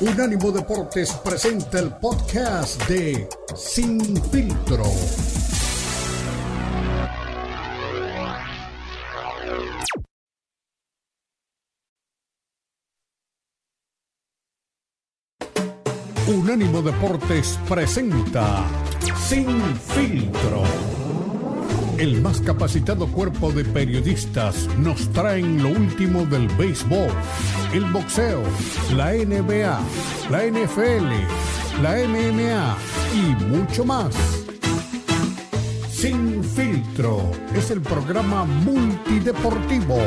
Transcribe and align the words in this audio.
Unánimo 0.00 0.52
Deportes 0.52 1.12
presenta 1.24 1.80
el 1.80 1.90
podcast 1.96 2.80
de 2.88 3.28
Sin 3.56 4.00
Filtro. 4.30 4.84
Unánimo 16.28 16.80
Deportes 16.80 17.58
presenta 17.68 18.64
Sin 19.26 19.76
Filtro. 19.80 20.97
El 21.98 22.22
más 22.22 22.40
capacitado 22.40 23.08
cuerpo 23.08 23.50
de 23.50 23.64
periodistas 23.64 24.68
nos 24.78 25.08
traen 25.08 25.60
lo 25.60 25.70
último 25.70 26.24
del 26.26 26.46
béisbol, 26.46 27.10
el 27.74 27.84
boxeo, 27.86 28.40
la 28.94 29.14
NBA, 29.14 29.80
la 30.30 30.44
NFL, 30.46 31.82
la 31.82 31.96
MMA 32.06 32.76
y 33.14 33.44
mucho 33.46 33.84
más. 33.84 34.14
Sin 35.90 36.44
filtro 36.44 37.32
es 37.52 37.72
el 37.72 37.80
programa 37.80 38.44
multideportivo. 38.44 39.98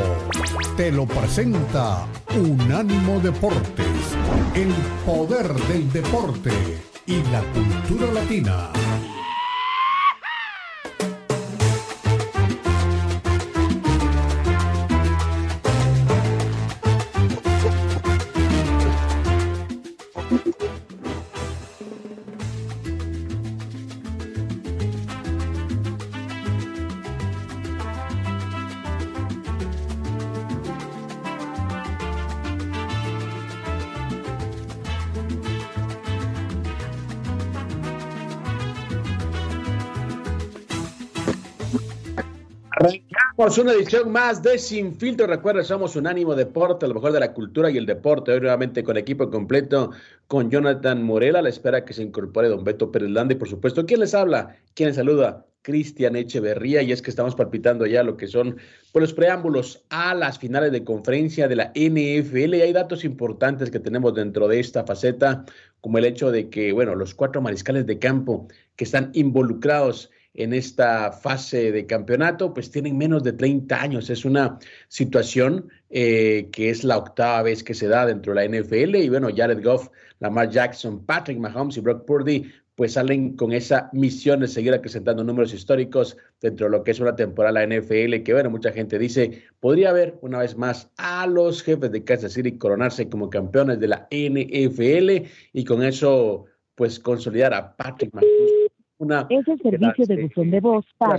Te 0.78 0.90
lo 0.90 1.04
presenta 1.04 2.06
Unánimo 2.34 3.20
Deportes, 3.20 4.16
el 4.54 4.72
poder 5.04 5.52
del 5.68 5.92
deporte 5.92 6.52
y 7.06 7.16
la 7.30 7.42
cultura 7.52 8.10
latina. 8.14 8.70
Una 43.42 43.72
edición 43.72 44.12
más 44.12 44.40
de 44.40 44.56
Sin 44.56 44.94
Filtro. 44.94 45.26
Recuerda, 45.26 45.64
somos 45.64 45.96
un 45.96 46.06
ánimo 46.06 46.36
deporte, 46.36 46.86
a 46.86 46.88
lo 46.88 46.94
mejor 46.94 47.10
de 47.10 47.18
la 47.18 47.34
cultura 47.34 47.68
y 47.72 47.76
el 47.76 47.86
deporte. 47.86 48.30
Hoy 48.30 48.40
nuevamente 48.40 48.84
con 48.84 48.96
equipo 48.96 49.28
completo, 49.30 49.90
con 50.28 50.48
Jonathan 50.48 51.02
Morela. 51.02 51.42
La 51.42 51.48
espera 51.48 51.84
que 51.84 51.92
se 51.92 52.04
incorpore 52.04 52.48
don 52.48 52.62
Beto 52.62 52.92
Pérez 52.92 53.10
Landa. 53.10 53.34
Y 53.34 53.36
por 53.36 53.48
supuesto, 53.48 53.84
¿quién 53.84 53.98
les 53.98 54.14
habla? 54.14 54.56
¿Quién 54.74 54.90
les 54.90 54.96
saluda? 54.96 55.44
Cristian 55.62 56.14
Echeverría. 56.14 56.82
Y 56.82 56.92
es 56.92 57.02
que 57.02 57.10
estamos 57.10 57.34
palpitando 57.34 57.84
ya 57.84 58.04
lo 58.04 58.16
que 58.16 58.28
son 58.28 58.58
pues, 58.92 59.02
los 59.02 59.12
preámbulos 59.12 59.84
a 59.90 60.14
las 60.14 60.38
finales 60.38 60.70
de 60.70 60.84
conferencia 60.84 61.48
de 61.48 61.56
la 61.56 61.72
NFL. 61.74 62.54
Y 62.54 62.62
hay 62.62 62.72
datos 62.72 63.04
importantes 63.04 63.72
que 63.72 63.80
tenemos 63.80 64.14
dentro 64.14 64.46
de 64.46 64.60
esta 64.60 64.84
faceta, 64.84 65.44
como 65.80 65.98
el 65.98 66.04
hecho 66.04 66.30
de 66.30 66.48
que, 66.48 66.70
bueno, 66.70 66.94
los 66.94 67.12
cuatro 67.12 67.40
mariscales 67.40 67.86
de 67.86 67.98
campo 67.98 68.46
que 68.76 68.84
están 68.84 69.10
involucrados 69.14 70.10
en 70.34 70.54
esta 70.54 71.12
fase 71.12 71.72
de 71.72 71.86
campeonato, 71.86 72.54
pues 72.54 72.70
tienen 72.70 72.96
menos 72.96 73.22
de 73.22 73.32
30 73.32 73.80
años. 73.80 74.10
Es 74.10 74.24
una 74.24 74.58
situación 74.88 75.68
eh, 75.90 76.48
que 76.52 76.70
es 76.70 76.84
la 76.84 76.98
octava 76.98 77.42
vez 77.42 77.62
que 77.62 77.74
se 77.74 77.88
da 77.88 78.06
dentro 78.06 78.34
de 78.34 78.48
la 78.48 78.58
NFL. 78.58 78.96
Y 78.96 79.08
bueno, 79.08 79.28
Jared 79.34 79.62
Goff, 79.62 79.88
Lamar 80.20 80.50
Jackson, 80.50 81.04
Patrick 81.04 81.38
Mahomes 81.38 81.76
y 81.76 81.80
Brock 81.80 82.06
Purdy, 82.06 82.50
pues 82.74 82.94
salen 82.94 83.36
con 83.36 83.52
esa 83.52 83.90
misión 83.92 84.40
de 84.40 84.48
seguir 84.48 84.72
acrecentando 84.72 85.22
números 85.22 85.52
históricos 85.52 86.16
dentro 86.40 86.66
de 86.66 86.72
lo 86.72 86.82
que 86.82 86.92
es 86.92 87.00
una 87.00 87.14
temporada 87.14 87.64
la 87.64 87.66
NFL, 87.66 88.22
que 88.22 88.32
bueno, 88.32 88.48
mucha 88.48 88.72
gente 88.72 88.98
dice, 88.98 89.42
podría 89.60 89.90
haber 89.90 90.18
una 90.22 90.38
vez 90.38 90.56
más 90.56 90.90
a 90.96 91.26
los 91.26 91.62
jefes 91.62 91.92
de 91.92 92.02
Kansas 92.02 92.32
City 92.32 92.56
coronarse 92.56 93.10
como 93.10 93.28
campeones 93.28 93.78
de 93.78 93.88
la 93.88 94.08
NFL 94.10 95.28
y 95.52 95.64
con 95.64 95.82
eso 95.82 96.46
pues 96.74 96.98
consolidar 96.98 97.52
a 97.52 97.76
Patrick 97.76 98.14
Mahomes 98.14 98.61
una... 99.02 99.26
Es 99.28 99.46
el 99.48 99.60
servicio 99.60 100.06
de 100.06 100.22
buzón 100.22 100.50
de 100.50 100.60
voz 100.60 100.86
para... 100.96 101.16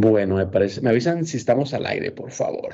Bueno, 0.00 0.36
me 0.36 0.46
parece. 0.46 0.80
Me 0.80 0.90
avisan 0.90 1.26
si 1.26 1.36
estamos 1.36 1.74
al 1.74 1.84
aire, 1.84 2.10
por 2.10 2.30
favor. 2.30 2.70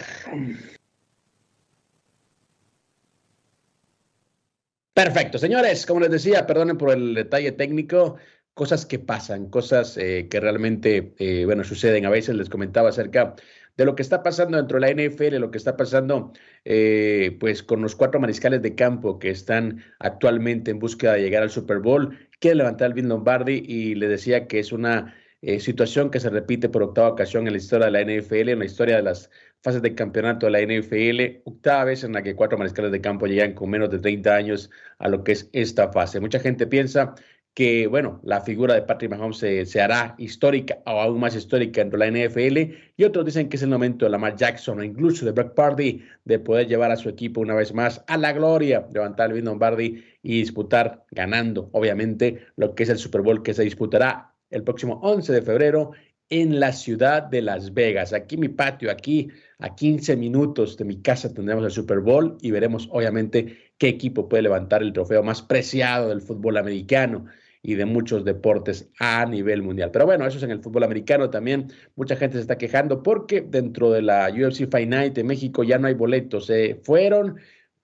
Perfecto, 4.94 5.38
señores. 5.38 5.86
Como 5.86 6.00
les 6.00 6.10
decía, 6.10 6.46
perdonen 6.46 6.78
por 6.78 6.92
el 6.92 7.14
detalle 7.14 7.50
técnico. 7.52 8.16
Cosas 8.54 8.86
que 8.86 9.00
pasan, 9.00 9.50
cosas 9.50 9.96
eh, 9.98 10.28
que 10.30 10.38
realmente, 10.40 11.14
eh, 11.18 11.44
bueno, 11.44 11.64
suceden. 11.64 12.06
A 12.06 12.10
veces 12.10 12.36
les 12.36 12.48
comentaba 12.48 12.90
acerca 12.90 13.34
de 13.76 13.84
lo 13.84 13.96
que 13.96 14.02
está 14.02 14.22
pasando 14.22 14.56
dentro 14.56 14.78
de 14.78 14.86
la 14.86 14.90
NFL, 14.90 15.36
lo 15.38 15.50
que 15.50 15.58
está 15.58 15.76
pasando, 15.76 16.32
eh, 16.64 17.36
pues, 17.40 17.62
con 17.62 17.82
los 17.82 17.96
cuatro 17.96 18.20
mariscales 18.20 18.62
de 18.62 18.76
campo 18.76 19.18
que 19.18 19.30
están 19.30 19.82
actualmente 19.98 20.70
en 20.70 20.78
búsqueda 20.78 21.14
de 21.14 21.22
llegar 21.22 21.42
al 21.42 21.50
Super 21.50 21.80
Bowl. 21.80 22.16
Quiere 22.38 22.56
levantar 22.56 22.86
el 22.88 22.94
Bill 22.94 23.08
Lombardi 23.08 23.64
y 23.66 23.96
le 23.96 24.06
decía 24.08 24.46
que 24.46 24.60
es 24.60 24.72
una 24.72 25.14
eh, 25.42 25.60
situación 25.60 26.10
que 26.10 26.20
se 26.20 26.30
repite 26.30 26.68
por 26.68 26.82
octava 26.82 27.08
ocasión 27.08 27.46
en 27.46 27.52
la 27.52 27.58
historia 27.58 27.86
de 27.86 27.92
la 27.92 28.02
NFL, 28.02 28.50
en 28.50 28.58
la 28.58 28.64
historia 28.64 28.96
de 28.96 29.02
las 29.02 29.30
fases 29.62 29.82
de 29.82 29.94
campeonato 29.94 30.46
de 30.46 30.52
la 30.52 30.60
NFL, 30.60 31.42
octava 31.44 31.84
vez 31.84 32.04
en 32.04 32.12
la 32.12 32.22
que 32.22 32.34
cuatro 32.34 32.58
mariscales 32.58 32.92
de 32.92 33.00
campo 33.00 33.26
llegan 33.26 33.52
con 33.54 33.70
menos 33.70 33.90
de 33.90 33.98
30 33.98 34.34
años 34.34 34.70
a 34.98 35.08
lo 35.08 35.24
que 35.24 35.32
es 35.32 35.48
esta 35.52 35.92
fase. 35.92 36.20
Mucha 36.20 36.40
gente 36.40 36.66
piensa 36.66 37.14
que, 37.56 37.86
bueno, 37.86 38.20
la 38.22 38.42
figura 38.42 38.74
de 38.74 38.82
Patrick 38.82 39.10
Mahomes 39.10 39.38
se, 39.38 39.80
hará 39.80 40.14
histórica 40.18 40.78
o 40.84 40.90
aún 41.00 41.20
más 41.20 41.34
histórica 41.34 41.82
de 41.82 41.96
la 41.96 42.10
NFL, 42.10 42.74
y 42.98 43.04
otros 43.04 43.24
dicen 43.24 43.48
que 43.48 43.56
es 43.56 43.62
el 43.62 43.70
momento 43.70 44.04
de 44.04 44.10
Lamar 44.10 44.36
Jackson 44.36 44.78
o 44.78 44.84
incluso 44.84 45.24
de 45.24 45.32
Brock 45.32 45.54
Party 45.54 46.02
de 46.24 46.38
poder 46.38 46.66
llevar 46.68 46.90
a 46.90 46.96
su 46.96 47.08
equipo 47.08 47.40
una 47.40 47.54
vez 47.54 47.72
más 47.72 48.04
a 48.08 48.18
la 48.18 48.34
gloria, 48.34 48.86
levantar 48.92 49.32
el 49.32 49.42
Lombardi 49.42 50.04
y 50.22 50.40
disputar, 50.40 51.06
ganando, 51.10 51.70
obviamente, 51.72 52.46
lo 52.56 52.74
que 52.74 52.82
es 52.82 52.90
el 52.90 52.98
Super 52.98 53.22
Bowl 53.22 53.42
que 53.42 53.54
se 53.54 53.62
disputará 53.62 54.35
el 54.50 54.62
próximo 54.62 55.00
11 55.02 55.32
de 55.32 55.42
febrero 55.42 55.92
en 56.28 56.58
la 56.58 56.72
ciudad 56.72 57.22
de 57.22 57.42
Las 57.42 57.72
Vegas. 57.72 58.12
Aquí 58.12 58.36
mi 58.36 58.48
patio, 58.48 58.90
aquí 58.90 59.28
a 59.58 59.74
15 59.74 60.16
minutos 60.16 60.76
de 60.76 60.84
mi 60.84 61.00
casa 61.00 61.32
tendremos 61.32 61.64
el 61.64 61.70
Super 61.70 62.00
Bowl 62.00 62.36
y 62.40 62.50
veremos 62.50 62.88
obviamente 62.90 63.56
qué 63.78 63.88
equipo 63.88 64.28
puede 64.28 64.42
levantar 64.42 64.82
el 64.82 64.92
trofeo 64.92 65.22
más 65.22 65.42
preciado 65.42 66.08
del 66.08 66.20
fútbol 66.20 66.56
americano 66.56 67.26
y 67.62 67.74
de 67.74 67.84
muchos 67.84 68.24
deportes 68.24 68.88
a 68.98 69.24
nivel 69.26 69.62
mundial. 69.62 69.90
Pero 69.92 70.06
bueno, 70.06 70.26
eso 70.26 70.38
es 70.38 70.44
en 70.44 70.50
el 70.50 70.62
fútbol 70.62 70.84
americano 70.84 71.30
también. 71.30 71.68
Mucha 71.96 72.16
gente 72.16 72.36
se 72.36 72.42
está 72.42 72.58
quejando 72.58 73.02
porque 73.02 73.40
dentro 73.40 73.90
de 73.90 74.02
la 74.02 74.30
UFC 74.30 74.70
Fight 74.70 74.88
Night 74.88 75.14
de 75.14 75.24
México 75.24 75.64
ya 75.64 75.78
no 75.78 75.88
hay 75.88 75.94
boletos. 75.94 76.46
Se 76.46 76.76
fueron 76.82 77.36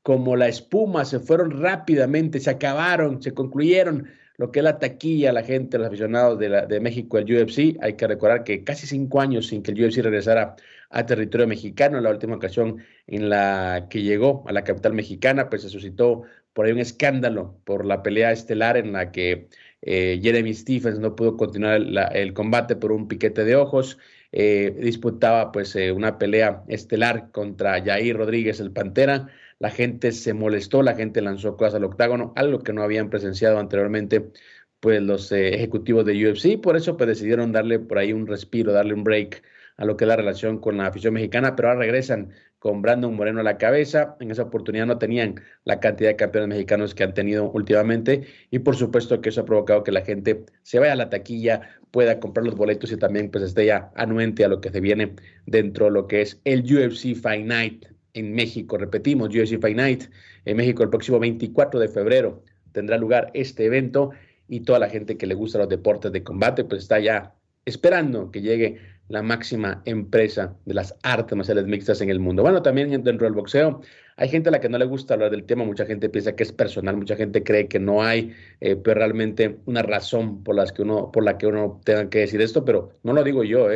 como 0.03 0.37
la 0.37 0.49
espuma, 0.49 1.05
se 1.05 1.21
fueron 1.21 1.51
rápidamente, 1.63 2.41
se 2.41 2.51
acabaron, 2.51 3.23
se 3.23 3.35
concluyeron 3.35 4.09
lo 4.37 4.51
que 4.51 4.61
es 4.61 4.65
la 4.65 4.79
taquilla, 4.79 5.33
la 5.33 5.43
gente, 5.43 5.79
los 5.79 5.87
aficionados 5.87 6.39
de, 6.39 6.49
la, 6.49 6.67
de 6.67 6.81
México, 6.81 7.19
el 7.19 7.25
UFC. 7.25 7.77
Hay 7.81 7.95
que 7.97 8.07
recordar 8.07 8.45
que 8.45 8.65
casi 8.65 8.87
cinco 8.87 9.21
años 9.21 9.49
sin 9.49 9.63
que 9.63 9.73
el 9.73 9.85
UFC 9.85 9.99
regresara 9.99 10.57
a 10.91 11.07
territorio 11.07 11.47
mexicano, 11.47 12.01
la 12.01 12.11
última 12.11 12.37
ocasión 12.37 12.79
en 13.07 13.29
la 13.29 13.87
que 13.91 14.03
llegó 14.03 14.45
a 14.47 14.53
la 14.53 14.65
capital 14.65 14.93
mexicana, 14.93 15.49
pues 15.49 15.63
se 15.63 15.69
suscitó 15.69 16.23
por 16.53 16.67
ahí 16.67 16.73
un 16.73 16.79
escándalo 16.79 17.59
por 17.65 17.87
la 17.87 18.03
pelea 18.03 18.33
estelar 18.33 18.77
en 18.77 18.93
la 18.93 19.11
que 19.11 19.49
eh, 19.81 20.21
Jeremy 20.23 20.55
Stephens 20.55 20.99
no 20.99 21.17
pudo 21.17 21.37
continuar 21.37 21.81
el 22.15 22.33
combate 22.35 22.77
por 22.77 22.93
un 22.93 23.09
piquete 23.09 23.45
de 23.45 23.57
ojos. 23.57 23.99
Eh, 24.33 24.75
disputaba 24.81 25.53
pues 25.53 25.77
eh, 25.77 25.93
una 25.93 26.19
pelea 26.19 26.63
estelar 26.69 27.31
contra 27.33 27.83
Jair 27.83 28.17
Rodríguez, 28.17 28.61
el 28.61 28.73
Pantera 28.73 29.29
la 29.63 29.71
gente 29.71 30.11
se 30.11 30.35
molestó, 30.35 30.83
la 30.83 30.97
gente 30.97 31.23
lanzó 31.23 31.57
cosas 31.57 31.77
al 31.77 31.85
octágono, 31.85 32.33
algo 32.35 32.59
que 32.65 32.73
no 32.73 32.83
habían 32.83 33.11
presenciado 33.11 33.61
anteriormente 33.61 34.33
pues 34.81 35.01
los 35.01 35.31
eh, 35.31 35.55
ejecutivos 35.55 36.05
de 36.05 36.15
UFC, 36.31 36.61
por 36.61 36.77
eso 36.77 36.97
pues 36.97 37.07
decidieron 37.07 37.53
darle 37.53 37.79
por 37.79 37.99
ahí 37.99 38.13
un 38.13 38.27
respiro, 38.27 38.73
darle 38.73 38.95
un 38.95 39.05
break 39.05 39.45
a 39.77 39.85
lo 39.85 39.97
que 39.97 40.05
es 40.05 40.09
la 40.09 40.17
relación 40.17 40.59
con 40.59 40.79
la 40.79 40.87
afición 40.87 41.15
mexicana, 41.15 41.55
pero 41.55 41.69
ahora 41.69 41.81
regresan 41.83 42.33
con 42.59 42.83
Brandon 42.83 43.15
Moreno 43.15 43.39
a 43.39 43.45
la 43.45 43.57
cabeza. 43.57 44.17
En 44.19 44.33
esa 44.33 44.43
oportunidad 44.43 44.87
no 44.87 44.99
tenían 44.99 45.41
la 45.65 45.79
cantidad 45.79 46.11
de 46.11 46.17
campeones 46.17 46.49
mexicanos 46.49 46.93
que 46.97 47.05
han 47.05 47.15
tenido 47.15 47.49
últimamente 47.53 48.27
y 48.51 48.59
por 48.59 48.75
supuesto 48.75 49.21
que 49.21 49.29
eso 49.29 49.43
ha 49.43 49.45
provocado 49.45 49.85
que 49.85 49.93
la 49.93 50.03
gente 50.03 50.45
se 50.63 50.81
vaya 50.81 50.95
a 50.95 50.97
la 50.97 51.09
taquilla, 51.09 51.79
pueda 51.93 52.19
comprar 52.19 52.45
los 52.45 52.57
boletos 52.57 52.91
y 52.91 52.97
también 52.97 53.31
pues 53.31 53.45
esté 53.45 53.67
ya 53.67 53.93
anuente 53.95 54.45
a 54.45 54.49
lo 54.49 54.61
que 54.61 54.71
se 54.71 54.81
viene 54.81 55.15
dentro 55.47 55.85
de 55.85 55.93
lo 55.93 56.09
que 56.09 56.23
es 56.23 56.41
el 56.45 56.63
UFC 56.65 57.15
Fight 57.15 57.47
Night 57.47 57.92
en 58.15 58.35
México. 58.35 58.79
Repetimos, 58.79 59.29
UFC 59.29 59.61
Fight 59.61 59.77
Night 59.77 60.05
en 60.45 60.57
México 60.57 60.83
el 60.83 60.91
próximo 60.91 61.19
24 61.19 61.81
de 61.81 61.89
febrero 61.89 62.43
tendrá 62.73 62.97
lugar 62.97 63.31
este 63.35 63.67
evento 63.67 64.11
y 64.49 64.61
toda 64.61 64.79
la 64.79 64.89
gente 64.89 65.17
que 65.17 65.27
le 65.27 65.35
gusta 65.35 65.59
los 65.59 65.69
deportes 65.69 66.13
de 66.13 66.23
combate 66.23 66.65
pues 66.65 66.83
está 66.83 66.99
ya 66.99 67.35
esperando 67.65 68.31
que 68.31 68.41
llegue 68.41 68.79
la 69.09 69.23
máxima 69.23 69.83
empresa 69.85 70.57
de 70.65 70.75
las 70.75 70.97
artes 71.03 71.37
marciales 71.37 71.67
mixtas 71.67 72.01
en 72.01 72.09
el 72.09 72.19
mundo. 72.19 72.43
Bueno, 72.43 72.63
también 72.63 72.91
dentro 73.03 73.27
del 73.27 73.35
boxeo 73.35 73.81
hay 74.17 74.29
gente 74.29 74.49
a 74.49 74.53
la 74.53 74.61
que 74.61 74.69
no 74.69 74.79
le 74.79 74.85
gusta 74.87 75.15
hablar 75.15 75.31
del 75.31 75.45
tema, 75.45 75.65
mucha 75.65 75.85
gente 75.85 76.09
piensa 76.09 76.35
que 76.35 76.43
es 76.43 76.53
personal, 76.53 76.97
mucha 76.97 77.17
gente 77.17 77.43
cree 77.43 77.69
que 77.69 77.79
no 77.79 78.03
hay 78.03 78.35
eh, 78.61 78.77
pero 78.77 78.99
realmente 78.99 79.59
una 79.67 79.83
razón 79.83 80.43
por, 80.43 80.57
las 80.57 80.73
que 80.73 80.83
uno, 80.83 81.13
por 81.13 81.25
la 81.25 81.37
que 81.39 81.47
uno 81.47 81.81
tenga 81.85 82.09
que 82.09 82.21
decir 82.21 82.41
esto, 82.41 82.65
pero 82.65 82.91
no 83.03 83.13
lo 83.13 83.23
digo 83.23 83.45
yo. 83.45 83.69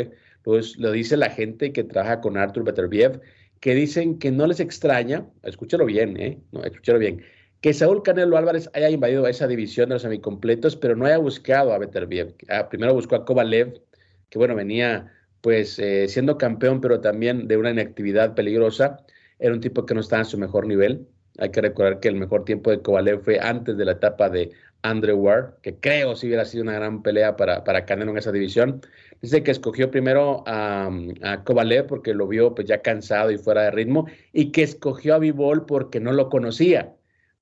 Pues 0.42 0.78
lo 0.78 0.92
dice 0.92 1.16
la 1.16 1.30
gente 1.30 1.72
que 1.72 1.82
trabaja 1.82 2.20
con 2.20 2.36
Arthur 2.36 2.62
Beterbiev, 2.62 3.20
que 3.60 3.74
dicen 3.74 4.18
que 4.18 4.30
no 4.30 4.46
les 4.46 4.60
extraña, 4.60 5.26
escúchalo 5.42 5.86
bien, 5.86 6.16
¿eh? 6.20 6.40
No, 6.52 6.62
escúchalo 6.62 6.98
bien, 6.98 7.22
que 7.60 7.72
Saúl 7.74 8.02
Canelo 8.02 8.36
Álvarez 8.36 8.70
haya 8.74 8.90
invadido 8.90 9.26
esa 9.26 9.46
división 9.46 9.88
de 9.88 9.94
los 9.94 10.02
semicompletos, 10.02 10.76
pero 10.76 10.94
no 10.94 11.06
haya 11.06 11.18
buscado 11.18 11.72
a 11.72 11.78
Beterbiev. 11.78 12.34
Ah, 12.48 12.68
primero 12.68 12.94
buscó 12.94 13.16
a 13.16 13.24
Kovalev, 13.24 13.80
que 14.28 14.38
bueno, 14.38 14.54
venía 14.54 15.12
pues 15.40 15.78
eh, 15.78 16.08
siendo 16.08 16.38
campeón, 16.38 16.80
pero 16.80 17.00
también 17.00 17.48
de 17.48 17.56
una 17.56 17.70
inactividad 17.70 18.34
peligrosa. 18.34 19.04
Era 19.38 19.54
un 19.54 19.60
tipo 19.60 19.86
que 19.86 19.94
no 19.94 20.00
estaba 20.00 20.22
en 20.22 20.26
su 20.26 20.38
mejor 20.38 20.66
nivel. 20.66 21.08
Hay 21.38 21.50
que 21.50 21.60
recordar 21.60 22.00
que 22.00 22.08
el 22.08 22.16
mejor 22.16 22.44
tiempo 22.44 22.70
de 22.70 22.80
Kovalev 22.80 23.22
fue 23.22 23.38
antes 23.40 23.76
de 23.76 23.84
la 23.84 23.92
etapa 23.92 24.28
de 24.30 24.50
Andrew 24.82 25.16
Ward, 25.16 25.54
que 25.62 25.76
creo 25.76 26.14
si 26.14 26.26
hubiera 26.26 26.44
sido 26.44 26.62
una 26.62 26.74
gran 26.74 27.02
pelea 27.02 27.36
para, 27.36 27.64
para 27.64 27.84
Canelo 27.84 28.12
en 28.12 28.18
esa 28.18 28.32
división. 28.32 28.80
Dice 29.20 29.42
que 29.42 29.50
escogió 29.50 29.90
primero 29.90 30.44
a, 30.46 30.90
a 31.22 31.44
Kovalev 31.44 31.86
porque 31.86 32.14
lo 32.14 32.28
vio 32.28 32.54
pues 32.54 32.68
ya 32.68 32.82
cansado 32.82 33.30
y 33.30 33.38
fuera 33.38 33.62
de 33.62 33.70
ritmo, 33.70 34.06
y 34.32 34.52
que 34.52 34.62
escogió 34.62 35.14
a 35.14 35.18
Bivol 35.18 35.66
porque 35.66 36.00
no 36.00 36.12
lo 36.12 36.28
conocía. 36.28 36.94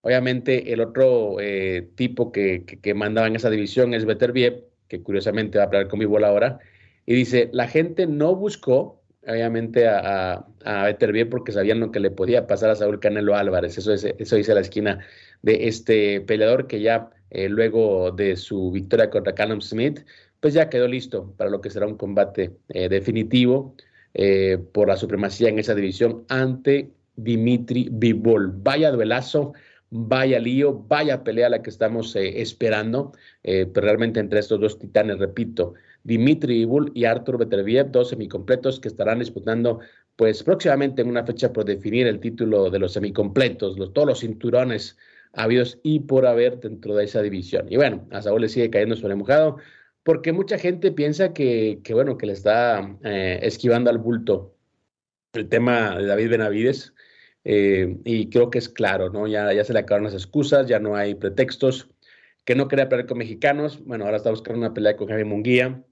Obviamente 0.03 0.73
el 0.73 0.81
otro 0.81 1.41
eh, 1.41 1.89
tipo 1.95 2.31
que, 2.31 2.65
que, 2.65 2.95
mandaba 2.95 3.27
en 3.27 3.37
esa 3.37 3.51
división 3.51 3.95
es 3.95 4.05
Beterbiev, 4.05 4.65
que 4.89 5.03
curiosamente 5.03 5.59
va 5.59 5.65
a 5.65 5.67
hablar 5.67 5.89
con 5.89 5.99
Bivol 5.99 6.25
ahora, 6.25 6.59
y 7.07 7.15
dice, 7.15 7.51
la 7.53 7.69
gente 7.69 8.07
no 8.07 8.35
buscó 8.35 9.03
obviamente 9.27 9.89
a, 9.89 10.45
a, 10.65 10.87
a 10.87 10.97
porque 11.31 11.53
sabían 11.53 11.81
lo 11.81 11.91
que 11.91 12.01
le 12.01 12.11
podía 12.11 12.47
pasar 12.47 12.71
a 12.71 12.77
Saúl 12.77 13.01
Canelo 13.01 13.35
Álvarez. 13.35 13.79
Eso, 13.79 13.93
es, 13.93 14.05
eso 14.05 14.37
dice 14.37 14.55
la 14.55 14.61
esquina 14.61 15.01
de 15.43 15.69
este 15.69 16.21
peleador 16.21 16.67
que 16.67 16.81
ya 16.81 17.11
eh, 17.35 17.49
luego 17.49 18.13
de 18.13 18.37
su 18.37 18.71
victoria 18.71 19.11
contra 19.11 19.35
Callum 19.35 19.61
Smith, 19.61 20.01
pues 20.41 20.55
ya 20.55 20.71
quedó 20.71 20.87
listo 20.87 21.35
para 21.37 21.51
lo 21.51 21.61
que 21.61 21.69
será 21.69 21.87
un 21.87 21.97
combate 21.97 22.53
eh, 22.69 22.89
definitivo 22.89 23.75
eh, 24.15 24.59
por 24.73 24.87
la 24.89 24.97
supremacía 24.97 25.49
en 25.49 25.59
esa 25.59 25.75
división 25.75 26.25
ante 26.29 26.93
Dimitri 27.17 27.89
Bivol. 27.91 28.53
Vaya 28.63 28.93
duelazo, 28.93 29.53
vaya 29.91 30.39
lío, 30.39 30.85
vaya 30.87 31.25
pelea 31.25 31.49
la 31.49 31.61
que 31.61 31.71
estamos 31.71 32.15
esperando, 32.17 33.13
pero 33.43 33.81
realmente 33.81 34.21
entre 34.21 34.41
estos 34.41 34.61
dos 34.61 34.79
titanes, 34.79 35.19
repito, 35.19 35.75
Dimitri 36.05 36.61
Ibul 36.61 36.93
y 36.95 37.05
Artur 37.05 37.39
Beterbiev, 37.39 37.91
dos 37.91 38.11
semicompletos 38.11 38.79
que 38.79 38.89
estarán 38.89 39.21
disputando 39.21 39.81
pues 40.17 40.43
próximamente 40.43 41.03
en 41.03 41.09
una 41.09 41.25
fecha 41.25 41.53
por 41.53 41.65
definir 41.65 42.07
el 42.07 42.21
título 42.21 42.71
de 42.71 42.79
los 42.79 42.93
semicompletos, 42.93 43.79
los, 43.79 43.93
todos 43.93 44.07
los 44.07 44.21
cinturones 44.21 44.97
habidos 45.37 45.79
y 45.83 46.01
por 46.01 46.27
haber 46.27 46.61
dentro 46.61 46.95
de 46.95 47.05
esa 47.05 47.23
división. 47.23 47.67
Y 47.71 47.77
bueno, 47.77 48.07
a 48.11 48.23
Saúl 48.23 48.43
le 48.43 48.49
sigue 48.49 48.71
cayendo 48.71 48.97
sobre 48.97 49.15
mojado 49.15 49.59
porque 50.03 50.33
mucha 50.33 50.59
gente 50.59 50.93
piensa 50.93 51.33
que, 51.33 51.81
que 51.83 51.95
bueno, 51.95 52.19
que 52.19 52.27
le 52.27 52.35
está 52.35 52.97
eh, 53.05 53.41
esquivando 53.43 53.91
al 53.91 53.99
bulto 53.99 54.55
el 55.33 55.49
tema 55.49 55.97
de 55.99 56.07
David 56.07 56.31
Benavides. 56.31 56.95
Eh, 57.45 57.99
y 58.05 58.31
creo 58.31 58.51
que 58.51 58.59
es 58.59 58.69
claro, 58.69 59.11
¿no? 59.11 59.27
Ya, 59.27 59.53
ya 59.53 59.65
se 59.65 59.73
le 59.75 59.81
acabaron 59.81 60.05
las 60.05 60.15
excusas, 60.15 60.67
ya 60.67 60.79
no 60.79 60.97
hay 60.97 61.15
pretextos, 61.15 61.91
que 62.45 62.55
no 62.55 62.69
quería 62.69 62.89
pelear 62.89 63.07
con 63.07 63.19
mexicanos, 63.19 63.85
bueno, 63.85 64.05
ahora 64.05 64.17
está 64.17 64.31
buscando 64.31 64.59
una 64.59 64.73
pelea 64.75 64.97
con 64.97 65.09
Jaime 65.09 65.25
Munguía, 65.25 65.85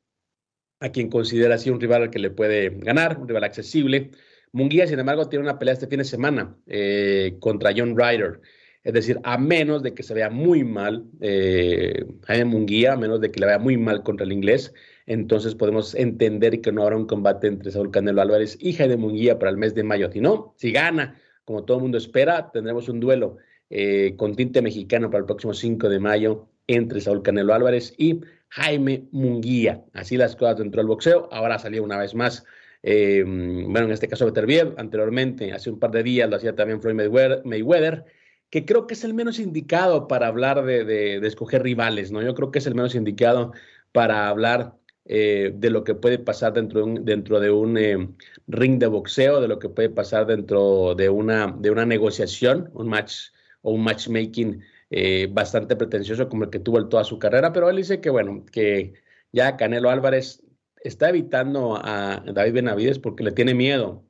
a 0.81 0.91
quien 0.91 1.11
considera 1.11 1.57
así 1.57 1.71
un 1.71 1.81
rival 1.81 2.03
al 2.03 2.11
que 2.11 2.19
le 2.19 2.31
puede 2.31 2.71
ganar, 2.71 3.19
un 3.19 3.29
rival 3.29 3.45
accesible. 3.45 4.11
Munguía, 4.53 4.87
sin 4.87 4.99
embargo, 4.99 5.29
tiene 5.29 5.45
una 5.45 5.59
pelea 5.59 5.75
este 5.75 5.87
fin 5.87 5.99
de 5.99 6.05
semana 6.05 6.57
eh, 6.67 7.37
contra 7.41 7.73
John 7.77 7.97
Ryder. 7.97 8.41
Es 8.85 8.93
decir, 8.93 9.21
a 9.23 9.39
menos 9.39 9.83
de 9.83 9.95
que 9.95 10.03
se 10.03 10.15
vea 10.15 10.29
muy 10.29 10.65
mal 10.65 11.05
eh, 11.21 12.05
Jaime 12.25 12.45
Munguía, 12.47 12.95
a 12.95 12.97
menos 12.97 13.21
de 13.21 13.31
que 13.31 13.41
le 13.41 13.47
vea 13.47 13.59
muy 13.59 13.77
mal 13.77 14.03
contra 14.03 14.27
el 14.27 14.33
inglés, 14.33 14.75
entonces 15.07 15.55
podemos 15.55 15.95
entender 15.95 16.61
que 16.61 16.73
no 16.73 16.83
habrá 16.83 16.97
un 16.97 17.07
combate 17.07 17.47
entre 17.47 17.71
Saúl 17.71 17.91
Canelo 17.91 18.23
Álvarez 18.23 18.57
y 18.61 18.73
Jaime 18.73 18.97
Munguía 18.97 19.39
para 19.39 19.51
el 19.51 19.57
mes 19.57 19.75
de 19.75 19.85
mayo. 19.85 20.11
Si 20.11 20.21
no, 20.21 20.55
si 20.57 20.73
gana, 20.73 21.21
como 21.45 21.65
todo 21.65 21.77
el 21.79 21.83
mundo 21.85 21.99
espera, 21.99 22.51
tendremos 22.53 22.89
un 22.89 23.01
duelo 23.01 23.37
eh, 23.71 24.15
con 24.17 24.35
tinte 24.35 24.63
mexicano 24.63 25.11
para 25.11 25.21
el 25.21 25.27
próximo 25.27 25.55
5 25.55 25.89
de 25.89 25.99
mayo 25.99 26.49
entre 26.67 27.01
Saúl 27.01 27.23
Canelo 27.23 27.55
Álvarez 27.55 27.95
y 27.97 28.21
Jaime 28.49 29.09
Munguía. 29.13 29.85
Así 29.93 30.17
las 30.17 30.37
cosas 30.37 30.59
dentro 30.59 30.81
del 30.81 30.89
boxeo. 30.89 31.29
Ahora 31.33 31.59
salió 31.59 31.83
una 31.83 31.99
vez 31.99 32.15
más, 32.15 32.45
eh, 32.83 33.23
bueno, 33.25 33.87
en 33.87 33.93
este 33.93 34.09
caso 34.09 34.27
Beterbiev, 34.27 34.75
anteriormente, 34.77 35.53
hace 35.53 35.71
un 35.71 35.79
par 35.79 35.91
de 35.91 36.03
días 36.03 36.29
lo 36.29 36.37
hacía 36.37 36.55
también 36.55 36.83
Floyd 36.83 36.97
Mayweather, 37.45 38.05
que 38.53 38.67
creo 38.67 38.87
que 38.87 38.93
es 38.95 39.03
el 39.05 39.15
menos 39.15 39.39
indicado 39.39 40.07
para 40.09 40.27
hablar 40.27 40.63
de, 40.65 41.17
escoger 41.27 41.63
rivales, 41.63 42.13
¿no? 42.13 42.23
Yo 42.23 42.35
creo 42.35 42.51
que 42.51 42.59
es 42.59 42.67
el 42.67 42.75
menos 42.75 42.95
indicado 42.95 43.53
para 43.93 44.29
hablar 44.29 44.77
eh, 45.07 45.53
de 45.55 45.71
lo 45.71 45.85
que 45.85 45.95
puede 45.95 46.19
pasar 46.19 46.53
dentro 46.53 46.81
de 46.81 46.85
un, 46.85 47.05
dentro 47.07 47.41
de 47.41 47.51
un 47.51 47.79
eh, 47.79 48.11
ring 48.49 48.79
de 48.79 48.89
boxeo, 48.89 49.41
de 49.41 49.49
lo 49.49 49.59
que 49.59 49.71
puede 49.71 49.89
pasar 49.89 50.27
dentro 50.27 50.95
de 50.95 51.09
una, 51.09 51.57
de 51.59 51.71
una 51.71 51.87
negociación, 51.87 52.71
un 52.75 52.89
match 52.89 53.31
o 53.63 53.73
un 53.73 53.85
matchmaking 53.85 54.63
eh, 54.91 55.29
bastante 55.33 55.75
pretencioso 55.75 56.29
como 56.29 56.45
el 56.45 56.51
que 56.51 56.59
tuvo 56.59 56.79
en 56.79 56.91
toda 56.91 57.05
su 57.05 57.19
carrera, 57.19 57.55
pero 57.55 57.71
él 57.71 57.77
dice 57.77 58.03
que, 58.03 58.11
bueno, 58.11 58.45
que 58.53 58.93
ya 59.33 59.57
Canelo 59.57 59.89
Álvarez 59.89 60.45
está 60.85 61.09
evitando 61.09 61.81
a 61.83 62.23
David 62.35 62.53
Benavides 62.53 62.99
porque 62.99 63.25
le 63.25 63.33
tiene 63.33 63.55
miedo. 63.55 64.05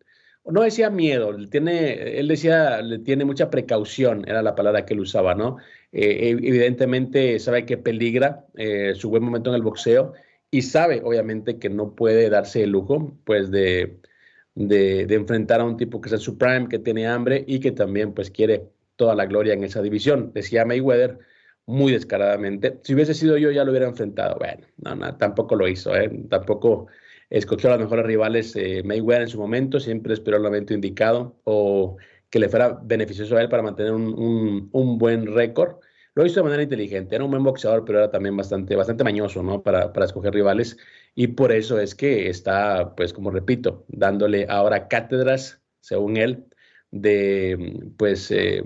No 0.44 0.62
decía 0.62 0.90
miedo, 0.90 1.36
tiene, 1.48 2.18
él 2.18 2.26
decía, 2.26 2.82
le 2.82 2.98
tiene 2.98 3.24
mucha 3.24 3.48
precaución, 3.48 4.24
era 4.28 4.42
la 4.42 4.56
palabra 4.56 4.84
que 4.84 4.94
él 4.94 5.00
usaba, 5.00 5.34
¿no? 5.36 5.58
Eh, 5.92 6.30
evidentemente 6.30 7.38
sabe 7.38 7.64
que 7.64 7.78
peligra 7.78 8.44
eh, 8.56 8.94
su 8.96 9.08
buen 9.08 9.22
momento 9.22 9.50
en 9.50 9.56
el 9.56 9.62
boxeo 9.62 10.14
y 10.50 10.62
sabe, 10.62 11.00
obviamente, 11.04 11.58
que 11.60 11.70
no 11.70 11.94
puede 11.94 12.28
darse 12.28 12.64
el 12.64 12.70
lujo, 12.70 13.16
pues, 13.24 13.52
de, 13.52 14.00
de, 14.56 15.06
de 15.06 15.14
enfrentar 15.14 15.60
a 15.60 15.64
un 15.64 15.76
tipo 15.76 16.00
que 16.00 16.08
es 16.08 16.14
en 16.14 16.18
su 16.18 16.36
prime, 16.38 16.68
que 16.68 16.80
tiene 16.80 17.06
hambre 17.06 17.44
y 17.46 17.60
que 17.60 17.70
también, 17.70 18.12
pues, 18.12 18.30
quiere 18.30 18.68
toda 18.96 19.14
la 19.14 19.26
gloria 19.26 19.54
en 19.54 19.62
esa 19.62 19.80
división. 19.80 20.32
Decía 20.34 20.64
Mayweather 20.64 21.18
muy 21.66 21.92
descaradamente, 21.92 22.80
si 22.82 22.94
hubiese 22.94 23.14
sido 23.14 23.38
yo 23.38 23.50
ya 23.52 23.64
lo 23.64 23.70
hubiera 23.70 23.86
enfrentado. 23.86 24.36
Bueno, 24.38 24.66
no, 24.78 24.96
no 24.96 25.16
tampoco 25.16 25.54
lo 25.54 25.68
hizo, 25.68 25.94
¿eh? 25.96 26.10
tampoco 26.28 26.88
escogió 27.32 27.70
a 27.70 27.72
los 27.72 27.80
mejores 27.80 28.04
rivales 28.04 28.54
eh, 28.56 28.82
Mayweather 28.84 29.22
en 29.22 29.28
su 29.28 29.38
momento, 29.38 29.80
siempre 29.80 30.12
esperó 30.12 30.36
el 30.36 30.42
momento 30.42 30.74
indicado 30.74 31.40
o 31.44 31.96
que 32.28 32.38
le 32.38 32.50
fuera 32.50 32.78
beneficioso 32.82 33.36
a 33.36 33.40
él 33.40 33.48
para 33.48 33.62
mantener 33.62 33.92
un, 33.92 34.68
un, 34.70 34.98
buen 34.98 35.26
récord. 35.26 35.76
Lo 36.14 36.26
hizo 36.26 36.40
de 36.40 36.44
manera 36.44 36.62
inteligente, 36.62 37.14
era 37.14 37.24
un 37.24 37.30
buen 37.30 37.42
boxeador, 37.42 37.86
pero 37.86 37.98
era 38.00 38.10
también 38.10 38.36
bastante, 38.36 38.76
bastante 38.76 39.02
mañoso, 39.02 39.42
¿no? 39.42 39.62
Para, 39.62 39.94
para 39.94 40.06
escoger 40.06 40.34
rivales. 40.34 40.76
Y 41.14 41.28
por 41.28 41.52
eso 41.52 41.78
es 41.80 41.94
que 41.94 42.28
está, 42.28 42.94
pues, 42.96 43.14
como 43.14 43.30
repito, 43.30 43.86
dándole 43.88 44.46
ahora 44.50 44.88
cátedras, 44.88 45.62
según 45.80 46.18
él, 46.18 46.44
de, 46.90 47.92
pues, 47.96 48.30
eh, 48.30 48.62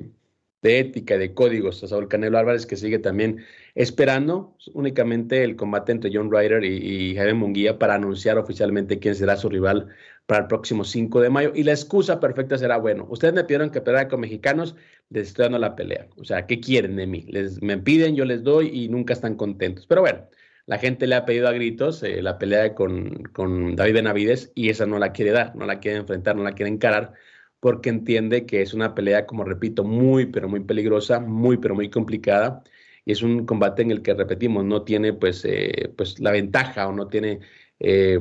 de 0.62 0.78
ética, 0.80 1.18
de 1.18 1.34
códigos 1.34 1.82
a 1.84 1.88
Saúl 1.88 2.08
Canelo 2.08 2.38
Álvarez, 2.38 2.66
que 2.66 2.76
sigue 2.76 2.98
también 2.98 3.44
esperando 3.76 4.56
únicamente 4.72 5.44
el 5.44 5.54
combate 5.54 5.92
entre 5.92 6.10
John 6.12 6.32
Ryder 6.32 6.64
y, 6.64 7.14
Jaime 7.14 7.34
Munguía 7.34 7.78
para 7.78 7.94
anunciar 7.94 8.38
oficialmente 8.38 8.98
quién 8.98 9.14
será 9.14 9.36
su 9.36 9.50
rival 9.50 9.88
para 10.24 10.40
el 10.42 10.46
próximo 10.48 10.82
5 10.82 11.20
de 11.20 11.30
mayo. 11.30 11.52
Y 11.54 11.62
la 11.62 11.72
excusa 11.72 12.18
perfecta 12.18 12.56
será, 12.56 12.78
bueno, 12.78 13.06
ustedes 13.10 13.34
me 13.34 13.44
pidieron 13.44 13.70
que 13.70 13.82
peleara 13.82 14.08
con 14.08 14.20
mexicanos, 14.20 14.74
les 15.10 15.28
estoy 15.28 15.44
dando 15.44 15.58
la 15.58 15.76
pelea. 15.76 16.08
O 16.16 16.24
sea, 16.24 16.46
¿qué 16.46 16.58
quieren 16.58 16.96
de 16.96 17.06
mí? 17.06 17.26
Les, 17.28 17.62
me 17.62 17.76
piden, 17.76 18.16
yo 18.16 18.24
les 18.24 18.42
doy 18.42 18.70
y 18.72 18.88
nunca 18.88 19.12
están 19.12 19.36
contentos. 19.36 19.86
Pero 19.86 20.00
bueno, 20.00 20.26
la 20.64 20.78
gente 20.78 21.06
le 21.06 21.14
ha 21.14 21.26
pedido 21.26 21.46
a 21.46 21.52
gritos 21.52 22.02
eh, 22.02 22.22
la 22.22 22.38
pelea 22.38 22.74
con, 22.74 23.24
con 23.34 23.76
David 23.76 23.94
Benavides 23.94 24.52
y 24.54 24.70
esa 24.70 24.86
no 24.86 24.98
la 24.98 25.12
quiere 25.12 25.32
dar, 25.32 25.54
no 25.54 25.66
la 25.66 25.80
quiere 25.80 25.98
enfrentar, 25.98 26.34
no 26.34 26.42
la 26.44 26.52
quiere 26.52 26.72
encarar 26.72 27.12
porque 27.60 27.90
entiende 27.90 28.46
que 28.46 28.62
es 28.62 28.74
una 28.74 28.94
pelea, 28.94 29.26
como 29.26 29.44
repito, 29.44 29.84
muy, 29.84 30.26
pero 30.26 30.48
muy 30.48 30.60
peligrosa, 30.60 31.20
muy, 31.20 31.58
pero 31.58 31.74
muy 31.74 31.90
complicada. 31.90 32.62
Y 33.06 33.12
es 33.12 33.22
un 33.22 33.46
combate 33.46 33.80
en 33.82 33.92
el 33.92 34.02
que, 34.02 34.12
repetimos, 34.12 34.64
no 34.64 34.82
tiene 34.82 35.14
pues, 35.14 35.44
eh, 35.46 35.90
pues 35.96 36.20
la 36.20 36.32
ventaja 36.32 36.86
o 36.88 36.92
no 36.92 37.08
tiene 37.08 37.40
eh, 37.78 38.18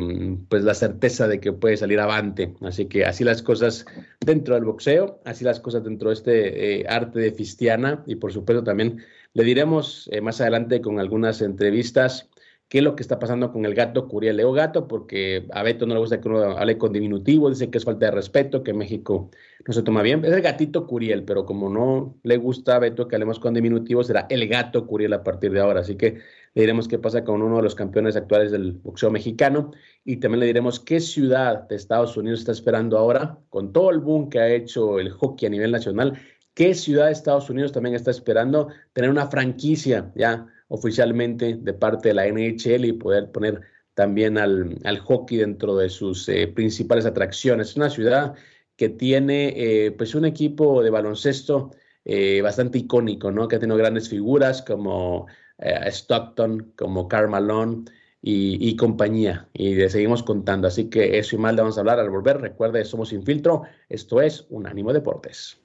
pues 0.49 0.63
la 0.63 0.73
certeza 0.73 1.27
de 1.27 1.39
que 1.39 1.53
puede 1.53 1.77
salir 1.77 1.99
avante. 1.99 2.53
Así 2.61 2.87
que 2.87 3.05
así 3.05 3.23
las 3.23 3.41
cosas 3.41 3.85
dentro 4.19 4.55
del 4.55 4.65
boxeo, 4.65 5.21
así 5.23 5.45
las 5.45 5.59
cosas 5.59 5.83
dentro 5.83 6.09
de 6.09 6.15
este 6.15 6.81
eh, 6.81 6.85
arte 6.89 7.19
de 7.19 7.31
Fistiana 7.31 8.03
y 8.05 8.15
por 8.15 8.33
supuesto 8.33 8.63
también 8.63 9.01
le 9.33 9.43
diremos 9.43 10.09
eh, 10.11 10.21
más 10.21 10.41
adelante 10.41 10.81
con 10.81 10.99
algunas 10.99 11.41
entrevistas 11.41 12.29
qué 12.67 12.79
es 12.79 12.83
lo 12.83 12.95
que 12.95 13.03
está 13.03 13.19
pasando 13.19 13.51
con 13.51 13.65
el 13.65 13.75
gato 13.75 14.07
Curiel. 14.07 14.37
Leo 14.37 14.51
gato 14.51 14.87
porque 14.87 15.45
a 15.51 15.63
Beto 15.63 15.85
no 15.85 15.93
le 15.93 15.99
gusta 15.99 16.19
que 16.19 16.27
uno 16.27 16.57
hable 16.57 16.77
con 16.77 16.91
diminutivo, 16.91 17.49
dice 17.49 17.69
que 17.69 17.77
es 17.77 17.85
falta 17.85 18.07
de 18.07 18.11
respeto, 18.11 18.63
que 18.63 18.73
México 18.73 19.29
no 19.67 19.73
se 19.73 19.83
toma 19.83 20.01
bien. 20.01 20.23
Es 20.25 20.33
el 20.33 20.41
gatito 20.41 20.87
Curiel, 20.87 21.23
pero 21.23 21.45
como 21.45 21.69
no 21.69 22.17
le 22.23 22.37
gusta 22.37 22.75
a 22.75 22.79
Beto 22.79 23.07
que 23.07 23.15
hablemos 23.15 23.39
con 23.39 23.53
diminutivo, 23.53 24.03
será 24.03 24.25
el 24.29 24.47
gato 24.47 24.87
Curiel 24.87 25.13
a 25.13 25.23
partir 25.23 25.51
de 25.51 25.59
ahora. 25.59 25.81
Así 25.81 25.95
que 25.95 26.19
le 26.55 26.61
diremos 26.61 26.87
qué 26.87 26.97
pasa 26.97 27.23
con 27.23 27.41
uno 27.41 27.57
de 27.57 27.63
los 27.63 27.75
campeones 27.75 28.15
actuales 28.15 28.51
del 28.51 28.71
boxeo 28.71 29.11
mexicano 29.11 29.71
y 30.03 30.17
también 30.17 30.39
le 30.39 30.45
diremos 30.47 30.79
qué 30.79 30.99
ciudad 31.01 31.67
de 31.67 31.75
Estados 31.75 32.17
Unidos 32.17 32.39
está 32.39 32.53
esperando 32.53 32.97
ahora, 32.97 33.37
con 33.49 33.73
todo 33.73 33.91
el 33.91 33.99
boom 33.99 34.29
que 34.29 34.39
ha 34.39 34.47
hecho 34.47 34.99
el 34.99 35.11
hockey 35.11 35.47
a 35.47 35.49
nivel 35.49 35.71
nacional, 35.71 36.17
qué 36.53 36.73
ciudad 36.73 37.07
de 37.07 37.11
Estados 37.11 37.49
Unidos 37.49 37.73
también 37.73 37.93
está 37.93 38.09
esperando 38.09 38.69
tener 38.93 39.09
una 39.09 39.27
franquicia 39.27 40.11
ya 40.15 40.47
oficialmente 40.67 41.55
de 41.55 41.73
parte 41.73 42.09
de 42.09 42.13
la 42.15 42.27
NHL 42.27 42.85
y 42.85 42.93
poder 42.93 43.31
poner 43.31 43.61
también 43.93 44.37
al, 44.37 44.99
hockey 44.99 45.37
dentro 45.37 45.77
de 45.77 45.89
sus 45.89 46.27
eh, 46.29 46.47
principales 46.47 47.05
atracciones. 47.05 47.69
Es 47.69 47.75
una 47.77 47.89
ciudad 47.89 48.35
que 48.75 48.89
tiene 48.89 49.53
eh, 49.55 49.91
pues 49.91 50.15
un 50.15 50.25
equipo 50.25 50.83
de 50.83 50.89
baloncesto 50.89 51.71
eh, 52.03 52.41
bastante 52.41 52.79
icónico, 52.79 53.31
¿no? 53.31 53.47
que 53.47 53.55
ha 53.55 53.59
tenido 53.59 53.77
grandes 53.77 54.09
figuras 54.09 54.61
como 54.61 55.27
Stockton, 55.57 56.73
como 56.75 57.07
Karl 57.07 57.29
Malone 57.29 57.85
y, 58.21 58.75
compañía. 58.75 59.47
Y 59.53 59.75
le 59.75 59.89
seguimos 59.89 60.23
contando. 60.23 60.67
Así 60.67 60.89
que 60.89 61.17
eso 61.17 61.35
y 61.35 61.39
más 61.39 61.53
le 61.55 61.61
vamos 61.61 61.77
a 61.77 61.81
hablar 61.81 61.99
al 61.99 62.09
volver. 62.09 62.41
Recuerde, 62.41 62.83
somos 62.83 63.09
Sin 63.09 63.23
Filtro. 63.23 63.63
Esto 63.87 64.21
es 64.21 64.45
Unánimo 64.49 64.91
Deportes. 64.91 65.64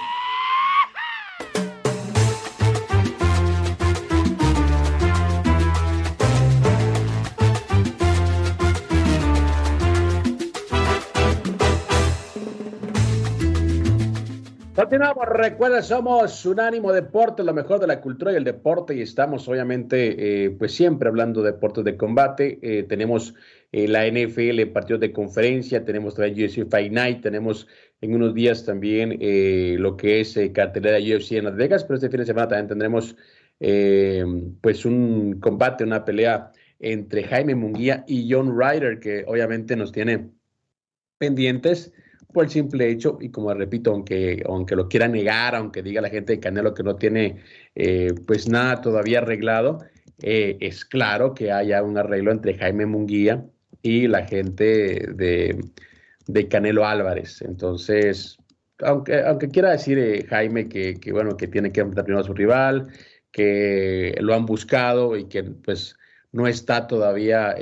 Continuamos, 14.91 15.25
recuerda, 15.25 15.81
somos 15.81 16.45
Unánimo 16.45 16.91
Deporte, 16.91 17.45
lo 17.45 17.53
mejor 17.53 17.79
de 17.79 17.87
la 17.87 18.01
cultura 18.01 18.33
y 18.33 18.35
el 18.35 18.43
deporte, 18.43 18.93
y 18.93 19.01
estamos 19.01 19.47
obviamente, 19.47 20.43
eh, 20.43 20.49
pues 20.49 20.73
siempre 20.73 21.07
hablando 21.07 21.41
de 21.41 21.53
deportes 21.53 21.85
de 21.85 21.95
combate. 21.95 22.59
Eh, 22.61 22.83
tenemos 22.83 23.33
eh, 23.71 23.87
la 23.87 24.05
NFL, 24.05 24.61
partidos 24.73 24.99
de 24.99 25.13
conferencia, 25.13 25.85
tenemos 25.85 26.15
también 26.15 26.45
UFC 26.45 26.69
Fight 26.69 26.91
Night, 26.91 27.21
tenemos 27.21 27.69
en 28.01 28.15
unos 28.15 28.33
días 28.33 28.65
también 28.65 29.17
lo 29.81 29.95
que 29.95 30.19
es 30.19 30.37
cartelera 30.53 30.97
UFC 30.97 31.37
en 31.37 31.45
Las 31.45 31.55
Vegas, 31.55 31.85
pero 31.85 31.95
este 31.95 32.09
fin 32.09 32.19
de 32.19 32.25
semana 32.25 32.49
también 32.49 32.67
tendremos 32.67 33.15
pues 34.59 34.83
un 34.83 35.39
combate, 35.39 35.85
una 35.85 36.03
pelea 36.03 36.51
entre 36.79 37.23
Jaime 37.23 37.55
Munguía 37.55 38.03
y 38.07 38.29
John 38.29 38.59
Ryder, 38.59 38.99
que 38.99 39.23
obviamente 39.25 39.77
nos 39.77 39.93
tiene 39.93 40.31
pendientes 41.17 41.93
por 42.31 42.45
el 42.45 42.49
simple 42.49 42.89
hecho, 42.89 43.17
y 43.21 43.29
como 43.29 43.53
repito, 43.53 43.91
aunque, 43.91 44.43
aunque 44.45 44.75
lo 44.75 44.87
quiera 44.87 45.07
negar, 45.07 45.55
aunque 45.55 45.83
diga 45.83 46.01
la 46.01 46.09
gente 46.09 46.33
de 46.33 46.39
Canelo 46.39 46.73
que 46.73 46.83
no 46.83 46.95
tiene 46.95 47.37
eh, 47.75 48.13
pues 48.25 48.47
nada 48.49 48.81
todavía 48.81 49.19
arreglado, 49.19 49.79
eh, 50.21 50.57
es 50.59 50.85
claro 50.85 51.33
que 51.33 51.51
haya 51.51 51.83
un 51.83 51.97
arreglo 51.97 52.31
entre 52.31 52.57
Jaime 52.57 52.85
Munguía 52.85 53.45
y 53.81 54.07
la 54.07 54.27
gente 54.27 55.07
de, 55.13 55.59
de 56.27 56.47
Canelo 56.47 56.85
Álvarez. 56.85 57.41
Entonces, 57.41 58.37
aunque, 58.79 59.21
aunque 59.21 59.49
quiera 59.49 59.71
decir 59.71 59.97
eh, 59.99 60.25
Jaime 60.29 60.69
que, 60.69 60.99
que, 60.99 61.11
bueno, 61.11 61.37
que 61.37 61.47
tiene 61.47 61.71
que 61.71 61.81
enfrentar 61.81 62.05
primero 62.05 62.23
a 62.23 62.27
su 62.27 62.33
rival, 62.33 62.87
que 63.31 64.15
lo 64.19 64.33
han 64.35 64.45
buscado 64.45 65.15
y 65.15 65.25
que 65.25 65.43
pues 65.43 65.95
no 66.33 66.47
está 66.47 66.87
todavía 66.87 67.55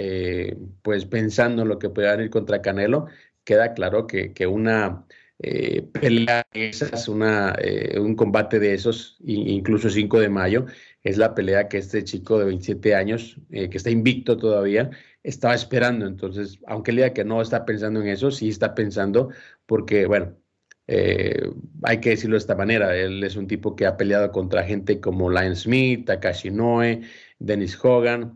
pues 0.83 1.05
pensando 1.05 1.63
en 1.63 1.69
lo 1.69 1.79
que 1.79 1.89
pueda 1.89 2.21
ir 2.21 2.29
contra 2.29 2.61
Canelo, 2.61 3.07
queda 3.43 3.73
claro 3.73 4.07
que, 4.07 4.47
una 4.47 5.05
eh, 5.39 5.83
pelea 5.93 6.45
esas, 6.53 7.07
una, 7.07 7.55
eh, 7.59 7.97
un 7.99 8.15
combate 8.15 8.59
de 8.59 8.73
esos, 8.73 9.17
incluso 9.23 9.89
5 9.89 10.19
de 10.19 10.29
mayo, 10.29 10.65
es 11.03 11.17
la 11.17 11.33
pelea 11.33 11.69
que 11.69 11.77
este 11.77 12.03
chico 12.03 12.37
de 12.39 12.45
27 12.45 12.95
años, 12.95 13.37
eh, 13.51 13.69
que 13.69 13.77
está 13.77 13.89
invicto 13.89 14.37
todavía, 14.37 14.89
estaba 15.23 15.55
esperando. 15.55 16.05
Entonces, 16.05 16.59
aunque 16.67 16.91
él 16.91 16.97
diga 16.97 17.13
que 17.13 17.23
no 17.23 17.41
está 17.41 17.65
pensando 17.65 18.01
en 18.01 18.07
eso, 18.09 18.31
sí 18.31 18.49
está 18.49 18.75
pensando 18.75 19.29
porque, 19.65 20.05
bueno, 20.05 20.35
hay 21.83 21.99
que 22.01 22.09
decirlo 22.09 22.33
de 22.33 22.39
esta 22.39 22.55
manera, 22.55 22.95
él 22.97 23.23
es 23.23 23.35
un 23.35 23.47
tipo 23.47 23.75
que 23.75 23.85
ha 23.85 23.95
peleado 23.95 24.31
contra 24.31 24.63
gente 24.63 24.99
como 24.99 25.29
Lion 25.29 25.55
Smith, 25.55 26.07
Takashi 26.07 26.49
Noe, 26.49 27.01
Dennis 27.37 27.77
Hogan, 27.83 28.35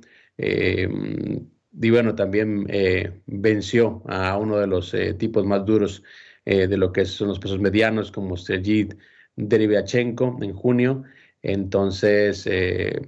y 1.82 1.90
bueno, 1.90 2.16
también 2.16 2.66
eh, 2.70 3.22
venció 3.26 4.04
a 4.08 4.38
uno 4.38 4.58
de 4.58 4.68
los 4.68 4.94
eh, 4.94 5.14
tipos 5.14 5.46
más 5.46 5.66
duros 5.66 6.04
eh, 6.46 6.68
de 6.68 6.78
lo 6.78 6.92
que 6.92 7.06
son 7.06 7.30
los 7.30 7.40
pesos 7.40 7.60
medianos, 7.60 8.12
como 8.12 8.38
Sergit 8.38 8.94
Deriviachenko 9.36 10.38
en 10.42 10.54
junio. 10.54 11.04
Entonces, 11.46 12.48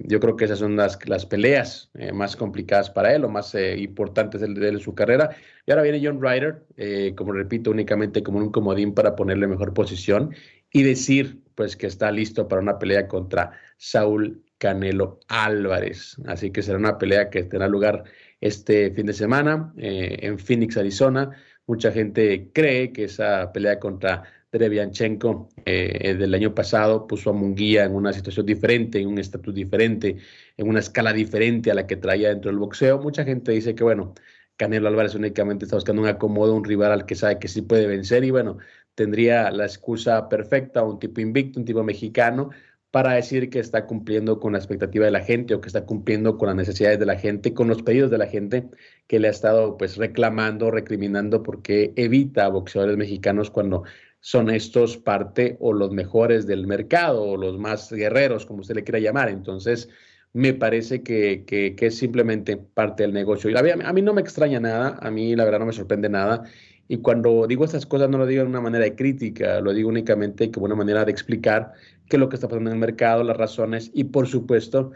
yo 0.00 0.20
creo 0.20 0.36
que 0.36 0.44
esas 0.44 0.58
son 0.58 0.76
las, 0.76 0.98
las 1.08 1.24
peleas 1.24 1.90
más 2.12 2.36
complicadas 2.36 2.90
para 2.90 3.14
él 3.14 3.24
o 3.24 3.30
más 3.30 3.54
importantes 3.54 4.42
de, 4.42 4.48
de, 4.48 4.78
su 4.78 4.94
carrera. 4.94 5.30
Y 5.64 5.70
ahora 5.70 5.82
viene 5.82 6.02
John 6.04 6.20
Ryder, 6.20 7.14
como 7.14 7.32
repito, 7.32 7.70
únicamente 7.70 8.22
como 8.22 8.36
un 8.36 8.52
comodín 8.52 8.92
para 8.92 9.16
ponerle 9.16 9.46
mejor 9.46 9.72
posición 9.72 10.34
y 10.70 10.82
decir 10.82 11.40
pues 11.54 11.76
que 11.76 11.86
está 11.86 12.12
listo 12.12 12.46
para 12.46 12.60
una 12.60 12.78
pelea 12.78 13.08
contra 13.08 13.52
Saúl 13.78 14.44
Canelo 14.58 15.20
Álvarez. 15.28 16.16
Así 16.26 16.50
que 16.50 16.62
será 16.62 16.78
una 16.78 16.98
pelea 16.98 17.30
que 17.30 17.42
tendrá 17.44 17.68
lugar 17.68 18.04
este 18.40 18.90
fin 18.90 19.06
de 19.06 19.12
semana 19.12 19.72
eh, 19.78 20.18
en 20.22 20.38
Phoenix, 20.38 20.76
Arizona. 20.76 21.30
Mucha 21.66 21.90
gente 21.92 22.50
cree 22.52 22.92
que 22.92 23.04
esa 23.04 23.52
pelea 23.52 23.78
contra 23.78 24.22
Derevianchenko 24.52 25.48
eh, 25.64 26.14
del 26.14 26.34
año 26.34 26.54
pasado 26.54 27.06
puso 27.06 27.30
a 27.30 27.32
Munguía 27.32 27.84
en 27.84 27.94
una 27.94 28.12
situación 28.12 28.46
diferente, 28.46 29.00
en 29.00 29.08
un 29.08 29.18
estatus 29.18 29.54
diferente, 29.54 30.16
en 30.56 30.68
una 30.68 30.80
escala 30.80 31.12
diferente 31.12 31.70
a 31.70 31.74
la 31.74 31.86
que 31.86 31.96
traía 31.96 32.28
dentro 32.28 32.50
del 32.50 32.58
boxeo. 32.58 32.98
Mucha 32.98 33.24
gente 33.24 33.52
dice 33.52 33.74
que, 33.74 33.84
bueno, 33.84 34.14
Canelo 34.56 34.88
Álvarez 34.88 35.14
únicamente 35.14 35.64
está 35.64 35.76
buscando 35.76 36.02
un 36.02 36.08
acomodo, 36.08 36.54
un 36.54 36.64
rival 36.64 36.92
al 36.92 37.06
que 37.06 37.14
sabe 37.14 37.38
que 37.38 37.48
sí 37.48 37.62
puede 37.62 37.86
vencer 37.86 38.24
y, 38.24 38.30
bueno, 38.30 38.58
tendría 38.94 39.50
la 39.50 39.66
excusa 39.66 40.28
perfecta, 40.28 40.82
un 40.82 40.98
tipo 40.98 41.20
invicto, 41.20 41.60
un 41.60 41.66
tipo 41.66 41.84
mexicano, 41.84 42.50
para 42.90 43.12
decir 43.12 43.50
que 43.50 43.58
está 43.58 43.86
cumpliendo 43.86 44.40
con 44.40 44.52
la 44.52 44.58
expectativa 44.58 45.04
de 45.04 45.10
la 45.10 45.22
gente 45.22 45.54
o 45.54 45.60
que 45.60 45.68
está 45.68 45.84
cumpliendo 45.84 46.38
con 46.38 46.48
las 46.48 46.56
necesidades 46.56 46.98
de 46.98 47.06
la 47.06 47.16
gente, 47.16 47.52
con 47.52 47.68
los 47.68 47.82
pedidos 47.82 48.10
de 48.10 48.18
la 48.18 48.26
gente 48.26 48.68
que 49.06 49.18
le 49.18 49.28
ha 49.28 49.30
estado 49.30 49.76
pues 49.76 49.96
reclamando, 49.96 50.70
recriminando 50.70 51.42
porque 51.42 51.92
evita 51.96 52.46
a 52.46 52.48
boxeadores 52.48 52.96
mexicanos 52.96 53.50
cuando 53.50 53.84
son 54.20 54.50
estos 54.50 54.96
parte 54.96 55.56
o 55.60 55.72
los 55.72 55.92
mejores 55.92 56.46
del 56.46 56.66
mercado 56.66 57.22
o 57.22 57.36
los 57.36 57.58
más 57.58 57.92
guerreros, 57.92 58.46
como 58.46 58.60
usted 58.60 58.74
le 58.74 58.84
quiera 58.84 58.98
llamar. 58.98 59.28
Entonces, 59.28 59.88
me 60.32 60.52
parece 60.52 61.02
que, 61.02 61.44
que, 61.46 61.74
es 61.78 61.96
simplemente 61.96 62.56
parte 62.56 63.02
del 63.04 63.12
negocio. 63.12 63.50
Y 63.50 63.54
a 63.56 63.92
mí 63.92 64.02
no 64.02 64.14
me 64.14 64.20
extraña 64.20 64.60
nada, 64.60 64.98
a 65.00 65.10
mí 65.10 65.36
la 65.36 65.44
verdad 65.44 65.60
no 65.60 65.66
me 65.66 65.72
sorprende 65.72 66.08
nada. 66.08 66.44
Y 66.88 66.98
cuando 66.98 67.46
digo 67.46 67.64
estas 67.64 67.86
cosas 67.86 68.08
no 68.10 68.18
lo 68.18 68.26
digo 68.26 68.42
de 68.42 68.48
una 68.48 68.60
manera 68.60 68.84
de 68.84 68.94
crítica, 68.94 69.60
lo 69.60 69.72
digo 69.72 69.88
únicamente 69.88 70.50
como 70.50 70.66
una 70.66 70.74
manera 70.74 71.04
de 71.04 71.10
explicar 71.12 71.72
qué 72.08 72.16
es 72.16 72.20
lo 72.20 72.28
que 72.28 72.36
está 72.36 72.48
pasando 72.48 72.70
en 72.70 72.76
el 72.76 72.80
mercado, 72.80 73.22
las 73.22 73.36
razones 73.36 73.90
y 73.94 74.04
por 74.04 74.26
supuesto 74.26 74.92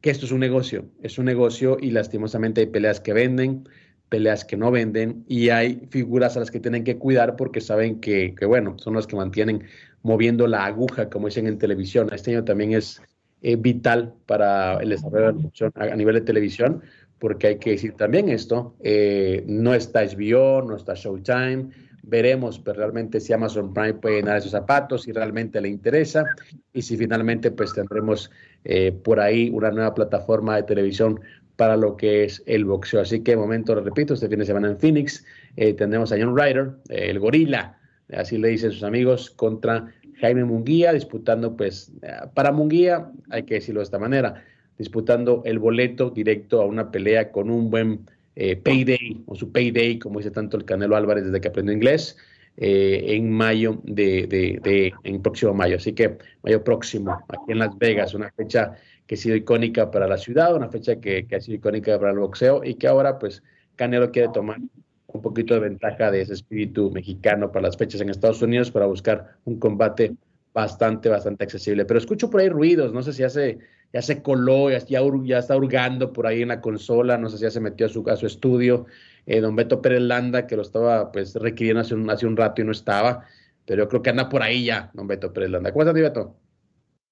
que 0.00 0.10
esto 0.10 0.26
es 0.26 0.32
un 0.32 0.40
negocio, 0.40 0.86
es 1.02 1.18
un 1.18 1.26
negocio 1.26 1.76
y 1.80 1.90
lastimosamente 1.90 2.60
hay 2.60 2.66
peleas 2.66 3.00
que 3.00 3.12
venden, 3.12 3.68
peleas 4.08 4.44
que 4.44 4.56
no 4.56 4.70
venden 4.70 5.24
y 5.28 5.50
hay 5.50 5.86
figuras 5.90 6.36
a 6.36 6.40
las 6.40 6.50
que 6.50 6.60
tienen 6.60 6.84
que 6.84 6.98
cuidar 6.98 7.36
porque 7.36 7.60
saben 7.60 8.00
que, 8.00 8.34
que 8.34 8.44
bueno, 8.44 8.76
son 8.78 8.94
las 8.94 9.06
que 9.06 9.16
mantienen 9.16 9.64
moviendo 10.02 10.46
la 10.46 10.66
aguja, 10.66 11.08
como 11.08 11.28
dicen 11.28 11.46
en 11.46 11.58
televisión. 11.58 12.08
Este 12.12 12.32
año 12.32 12.44
también 12.44 12.72
es 12.72 13.00
eh, 13.42 13.56
vital 13.56 14.14
para 14.26 14.78
el 14.78 14.90
desarrollo 14.90 15.26
de 15.26 15.32
la 15.32 15.38
producción 15.38 15.72
a, 15.76 15.96
nivel 15.96 16.14
de 16.16 16.20
televisión, 16.20 16.82
porque 17.18 17.46
hay 17.48 17.58
que 17.58 17.70
decir 17.70 17.94
también 17.94 18.28
esto, 18.28 18.76
eh, 18.80 19.44
no 19.46 19.74
está 19.74 20.04
HBO, 20.04 20.62
no 20.62 20.76
está 20.76 20.94
Showtime, 20.94 21.70
veremos 22.02 22.58
pues, 22.58 22.76
realmente 22.76 23.20
si 23.20 23.32
Amazon 23.32 23.72
Prime 23.72 23.94
puede 23.94 24.16
llenar 24.16 24.38
esos 24.38 24.50
zapatos, 24.52 25.02
si 25.02 25.12
realmente 25.12 25.60
le 25.60 25.68
interesa 25.68 26.24
y 26.72 26.82
si 26.82 26.96
finalmente 26.96 27.50
pues 27.50 27.72
tendremos 27.72 28.30
eh, 28.64 28.92
por 28.92 29.20
ahí 29.20 29.50
una 29.50 29.70
nueva 29.70 29.94
plataforma 29.94 30.56
de 30.56 30.62
televisión 30.64 31.20
para 31.56 31.76
lo 31.76 31.96
que 31.96 32.24
es 32.24 32.42
el 32.46 32.64
boxeo. 32.64 33.00
Así 33.00 33.20
que 33.20 33.32
de 33.32 33.36
momento, 33.36 33.74
lo 33.74 33.82
repito, 33.82 34.14
este 34.14 34.28
fin 34.28 34.38
de 34.38 34.46
semana 34.46 34.68
en 34.68 34.78
Phoenix 34.78 35.24
tendremos 35.54 36.10
a 36.10 36.16
John 36.18 36.36
Ryder, 36.36 36.70
el 36.88 37.18
gorila, 37.18 37.78
así 38.16 38.38
le 38.38 38.48
dicen 38.48 38.72
sus 38.72 38.82
amigos, 38.82 39.30
contra 39.30 39.92
Jaime 40.18 40.44
Munguía, 40.44 40.92
disputando, 40.92 41.56
pues, 41.56 41.92
para 42.34 42.52
Munguía, 42.52 43.10
hay 43.28 43.42
que 43.42 43.54
decirlo 43.54 43.80
de 43.80 43.84
esta 43.84 43.98
manera, 43.98 44.42
disputando 44.78 45.42
el 45.44 45.58
boleto 45.58 46.10
directo 46.10 46.62
a 46.62 46.66
una 46.66 46.90
pelea 46.90 47.30
con 47.30 47.50
un 47.50 47.70
buen 47.70 48.06
eh, 48.36 48.56
payday, 48.56 49.22
o 49.26 49.34
su 49.34 49.52
payday, 49.52 49.98
como 49.98 50.18
dice 50.18 50.30
tanto 50.30 50.56
el 50.56 50.64
Canelo 50.64 50.96
Álvarez 50.96 51.24
desde 51.24 51.40
que 51.40 51.48
aprendió 51.48 51.74
inglés, 51.74 52.16
eh, 52.56 53.04
en 53.08 53.30
mayo 53.30 53.80
de, 53.84 54.26
de, 54.26 54.92
en 55.04 55.22
próximo 55.22 55.54
mayo. 55.54 55.76
Así 55.76 55.92
que 55.92 56.18
mayo 56.42 56.62
próximo, 56.62 57.12
aquí 57.28 57.52
en 57.52 57.58
Las 57.58 57.76
Vegas, 57.78 58.14
una 58.14 58.30
fecha 58.30 58.76
que 59.06 59.14
ha 59.14 59.18
sido 59.18 59.36
icónica 59.36 59.90
para 59.90 60.06
la 60.06 60.16
ciudad, 60.16 60.54
una 60.54 60.68
fecha 60.68 61.00
que, 61.00 61.26
que 61.26 61.36
ha 61.36 61.40
sido 61.40 61.56
icónica 61.56 61.98
para 61.98 62.12
el 62.12 62.18
boxeo 62.18 62.62
y 62.64 62.74
que 62.74 62.88
ahora, 62.88 63.18
pues, 63.18 63.42
Canelo 63.76 64.10
quiere 64.10 64.28
tomar 64.32 64.58
un 65.06 65.22
poquito 65.22 65.54
de 65.54 65.60
ventaja 65.60 66.10
de 66.10 66.22
ese 66.22 66.34
espíritu 66.34 66.90
mexicano 66.90 67.52
para 67.52 67.66
las 67.66 67.76
fechas 67.76 68.00
en 68.00 68.08
Estados 68.08 68.42
Unidos 68.42 68.70
para 68.70 68.86
buscar 68.86 69.36
un 69.44 69.58
combate 69.58 70.14
bastante, 70.52 71.08
bastante 71.08 71.44
accesible. 71.44 71.84
Pero 71.84 71.98
escucho 71.98 72.30
por 72.30 72.40
ahí 72.40 72.48
ruidos, 72.48 72.92
no 72.92 73.02
sé 73.02 73.12
si 73.12 73.20
ya 73.20 73.28
se, 73.28 73.58
ya 73.92 74.00
se 74.00 74.22
coló, 74.22 74.70
ya, 74.70 74.78
ya, 74.78 75.38
está 75.38 75.56
hurgando 75.56 76.12
por 76.12 76.26
ahí 76.26 76.42
en 76.42 76.48
la 76.48 76.60
consola, 76.60 77.18
no 77.18 77.28
sé 77.28 77.36
si 77.36 77.42
ya 77.42 77.50
se 77.50 77.60
metió 77.60 77.86
a 77.86 77.88
su, 77.88 78.08
a 78.08 78.16
su 78.16 78.26
estudio. 78.26 78.86
Eh, 79.26 79.40
don 79.40 79.54
Beto 79.54 79.80
Pérez 79.82 80.00
Landa, 80.00 80.46
que 80.46 80.56
lo 80.56 80.62
estaba 80.62 81.12
pues 81.12 81.34
requiriendo 81.36 81.80
hace 81.82 81.94
un, 81.94 82.10
hace 82.10 82.26
un 82.26 82.36
rato 82.36 82.60
y 82.62 82.64
no 82.64 82.72
estaba, 82.72 83.24
pero 83.66 83.84
yo 83.84 83.88
creo 83.88 84.02
que 84.02 84.10
anda 84.10 84.28
por 84.28 84.42
ahí 84.42 84.64
ya, 84.64 84.90
don 84.94 85.06
Beto 85.06 85.32
Pérez 85.32 85.50
Landa. 85.50 85.72
¿Cómo 85.72 85.82
estás, 85.82 85.94
Beto? 85.94 86.34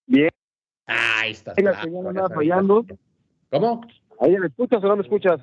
Bien. 0.06 0.30
ahí 0.86 1.32
está. 1.32 1.54
fallando. 2.34 2.84
¿Cómo? 3.50 3.82
¿Ahí 4.18 4.36
me 4.38 4.46
escuchas 4.46 4.82
o 4.82 4.88
no 4.88 4.96
me 4.96 5.02
escuchas? 5.02 5.40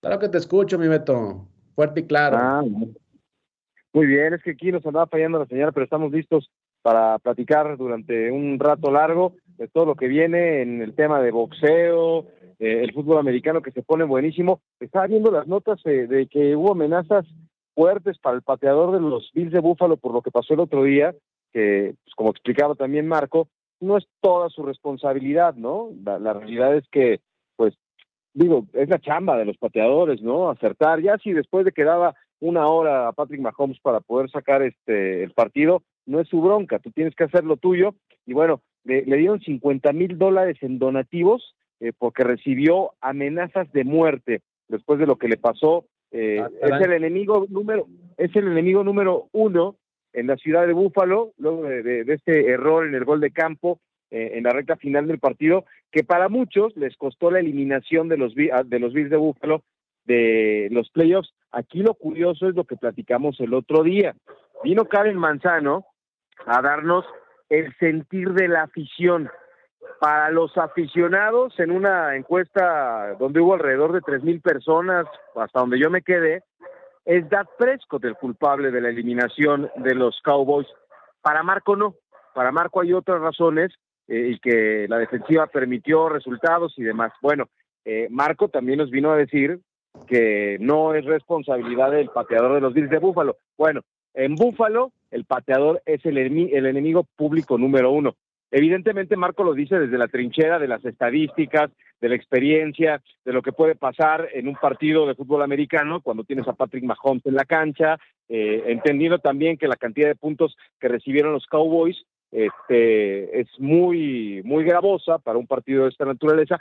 Claro 0.00 0.18
que 0.18 0.28
te 0.28 0.38
escucho, 0.38 0.78
mi 0.78 0.88
Beto. 0.88 1.48
Fuerte 1.74 2.00
y 2.00 2.04
claro. 2.04 2.36
Ah, 2.40 2.62
muy 3.92 4.06
bien, 4.06 4.34
es 4.34 4.42
que 4.42 4.52
aquí 4.52 4.70
nos 4.70 4.84
andaba 4.86 5.06
fallando 5.06 5.38
la 5.38 5.46
señal, 5.46 5.72
pero 5.72 5.84
estamos 5.84 6.12
listos 6.12 6.50
para 6.82 7.18
platicar 7.18 7.76
durante 7.76 8.30
un 8.30 8.58
rato 8.58 8.90
largo 8.90 9.34
de 9.58 9.68
todo 9.68 9.86
lo 9.86 9.94
que 9.94 10.08
viene 10.08 10.62
en 10.62 10.82
el 10.82 10.94
tema 10.94 11.20
de 11.20 11.30
boxeo, 11.30 12.26
eh, 12.58 12.82
el 12.82 12.92
fútbol 12.92 13.18
americano 13.18 13.62
que 13.62 13.72
se 13.72 13.82
pone 13.82 14.04
buenísimo. 14.04 14.60
Estaba 14.80 15.06
viendo 15.06 15.30
las 15.30 15.46
notas 15.46 15.80
eh, 15.84 16.06
de 16.06 16.26
que 16.26 16.56
hubo 16.56 16.72
amenazas 16.72 17.26
fuertes 17.74 18.18
para 18.18 18.36
el 18.36 18.42
pateador 18.42 18.92
de 18.92 19.00
los 19.00 19.30
Bills 19.32 19.52
de 19.52 19.60
Búfalo 19.60 19.96
por 19.96 20.12
lo 20.12 20.22
que 20.22 20.30
pasó 20.30 20.54
el 20.54 20.60
otro 20.60 20.84
día, 20.84 21.14
que, 21.52 21.94
pues, 22.04 22.14
como 22.14 22.30
explicaba 22.30 22.74
también 22.74 23.06
Marco, 23.06 23.48
no 23.80 23.98
es 23.98 24.06
toda 24.20 24.48
su 24.48 24.62
responsabilidad, 24.62 25.54
¿no? 25.54 25.90
la 26.02 26.32
realidad 26.32 26.74
es 26.74 26.88
que, 26.90 27.20
pues, 27.56 27.74
digo, 28.36 28.66
es 28.74 28.88
la 28.88 28.98
chamba 28.98 29.36
de 29.38 29.46
los 29.46 29.56
pateadores, 29.56 30.20
¿no? 30.20 30.50
Acertar. 30.50 31.00
Ya 31.00 31.16
si 31.18 31.32
después 31.32 31.64
de 31.64 31.72
que 31.72 31.84
daba 31.84 32.14
una 32.38 32.66
hora 32.66 33.08
a 33.08 33.12
Patrick 33.12 33.40
Mahomes 33.40 33.80
para 33.80 34.00
poder 34.00 34.30
sacar 34.30 34.62
este 34.62 35.24
el 35.24 35.32
partido, 35.32 35.82
no 36.04 36.20
es 36.20 36.28
su 36.28 36.40
bronca, 36.40 36.78
tú 36.78 36.90
tienes 36.90 37.14
que 37.14 37.24
hacer 37.24 37.44
lo 37.44 37.56
tuyo. 37.56 37.94
Y 38.26 38.34
bueno, 38.34 38.60
le, 38.86 39.02
dieron 39.02 39.40
50 39.40 39.92
mil 39.92 40.18
dólares 40.18 40.56
en 40.62 40.78
donativos 40.78 41.54
eh, 41.80 41.92
porque 41.96 42.24
recibió 42.24 42.92
amenazas 43.00 43.70
de 43.72 43.84
muerte 43.84 44.40
después 44.68 44.98
de 44.98 45.06
lo 45.06 45.16
que 45.16 45.28
le 45.28 45.36
pasó. 45.36 45.84
Eh, 46.12 46.40
ah, 46.40 46.48
es 46.62 46.86
el 46.86 46.92
enemigo 46.92 47.46
número, 47.48 47.86
es 48.16 48.34
el 48.34 48.46
enemigo 48.46 48.84
número 48.84 49.28
uno 49.32 49.76
en 50.12 50.28
la 50.28 50.36
ciudad 50.36 50.66
de 50.66 50.72
Búfalo, 50.72 51.32
luego 51.36 51.64
de 51.64 52.04
este 52.08 52.48
error 52.48 52.86
en 52.86 52.94
el 52.94 53.04
gol 53.04 53.20
de 53.20 53.32
campo 53.32 53.80
eh, 54.08 54.32
en 54.34 54.44
la 54.44 54.50
recta 54.50 54.76
final 54.76 55.08
del 55.08 55.18
partido, 55.18 55.64
que 55.90 56.04
para 56.04 56.28
muchos 56.28 56.76
les 56.76 56.96
costó 56.96 57.28
la 57.28 57.40
eliminación 57.40 58.08
de 58.08 58.16
los, 58.16 58.34
ah, 58.52 58.62
de 58.64 58.78
los 58.78 58.92
Bills 58.92 59.10
de 59.10 59.16
Búfalo 59.16 59.64
de 60.04 60.68
los 60.70 60.90
playoffs. 60.90 61.34
Aquí 61.50 61.80
lo 61.80 61.94
curioso 61.94 62.48
es 62.48 62.54
lo 62.54 62.62
que 62.62 62.76
platicamos 62.76 63.40
el 63.40 63.52
otro 63.52 63.82
día. 63.82 64.14
Vino 64.62 64.84
Karen 64.84 65.16
Manzano 65.16 65.86
a 66.46 66.62
darnos 66.62 67.04
el 67.48 67.74
sentir 67.78 68.32
de 68.32 68.48
la 68.48 68.62
afición. 68.62 69.30
Para 70.00 70.30
los 70.30 70.56
aficionados, 70.58 71.58
en 71.58 71.70
una 71.70 72.16
encuesta 72.16 73.14
donde 73.18 73.40
hubo 73.40 73.54
alrededor 73.54 73.92
de 73.92 74.00
tres 74.00 74.22
mil 74.22 74.40
personas, 74.40 75.06
hasta 75.34 75.60
donde 75.60 75.78
yo 75.78 75.90
me 75.90 76.02
quedé, 76.02 76.42
es 77.04 77.28
Dad 77.30 77.46
Prescott 77.56 78.04
el 78.04 78.16
culpable 78.16 78.70
de 78.70 78.80
la 78.80 78.88
eliminación 78.88 79.70
de 79.76 79.94
los 79.94 80.20
Cowboys. 80.22 80.66
Para 81.22 81.42
Marco 81.42 81.76
no. 81.76 81.94
Para 82.34 82.52
Marco 82.52 82.80
hay 82.80 82.92
otras 82.92 83.20
razones 83.20 83.72
eh, 84.08 84.32
y 84.32 84.38
que 84.40 84.86
la 84.88 84.98
defensiva 84.98 85.46
permitió 85.46 86.08
resultados 86.08 86.74
y 86.76 86.82
demás. 86.82 87.12
Bueno, 87.22 87.48
eh, 87.84 88.08
Marco 88.10 88.48
también 88.48 88.78
nos 88.78 88.90
vino 88.90 89.12
a 89.12 89.16
decir 89.16 89.60
que 90.08 90.58
no 90.60 90.94
es 90.94 91.04
responsabilidad 91.04 91.92
del 91.92 92.10
pateador 92.10 92.54
de 92.54 92.60
los 92.60 92.74
Bills 92.74 92.90
de 92.90 92.98
Búfalo. 92.98 93.36
Bueno, 93.56 93.82
en 94.12 94.34
Búfalo 94.34 94.92
el 95.10 95.24
pateador 95.24 95.82
es 95.86 96.04
el, 96.04 96.18
el 96.18 96.66
enemigo 96.66 97.04
público 97.16 97.58
número 97.58 97.90
uno. 97.90 98.14
Evidentemente 98.50 99.16
Marco 99.16 99.42
lo 99.42 99.54
dice 99.54 99.78
desde 99.78 99.98
la 99.98 100.08
trinchera 100.08 100.58
de 100.58 100.68
las 100.68 100.84
estadísticas, 100.84 101.70
de 102.00 102.08
la 102.08 102.14
experiencia, 102.14 103.02
de 103.24 103.32
lo 103.32 103.42
que 103.42 103.52
puede 103.52 103.74
pasar 103.74 104.28
en 104.32 104.48
un 104.48 104.54
partido 104.54 105.06
de 105.06 105.14
fútbol 105.14 105.42
americano 105.42 106.00
cuando 106.00 106.24
tienes 106.24 106.46
a 106.46 106.52
Patrick 106.52 106.84
Mahomes 106.84 107.26
en 107.26 107.34
la 107.34 107.44
cancha, 107.44 107.98
eh, 108.28 108.64
entendiendo 108.66 109.18
también 109.18 109.56
que 109.56 109.68
la 109.68 109.76
cantidad 109.76 110.08
de 110.08 110.14
puntos 110.14 110.56
que 110.78 110.88
recibieron 110.88 111.32
los 111.32 111.46
Cowboys 111.46 111.96
este, 112.30 113.40
es 113.40 113.48
muy, 113.58 114.42
muy 114.44 114.64
gravosa 114.64 115.18
para 115.18 115.38
un 115.38 115.46
partido 115.46 115.84
de 115.84 115.90
esta 115.90 116.04
naturaleza, 116.04 116.58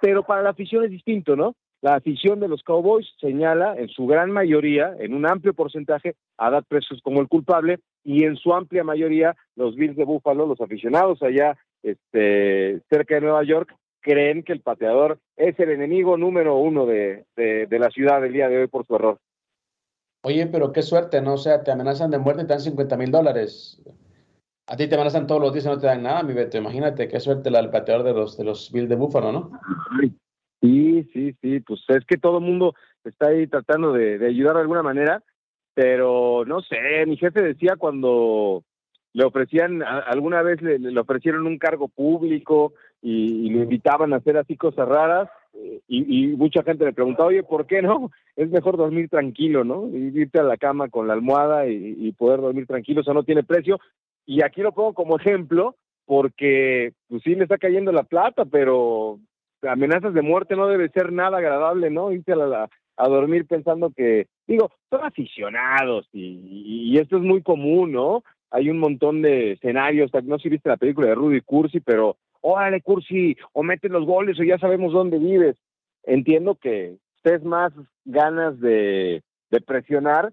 pero 0.00 0.22
para 0.24 0.42
la 0.42 0.50
afición 0.50 0.84
es 0.84 0.90
distinto, 0.90 1.36
¿no? 1.36 1.54
La 1.82 1.94
afición 1.94 2.40
de 2.40 2.48
los 2.48 2.62
Cowboys 2.62 3.06
señala 3.20 3.74
en 3.76 3.88
su 3.88 4.06
gran 4.06 4.30
mayoría, 4.30 4.94
en 4.98 5.14
un 5.14 5.26
amplio 5.26 5.54
porcentaje, 5.54 6.14
a 6.36 6.50
Dad 6.50 6.64
Precious 6.68 7.00
como 7.02 7.20
el 7.20 7.28
culpable 7.28 7.80
y 8.04 8.24
en 8.24 8.36
su 8.36 8.52
amplia 8.52 8.84
mayoría 8.84 9.34
los 9.56 9.76
Bills 9.76 9.96
de 9.96 10.04
Buffalo, 10.04 10.46
los 10.46 10.60
aficionados 10.60 11.22
allá 11.22 11.56
este, 11.82 12.82
cerca 12.90 13.14
de 13.14 13.22
Nueva 13.22 13.44
York, 13.44 13.74
creen 14.00 14.42
que 14.42 14.52
el 14.52 14.60
pateador 14.60 15.18
es 15.36 15.58
el 15.58 15.70
enemigo 15.70 16.16
número 16.16 16.56
uno 16.56 16.84
de, 16.84 17.24
de, 17.36 17.66
de 17.66 17.78
la 17.78 17.90
ciudad 17.90 18.20
del 18.20 18.32
día 18.32 18.48
de 18.48 18.58
hoy 18.58 18.66
por 18.66 18.86
su 18.86 18.94
error. 18.94 19.18
Oye, 20.22 20.46
pero 20.46 20.72
qué 20.72 20.82
suerte, 20.82 21.22
¿no? 21.22 21.34
O 21.34 21.38
sea, 21.38 21.62
te 21.62 21.70
amenazan 21.70 22.10
de 22.10 22.18
muerte 22.18 22.42
y 22.42 22.46
te 22.46 22.52
dan 22.52 22.60
50 22.60 22.96
mil 22.98 23.10
dólares. 23.10 23.82
A 24.66 24.76
ti 24.76 24.86
te 24.86 24.94
amenazan 24.94 25.26
todos 25.26 25.40
los 25.40 25.52
días 25.52 25.64
y 25.64 25.68
no 25.68 25.78
te 25.78 25.86
dan 25.86 26.02
nada, 26.02 26.22
mi 26.22 26.34
Beto. 26.34 26.58
Imagínate 26.58 27.08
qué 27.08 27.18
suerte 27.20 27.50
la 27.50 27.60
del 27.62 27.70
pateador 27.70 28.04
de 28.04 28.12
los, 28.12 28.36
de 28.36 28.44
los 28.44 28.70
Bills 28.70 28.88
de 28.88 28.96
Búfalo, 28.96 29.32
¿no? 29.32 29.50
Sí, 31.02 31.10
sí, 31.12 31.36
sí. 31.40 31.60
Pues 31.60 31.80
es 31.88 32.04
que 32.04 32.16
todo 32.16 32.38
el 32.38 32.44
mundo 32.44 32.74
está 33.04 33.28
ahí 33.28 33.46
tratando 33.46 33.92
de, 33.92 34.24
ayudar 34.26 34.54
de 34.54 34.62
alguna 34.62 34.82
manera, 34.82 35.22
pero 35.74 36.44
no 36.46 36.60
sé, 36.62 37.06
mi 37.06 37.16
jefe 37.16 37.42
decía 37.42 37.76
cuando 37.76 38.64
le 39.12 39.24
ofrecían, 39.24 39.82
alguna 39.82 40.42
vez 40.42 40.60
le, 40.62 40.98
ofrecieron 40.98 41.46
un 41.46 41.58
cargo 41.58 41.88
público 41.88 42.74
y, 43.02 43.46
y, 43.46 43.50
le 43.50 43.62
invitaban 43.62 44.12
a 44.12 44.16
hacer 44.16 44.36
así 44.36 44.56
cosas 44.56 44.86
raras 44.86 45.28
eh, 45.54 45.80
y, 45.88 46.24
y, 46.24 46.28
mucha 46.36 46.62
gente 46.62 46.84
le 46.84 46.92
preguntaba, 46.92 47.28
oye, 47.28 47.42
¿por 47.42 47.66
qué 47.66 47.82
no? 47.82 48.10
Es 48.36 48.50
mejor 48.50 48.76
dormir 48.76 49.08
tranquilo, 49.08 49.64
¿no? 49.64 49.88
irte 49.88 50.38
a 50.38 50.44
la 50.44 50.56
cama 50.56 50.88
con 50.88 51.08
la 51.08 51.14
almohada 51.14 51.66
y, 51.66 51.96
y 51.98 52.12
poder 52.12 52.40
dormir 52.40 52.66
tranquilo, 52.66 53.00
eso 53.00 53.14
no 53.14 53.24
tiene 53.24 53.42
precio. 53.42 53.80
Y 54.26 54.42
aquí 54.44 54.60
lo 54.60 54.72
pongo 54.72 54.94
como 54.94 55.16
ejemplo 55.16 55.74
porque 56.04 56.92
pues 57.08 57.22
sí 57.22 57.34
le 57.34 57.44
está 57.44 57.58
cayendo 57.58 57.92
la 57.92 58.02
plata, 58.02 58.44
pero 58.44 59.18
amenazas 59.62 60.14
de 60.14 60.22
muerte 60.22 60.56
no 60.56 60.66
debe 60.66 60.88
ser 60.90 61.12
nada 61.12 61.38
agradable, 61.38 61.90
¿no? 61.90 62.12
Irse 62.12 62.32
a, 62.32 62.68
a 62.96 63.08
dormir 63.08 63.46
pensando 63.46 63.90
que, 63.90 64.26
digo, 64.46 64.70
son 64.90 65.04
aficionados 65.04 66.08
y, 66.12 66.98
esto 66.98 67.16
es 67.16 67.22
muy 67.22 67.42
común, 67.42 67.92
¿no? 67.92 68.22
Hay 68.50 68.68
un 68.68 68.78
montón 68.78 69.22
de 69.22 69.52
escenarios, 69.52 70.10
no 70.24 70.36
sé 70.36 70.44
si 70.44 70.48
viste 70.50 70.68
la 70.68 70.76
película 70.76 71.08
de 71.08 71.14
Rudy 71.14 71.40
Cursi, 71.40 71.80
pero 71.80 72.16
órale 72.40 72.82
Cursi, 72.82 73.36
o 73.52 73.62
metes 73.62 73.90
los 73.90 74.04
goles 74.04 74.38
o 74.38 74.42
ya 74.42 74.58
sabemos 74.58 74.92
dónde 74.92 75.18
vives. 75.18 75.56
Entiendo 76.02 76.56
que 76.56 76.96
estés 77.16 77.44
más 77.44 77.72
ganas 78.04 78.58
de, 78.60 79.22
de 79.50 79.60
presionar 79.60 80.32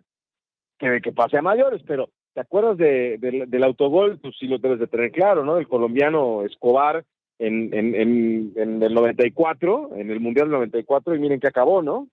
que 0.79 0.89
de 0.89 1.01
que 1.01 1.11
pase 1.11 1.37
a 1.37 1.41
mayores, 1.41 1.81
pero 1.85 2.09
¿te 2.33 2.41
acuerdas 2.41 2.77
de, 2.77 3.17
del 3.47 3.63
autogol? 3.63 4.19
Pues 4.19 4.35
sí 4.39 4.47
lo 4.47 4.57
debes 4.57 4.79
de 4.79 4.87
tener 4.87 5.11
claro, 5.11 5.45
¿no? 5.45 5.57
El 5.57 5.67
colombiano 5.67 6.43
Escobar 6.43 7.03
en, 7.39 7.73
en, 7.73 7.95
en, 7.95 8.53
en 8.55 8.83
el 8.83 8.93
94, 8.93 9.95
en 9.95 10.11
el 10.11 10.19
Mundial 10.19 10.47
del 10.47 10.59
94, 10.59 11.15
y 11.15 11.19
miren 11.19 11.39
que 11.39 11.47
acabó, 11.47 11.81
¿no? 11.81 12.09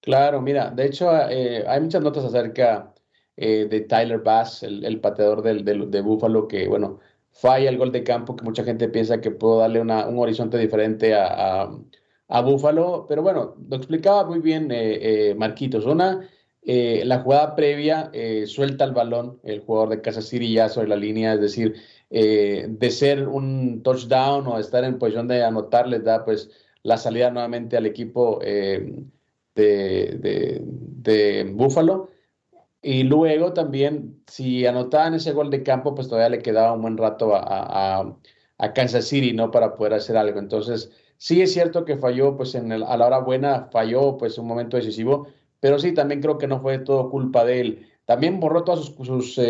Claro, 0.00 0.40
mira, 0.40 0.70
de 0.70 0.86
hecho 0.86 1.10
eh, 1.28 1.64
hay 1.66 1.80
muchas 1.80 2.02
notas 2.02 2.24
acerca 2.24 2.94
eh, 3.36 3.66
de 3.68 3.80
Tyler 3.82 4.20
Bass, 4.20 4.62
el, 4.62 5.00
pateador 5.00 5.42
del, 5.42 5.64
de 5.64 6.00
Buffalo, 6.00 6.46
que, 6.46 6.68
bueno, 6.68 7.00
falla 7.30 7.68
el 7.68 7.78
gol 7.78 7.92
de 7.92 8.04
campo, 8.04 8.36
que 8.36 8.44
mucha 8.44 8.64
gente 8.64 8.88
piensa 8.88 9.20
que 9.20 9.30
puede 9.30 9.60
darle 9.60 9.80
una, 9.80 10.06
un 10.06 10.18
horizonte 10.18 10.58
diferente 10.58 11.14
a, 11.14 11.68
a, 12.28 12.40
Buffalo, 12.42 13.06
pero 13.08 13.22
bueno, 13.22 13.56
lo 13.68 13.76
explicaba 13.76 14.24
muy 14.24 14.40
bien 14.40 14.68
eh, 14.70 15.34
Marquitos. 15.36 15.84
Una, 15.86 16.28
la 16.68 17.20
jugada 17.20 17.54
previa 17.56 18.10
suelta 18.46 18.84
el 18.84 18.92
balón, 18.92 19.40
el 19.42 19.60
jugador 19.60 19.88
de 19.88 20.00
Casa 20.02 20.20
City 20.22 20.52
ya 20.52 20.68
sobre 20.68 20.88
la 20.88 20.96
línea, 20.96 21.34
es 21.34 21.40
decir, 21.40 21.76
de 22.10 22.90
ser 22.90 23.26
un 23.26 23.82
touchdown 23.82 24.46
o 24.46 24.58
estar 24.58 24.84
en 24.84 24.98
posición 24.98 25.28
de 25.28 25.42
anotar, 25.42 25.88
les 25.88 26.04
da 26.04 26.24
pues 26.24 26.50
la 26.82 26.98
salida 26.98 27.30
nuevamente 27.30 27.76
al 27.76 27.86
equipo 27.86 28.40
de, 29.58 30.62
de, 30.96 31.52
Buffalo. 31.54 32.10
Y 32.82 33.02
luego 33.02 33.52
también, 33.52 34.22
si 34.26 34.64
anotaban 34.66 35.14
ese 35.14 35.32
gol 35.32 35.50
de 35.50 35.62
campo, 35.62 35.94
pues 35.94 36.08
todavía 36.08 36.30
le 36.30 36.42
quedaba 36.42 36.72
un 36.74 36.82
buen 36.82 36.96
rato 36.96 37.34
a, 37.34 38.16
a, 38.58 38.72
Kansas 38.72 39.06
City, 39.06 39.32
¿no? 39.32 39.50
Para 39.50 39.74
poder 39.76 39.94
hacer 39.94 40.16
algo. 40.16 40.38
Entonces, 40.38 40.90
sí 41.16 41.42
es 41.42 41.52
cierto 41.52 41.84
que 41.84 41.96
falló, 41.96 42.36
pues 42.36 42.54
en 42.54 42.72
el, 42.72 42.82
a 42.84 42.96
la 42.96 43.06
hora 43.06 43.18
buena 43.18 43.68
falló, 43.72 44.16
pues 44.16 44.38
un 44.38 44.46
momento 44.46 44.76
decisivo, 44.76 45.28
pero 45.60 45.78
sí, 45.78 45.92
también 45.92 46.20
creo 46.20 46.38
que 46.38 46.46
no 46.46 46.60
fue 46.60 46.78
todo 46.78 47.10
culpa 47.10 47.44
de 47.44 47.60
él. 47.60 47.86
También 48.04 48.40
borró 48.40 48.64
todas 48.64 48.86
sus, 48.86 49.38
eh, 49.38 49.42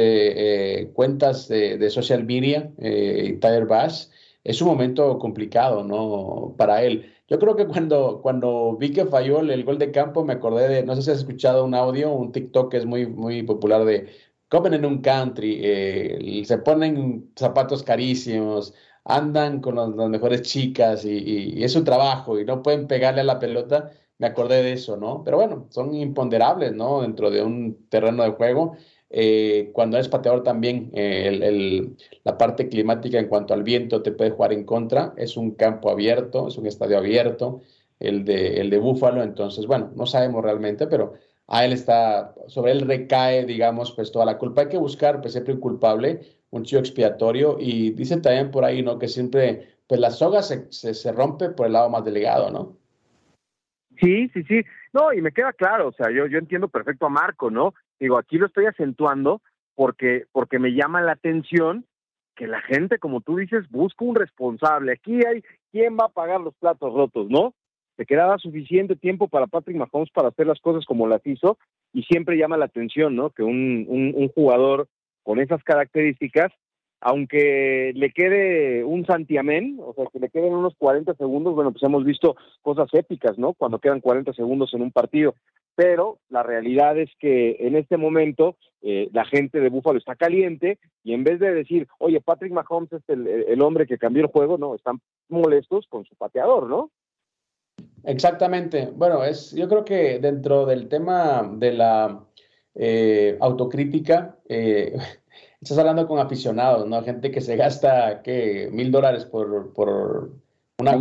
eh, 0.83 0.91
cuentas 0.93 1.49
de, 1.49 1.91
social 1.91 2.25
media, 2.25 2.73
eh, 2.79 3.39
Tyler 3.41 3.67
Bass. 3.67 4.11
Es 4.45 4.61
un 4.63 4.69
momento 4.69 5.19
complicado, 5.19 5.85
¿no? 5.85 6.55
Para 6.57 6.83
él. 6.83 7.13
Yo 7.29 7.39
creo 7.39 7.57
que 7.57 7.67
cuando, 7.67 8.21
cuando 8.23 8.77
vi 8.79 8.93
que 8.93 9.05
falló 9.07 9.41
el, 9.41 9.65
gol 9.65 9.79
de 9.79 9.91
campo, 9.93 10.25
me 10.25 10.33
acordé 10.35 10.69
de, 10.69 10.83
no 10.83 10.97
sé 10.97 11.03
si 11.03 11.11
has 11.11 11.19
escuchado 11.19 11.65
un 11.65 11.75
audio, 11.75 12.11
un 12.13 12.33
TikTok 12.33 12.71
que 12.71 12.79
es 12.79 12.87
muy, 12.87 13.07
muy 13.07 13.43
popular 13.43 13.85
de 13.85 14.09
comen 14.49 14.75
en 14.75 14.85
un 14.85 15.03
country, 15.03 15.61
eh, 15.63 16.43
se 16.45 16.59
ponen 16.59 17.31
zapatos 17.37 17.83
carísimos, 17.83 18.75
andan 19.05 19.61
con 19.61 19.77
las 19.77 20.09
mejores 20.09 20.43
chicas 20.43 21.05
y, 21.05 21.63
es 21.63 21.73
su 21.73 21.85
trabajo 21.85 22.39
y 22.39 22.45
no 22.45 22.63
pueden 22.63 22.87
pegarle 22.87 23.21
a 23.23 23.25
la 23.25 23.39
pelota. 23.39 23.93
Me 24.19 24.27
acordé 24.27 24.63
de 24.63 24.73
eso, 24.73 24.97
¿no? 24.97 25.23
Pero 25.25 25.37
bueno, 25.37 25.67
son 25.71 25.95
imponderables, 25.95 26.73
¿no? 26.75 27.03
Dentro 27.03 27.31
de 27.31 27.43
un 27.43 27.87
terreno 27.89 28.25
de 28.25 28.31
juego. 28.31 28.77
Eh, 29.11 29.71
cuando 29.73 29.97
eres 29.97 30.09
pateador 30.09 30.43
también, 30.43 30.91
eh, 30.95 31.95
la 32.25 32.37
parte 32.37 32.69
climática 32.69 33.19
en 33.19 33.29
cuanto 33.29 33.55
al 33.55 33.63
viento 33.63 34.03
te 34.03 34.13
puede 34.13 34.31
jugar 34.31 34.53
en 34.53 34.65
contra. 34.65 35.15
Es 35.17 35.37
un 35.37 35.53
campo 35.53 35.91
abierto, 35.91 36.49
es 36.49 36.59
un 36.59 36.67
estadio 36.67 36.99
abierto, 36.99 37.61
el 38.01 38.25
de, 38.25 38.61
el 38.61 38.71
de 38.71 38.79
Búfalo. 38.79 39.23
Entonces, 39.23 39.67
bueno, 39.67 39.93
no 39.95 40.07
sabemos 40.07 40.43
realmente, 40.43 40.87
pero 40.87 41.15
a 41.47 41.65
él 41.65 41.73
está, 41.73 42.35
sobre 42.47 42.73
él 42.73 42.83
recae, 42.83 43.47
digamos, 43.47 43.93
pues 43.93 44.13
toda 44.13 44.25
la 44.27 44.39
culpa. 44.39 44.63
Hay 44.63 44.69
que 44.69 44.79
buscar, 44.79 45.21
pues 45.21 45.33
siempre 45.33 45.55
un 45.55 45.61
culpable, 45.61 46.21
un 46.51 46.65
chivo 46.65 46.81
expiatorio. 46.81 47.57
Y 47.59 47.91
dice 47.91 48.19
también 48.19 48.51
por 48.51 48.65
ahí, 48.65 48.83
¿no? 48.83 48.99
Que 48.99 49.09
siempre, 49.09 49.69
pues 49.87 50.01
la 50.01 50.11
soga 50.11 50.43
se, 50.43 50.71
se, 50.73 51.13
rompe 51.13 51.51
por 51.51 51.67
el 51.67 51.73
lado 51.75 51.89
más 51.91 52.05
delegado, 52.05 52.51
¿no? 52.51 52.77
Sí, 54.01 54.29
sí, 54.33 54.43
sí. 54.45 54.63
No, 54.93 55.13
y 55.13 55.21
me 55.21 55.33
queda 55.33 55.53
claro, 55.53 55.89
o 55.89 55.93
sea, 55.93 56.11
yo, 56.11 56.27
yo 56.27 56.39
entiendo 56.39 56.69
perfecto 56.69 57.07
a 57.07 57.11
Marco, 57.11 57.51
¿no? 57.51 57.75
Digo, 57.99 58.17
aquí 58.19 58.39
lo 58.39 58.47
estoy 58.47 58.67
acentuando 58.67 59.43
porque, 59.75 60.27
porque 60.33 60.59
me 60.59 60.73
llama 60.73 61.01
la 61.01 61.13
atención 61.13 61.85
que 62.37 62.47
la 62.47 62.61
gente, 62.61 62.99
como 62.99 63.21
tú 63.21 63.37
dices, 63.37 63.69
busca 63.71 64.05
un 64.05 64.15
responsable. 64.15 64.93
Aquí 64.93 65.25
hay 65.27 65.43
quién 65.73 65.97
va 65.97 66.07
a 66.07 66.09
pagar 66.11 66.41
los 66.41 66.55
platos 66.55 66.95
rotos, 66.95 67.29
¿no? 67.29 67.55
Se 67.97 68.07
quedaba 68.07 68.39
suficiente 68.39 68.95
tiempo 68.95 69.27
para 69.27 69.49
Patrick 69.49 69.77
Mahomes 69.77 70.11
para 70.11 70.29
hacer 70.29 70.47
las 70.47 70.61
cosas 70.61 70.87
como 70.87 71.09
las 71.09 71.27
hizo 71.27 71.59
y 71.93 72.05
siempre 72.05 72.39
llama 72.39 72.57
la 72.57 72.67
atención, 72.67 73.17
¿no? 73.17 73.31
Que 73.31 73.43
un, 73.43 73.85
un, 73.89 74.13
un 74.15 74.29
jugador 74.29 74.87
con 75.25 75.41
esas 75.41 75.63
características 75.65 76.53
aunque 77.01 77.93
le 77.95 78.11
quede 78.11 78.83
un 78.85 79.07
santiamén, 79.07 79.79
o 79.81 79.95
sea, 79.95 80.07
que 80.13 80.19
le 80.19 80.31
queden 80.31 80.53
unos 80.53 80.75
40 80.79 81.15
segundos, 81.15 81.55
bueno, 81.55 81.71
pues 81.73 81.83
hemos 81.85 82.05
visto 82.05 82.37
cosas 82.63 82.89
épicas, 82.93 83.39
¿no? 83.39 83.55
Cuando 83.55 83.79
quedan 83.79 84.01
40 84.01 84.33
segundos 84.33 84.75
en 84.75 84.83
un 84.83 84.91
partido. 84.91 85.35
Pero 85.77 86.19
la 86.29 86.43
realidad 86.43 86.99
es 86.99 87.09
que 87.21 87.57
en 87.61 87.77
este 87.77 87.97
momento 87.97 88.57
eh, 88.83 89.09
la 89.13 89.25
gente 89.25 89.61
de 89.61 89.69
Búfalo 89.69 89.99
está 89.99 90.17
caliente 90.17 90.81
y 91.05 91.13
en 91.13 91.23
vez 91.23 91.39
de 91.39 91.55
decir, 91.55 91.87
oye, 92.01 92.21
Patrick 92.21 92.53
Mahomes 92.53 92.93
es 92.93 93.03
el, 93.07 93.63
hombre 93.63 93.87
que 93.87 93.97
cambió 93.97 94.23
el 94.25 94.31
juego, 94.31 94.59
no, 94.59 94.75
están 94.75 95.01
molestos 95.29 95.87
con 95.89 96.05
su 96.05 96.17
pateador, 96.17 96.69
¿no? 96.69 96.91
Exactamente. 98.03 98.91
Bueno, 98.93 99.23
es, 99.23 99.53
yo 99.53 99.69
creo 99.69 99.85
que 99.85 100.19
dentro 100.19 100.67
del 100.67 100.89
tema 100.89 101.49
de 101.55 101.73
la 101.73 102.25
eh, 102.75 103.37
autocrítica, 103.41 104.37
eh, 104.49 104.97
estás 105.61 105.79
hablando 105.79 106.07
con 106.07 106.19
aficionados, 106.19 106.87
¿no? 106.87 107.03
Gente 107.03 107.31
que 107.31 107.41
se 107.41 107.57
gasta, 107.57 108.23
¿qué? 108.23 108.69
Mil 108.73 108.91
dólares 108.91 109.25
por, 109.25 109.73
por 109.73 110.33
una 110.79 110.97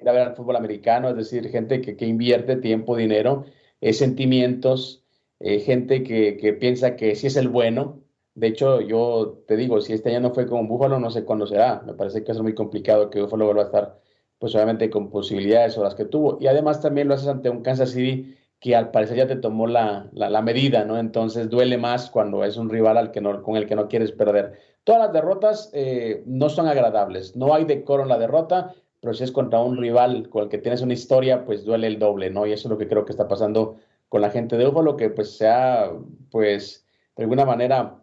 ir 0.00 0.08
a 0.08 0.12
ver 0.12 0.22
al 0.22 0.34
fútbol 0.34 0.56
americano, 0.56 1.08
es 1.10 1.16
decir, 1.16 1.48
gente 1.48 1.80
que, 1.80 1.96
que 1.96 2.06
invierte 2.06 2.56
tiempo, 2.56 2.96
dinero, 2.96 3.44
eh, 3.80 3.92
sentimientos, 3.92 5.04
eh, 5.38 5.60
gente 5.60 6.02
que, 6.02 6.36
que, 6.36 6.52
piensa 6.52 6.96
que 6.96 7.14
sí 7.14 7.28
es 7.28 7.36
el 7.36 7.48
bueno. 7.48 8.00
De 8.34 8.48
hecho, 8.48 8.80
yo 8.80 9.42
te 9.46 9.56
digo, 9.56 9.80
si 9.80 9.92
este 9.92 10.10
año 10.10 10.20
no 10.20 10.34
fue 10.34 10.46
con 10.46 10.66
Búfalo, 10.68 10.98
no 10.98 11.10
sé 11.10 11.24
cuándo 11.24 11.46
será. 11.46 11.82
Me 11.86 11.94
parece 11.94 12.24
que 12.24 12.32
es 12.32 12.40
muy 12.40 12.54
complicado 12.54 13.10
que 13.10 13.20
Búfalo 13.22 13.44
vuelva 13.46 13.62
a 13.62 13.66
estar, 13.66 14.00
pues 14.38 14.54
obviamente 14.54 14.90
con 14.90 15.10
posibilidades 15.10 15.78
o 15.78 15.84
las 15.84 15.94
que 15.94 16.04
tuvo. 16.04 16.38
Y 16.40 16.46
además 16.48 16.80
también 16.80 17.08
lo 17.08 17.14
haces 17.14 17.28
ante 17.28 17.50
un 17.50 17.62
Kansas 17.62 17.90
City 17.90 18.36
que 18.60 18.76
al 18.76 18.90
parecer 18.90 19.16
ya 19.16 19.26
te 19.26 19.36
tomó 19.36 19.66
la, 19.66 20.08
la, 20.12 20.42
medida, 20.42 20.84
¿no? 20.84 20.98
Entonces 20.98 21.48
duele 21.48 21.78
más 21.78 22.10
cuando 22.10 22.44
es 22.44 22.58
un 22.58 22.68
rival 22.68 22.98
al 22.98 23.10
que 23.10 23.22
no, 23.22 23.42
con 23.42 23.56
el 23.56 23.66
que 23.66 23.74
no 23.74 23.88
quieres 23.88 24.12
perder. 24.12 24.58
Todas 24.84 25.00
las 25.00 25.12
derrotas 25.14 25.70
eh, 25.72 26.22
no 26.26 26.50
son 26.50 26.68
agradables, 26.68 27.36
no 27.36 27.54
hay 27.54 27.64
decoro 27.64 28.02
en 28.02 28.10
la 28.10 28.18
derrota, 28.18 28.74
pero 29.00 29.14
si 29.14 29.24
es 29.24 29.32
contra 29.32 29.60
un 29.60 29.78
rival 29.78 30.28
con 30.28 30.44
el 30.44 30.48
que 30.50 30.58
tienes 30.58 30.82
una 30.82 30.92
historia, 30.92 31.44
pues 31.46 31.64
duele 31.64 31.86
el 31.86 31.98
doble, 31.98 32.28
¿no? 32.30 32.46
Y 32.46 32.52
eso 32.52 32.68
es 32.68 32.70
lo 32.70 32.78
que 32.78 32.86
creo 32.86 33.06
que 33.06 33.12
está 33.12 33.28
pasando 33.28 33.76
con 34.10 34.20
la 34.20 34.30
gente 34.30 34.58
de 34.58 34.66
Buffalo, 34.66 34.96
que 34.96 35.08
pues 35.08 35.36
se 35.36 35.48
ha, 35.48 35.90
pues, 36.30 36.86
de 37.16 37.22
alguna 37.22 37.46
manera 37.46 38.02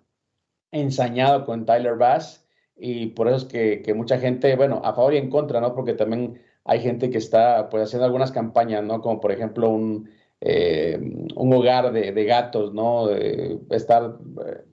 ensañado 0.72 1.46
con 1.46 1.66
Tyler 1.66 1.96
Bass 1.96 2.46
y 2.76 3.08
por 3.08 3.28
eso 3.28 3.38
es 3.38 3.46
que, 3.46 3.82
que 3.84 3.94
mucha 3.94 4.18
gente, 4.20 4.56
bueno, 4.56 4.82
a 4.84 4.94
favor 4.94 5.14
y 5.14 5.18
en 5.18 5.30
contra, 5.30 5.62
¿no? 5.62 5.76
Porque 5.76 5.94
también 5.94 6.42
hay 6.66 6.82
gente 6.82 7.10
que 7.10 7.18
está, 7.20 7.70
pues, 7.70 7.84
haciendo 7.84 8.06
algunas 8.06 8.32
campañas, 8.32 8.84
¿no? 8.84 9.02
Como 9.02 9.20
por 9.20 9.32
ejemplo 9.32 9.70
un 9.70 10.10
eh, 10.42 11.00
un 11.36 11.54
hogar 11.54 11.92
de, 11.92 12.26
gatos, 12.26 12.74
¿no? 12.74 13.10
estar, 13.10 14.18
eh, 14.46 14.64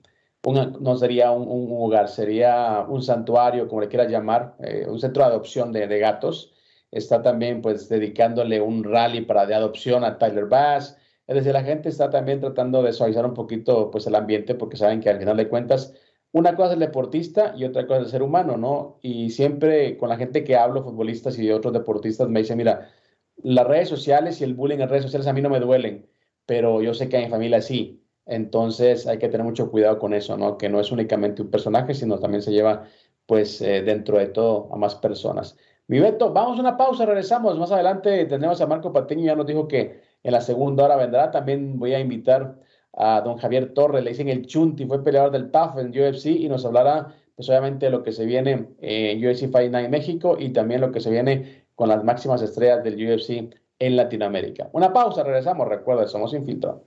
no 0.79 0.97
sería 0.97 1.31
un, 1.31 1.69
hogar, 1.71 2.07
sería 2.07 2.85
un 2.87 3.01
santuario, 3.01 3.67
como 3.67 3.81
le 3.81 3.87
quieras 3.87 4.11
llamar, 4.11 4.55
eh, 4.59 4.85
un 4.87 4.99
centro 4.99 5.23
de 5.23 5.29
adopción 5.29 5.71
de, 5.71 5.99
gatos. 5.99 6.53
Está 6.91 7.21
también, 7.21 7.61
pues, 7.61 7.89
dedicándole 7.89 8.61
un 8.61 8.83
rally 8.83 9.21
para 9.21 9.45
de 9.45 9.55
adopción 9.55 10.03
a 10.03 10.17
Tyler 10.17 10.45
Bass. 10.45 10.97
Es 11.27 11.35
decir, 11.35 11.53
la 11.53 11.63
gente 11.63 11.89
está 11.89 12.09
también 12.09 12.39
tratando 12.39 12.83
de 12.83 12.93
suavizar 12.93 13.25
un 13.25 13.33
poquito, 13.33 13.89
pues, 13.91 14.07
el 14.07 14.15
ambiente, 14.15 14.55
porque 14.55 14.77
saben 14.77 15.01
que 15.01 15.09
al 15.09 15.19
final 15.19 15.37
de 15.37 15.49
cuentas, 15.49 15.93
una 16.31 16.55
cosa 16.55 16.69
es 16.69 16.73
el 16.73 16.79
deportista 16.79 17.53
y 17.57 17.63
otra 17.65 17.87
cosa 17.87 17.99
es 18.01 18.05
el 18.05 18.11
ser 18.11 18.21
humano, 18.23 18.57
¿no? 18.57 18.99
Y 19.01 19.29
siempre 19.31 19.97
con 19.97 20.09
la 20.09 20.17
gente 20.17 20.43
que 20.43 20.55
hablo, 20.55 20.83
futbolistas 20.83 21.39
y 21.39 21.51
otros 21.51 21.73
deportistas, 21.73 22.29
me 22.29 22.41
dicen, 22.41 22.57
mira, 22.57 22.89
las 23.43 23.67
redes 23.67 23.89
sociales 23.89 24.41
y 24.41 24.43
el 24.43 24.53
bullying 24.53 24.79
en 24.79 24.89
redes 24.89 25.03
sociales 25.03 25.27
a 25.27 25.33
mí 25.33 25.41
no 25.41 25.49
me 25.49 25.59
duelen, 25.59 26.07
pero 26.45 26.81
yo 26.81 26.93
sé 26.93 27.09
que 27.09 27.17
a 27.17 27.21
mi 27.21 27.29
familia 27.29 27.61
sí. 27.61 28.01
Entonces 28.25 29.05
hay 29.07 29.19
que 29.19 29.29
tener 29.29 29.45
mucho 29.45 29.69
cuidado 29.69 29.99
con 29.99 30.13
eso, 30.13 30.35
¿no? 30.37 30.57
Que 30.57 30.69
no 30.69 30.79
es 30.79 30.91
únicamente 30.91 31.41
un 31.41 31.51
personaje, 31.51 31.93
sino 31.93 32.19
también 32.19 32.41
se 32.41 32.51
lleva, 32.51 32.85
pues, 33.25 33.61
eh, 33.61 33.83
dentro 33.83 34.17
de 34.17 34.27
todo 34.27 34.69
a 34.73 34.77
más 34.77 34.95
personas. 34.95 35.55
Mi 35.87 35.99
Beto, 35.99 36.33
vamos 36.33 36.57
a 36.57 36.61
una 36.61 36.77
pausa, 36.77 37.05
regresamos. 37.05 37.59
Más 37.59 37.71
adelante 37.71 38.25
tenemos 38.25 38.59
a 38.61 38.67
Marco 38.67 38.91
Patiño, 38.91 39.25
ya 39.25 39.35
nos 39.35 39.45
dijo 39.45 39.67
que 39.67 40.01
en 40.23 40.31
la 40.31 40.41
segunda 40.41 40.85
hora 40.85 40.95
vendrá. 40.95 41.29
También 41.29 41.77
voy 41.77 41.93
a 41.93 41.99
invitar 41.99 42.59
a 42.93 43.21
don 43.21 43.37
Javier 43.37 43.73
Torres, 43.73 44.03
le 44.03 44.11
dicen 44.11 44.29
el 44.29 44.47
Chunti, 44.47 44.85
fue 44.85 45.03
peleador 45.03 45.31
del 45.31 45.51
TAF 45.51 45.77
en 45.77 45.89
UFC 45.89 46.27
y 46.27 46.49
nos 46.49 46.65
hablará, 46.65 47.13
pues, 47.35 47.49
obviamente, 47.49 47.89
lo 47.89 48.03
que 48.03 48.13
se 48.13 48.25
viene 48.25 48.69
en 48.79 49.25
UFC 49.25 49.51
Fight 49.51 49.71
Night 49.71 49.89
México 49.89 50.37
y 50.39 50.49
también 50.49 50.81
lo 50.81 50.91
que 50.91 51.01
se 51.01 51.11
viene 51.11 51.65
con 51.75 51.89
las 51.89 52.03
máximas 52.03 52.41
estrellas 52.41 52.83
del 52.83 52.95
UFC 52.95 53.53
en 53.79 53.95
Latinoamérica. 53.97 54.69
Una 54.71 54.93
pausa, 54.93 55.23
regresamos. 55.23 55.67
Recuerda, 55.67 56.07
somos 56.07 56.33
Infiltrados. 56.33 56.81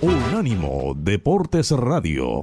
Unánimo 0.00 0.94
Deportes 0.96 1.70
Radio. 1.70 2.42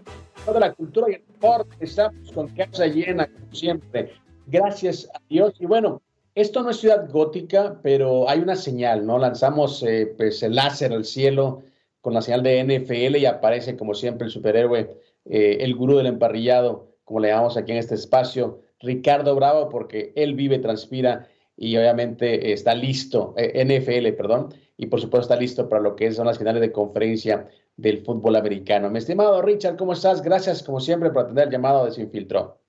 Toda 0.45 0.59
la 0.59 0.73
cultura 0.73 1.07
y 1.09 1.15
el 1.15 1.25
deporte. 1.25 1.75
Estamos 1.79 2.31
con 2.31 2.47
casa 2.49 2.87
llena, 2.87 3.27
como 3.27 3.53
siempre. 3.53 4.13
Gracias 4.47 5.09
a 5.13 5.21
Dios. 5.29 5.53
Y 5.59 5.65
bueno, 5.65 6.01
esto 6.35 6.63
no 6.63 6.69
es 6.69 6.77
ciudad 6.77 7.09
gótica, 7.09 7.79
pero 7.81 8.29
hay 8.29 8.39
una 8.39 8.55
señal, 8.55 9.05
¿no? 9.05 9.17
Lanzamos 9.17 9.83
eh, 9.83 10.13
pues 10.17 10.41
el 10.43 10.55
láser 10.55 10.93
al 10.93 11.05
cielo 11.05 11.63
con 12.01 12.13
la 12.13 12.21
señal 12.21 12.43
de 12.43 12.63
NFL 12.63 13.17
y 13.17 13.25
aparece, 13.25 13.77
como 13.77 13.93
siempre, 13.93 14.25
el 14.25 14.31
superhéroe, 14.31 14.97
eh, 15.25 15.57
el 15.59 15.75
gurú 15.75 15.97
del 15.97 16.07
emparrillado, 16.07 16.95
como 17.03 17.19
le 17.19 17.29
llamamos 17.29 17.57
aquí 17.57 17.71
en 17.71 17.77
este 17.77 17.95
espacio, 17.95 18.61
Ricardo 18.79 19.35
Bravo, 19.35 19.69
porque 19.69 20.11
él 20.15 20.33
vive, 20.33 20.57
transpira 20.57 21.27
y 21.55 21.77
obviamente 21.77 22.53
está 22.53 22.73
listo, 22.73 23.35
eh, 23.37 23.63
NFL, 23.63 24.15
perdón, 24.17 24.49
y 24.77 24.87
por 24.87 24.99
supuesto 24.99 25.33
está 25.33 25.35
listo 25.35 25.69
para 25.69 25.81
lo 25.81 25.95
que 25.95 26.11
son 26.11 26.25
las 26.25 26.39
finales 26.39 26.61
de 26.61 26.71
conferencia 26.71 27.47
del 27.81 28.05
fútbol 28.05 28.35
americano. 28.35 28.89
Mi 28.89 28.99
estimado 28.99 29.41
Richard, 29.41 29.75
¿cómo 29.75 29.93
estás? 29.93 30.21
Gracias, 30.21 30.61
como 30.61 30.79
siempre, 30.79 31.09
por 31.09 31.23
atender 31.23 31.45
el 31.45 31.51
llamado 31.51 31.85
de 31.85 31.91
Sinfiltro. 31.91 32.59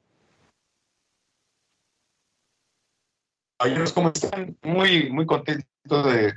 ¿cómo 3.94 4.08
están? 4.08 4.56
Muy, 4.62 5.10
muy 5.10 5.24
contento 5.24 6.02
de 6.02 6.32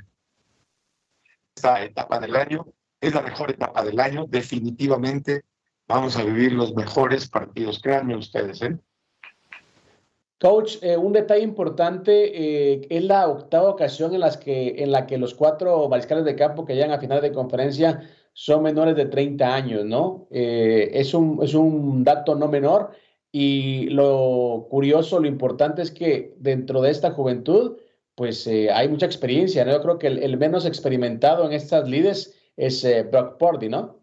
esta 1.56 1.82
etapa 1.82 2.20
del 2.20 2.36
año. 2.36 2.66
Es 3.00 3.14
la 3.14 3.22
mejor 3.22 3.50
etapa 3.50 3.82
del 3.84 3.98
año, 3.98 4.26
definitivamente. 4.28 5.42
Vamos 5.88 6.16
a 6.16 6.22
vivir 6.22 6.52
los 6.52 6.74
mejores 6.74 7.28
partidos, 7.28 7.80
créanme 7.80 8.16
ustedes, 8.16 8.62
¿eh? 8.62 8.78
Coach, 10.38 10.76
eh, 10.82 10.98
un 10.98 11.14
detalle 11.14 11.42
importante, 11.42 12.74
eh, 12.74 12.86
es 12.90 13.04
la 13.04 13.26
octava 13.26 13.70
ocasión 13.70 14.12
en, 14.12 14.20
las 14.20 14.36
que, 14.36 14.82
en 14.82 14.92
la 14.92 15.06
que 15.06 15.16
los 15.16 15.34
cuatro 15.34 15.88
mariscales 15.88 16.26
de 16.26 16.36
campo 16.36 16.66
que 16.66 16.74
llegan 16.74 16.90
a 16.90 16.98
final 16.98 17.22
de 17.22 17.32
conferencia 17.32 18.02
son 18.38 18.64
menores 18.64 18.94
de 18.96 19.06
30 19.06 19.54
años, 19.54 19.86
¿no? 19.86 20.28
Eh, 20.30 20.90
es, 20.92 21.14
un, 21.14 21.42
es 21.42 21.54
un 21.54 22.04
dato 22.04 22.34
no 22.34 22.48
menor 22.48 22.90
y 23.32 23.88
lo 23.88 24.66
curioso, 24.68 25.18
lo 25.18 25.26
importante 25.26 25.80
es 25.80 25.90
que 25.90 26.34
dentro 26.36 26.82
de 26.82 26.90
esta 26.90 27.12
juventud, 27.12 27.78
pues 28.14 28.46
eh, 28.46 28.70
hay 28.70 28.90
mucha 28.90 29.06
experiencia, 29.06 29.64
¿no? 29.64 29.72
Yo 29.72 29.80
creo 29.80 29.98
que 29.98 30.08
el, 30.08 30.36
menos 30.36 30.66
experimentado 30.66 31.46
en 31.46 31.52
estas 31.52 31.88
lides 31.88 32.38
es 32.58 32.84
eh, 32.84 33.04
Brock 33.10 33.38
Purdy, 33.38 33.70
¿no? 33.70 34.00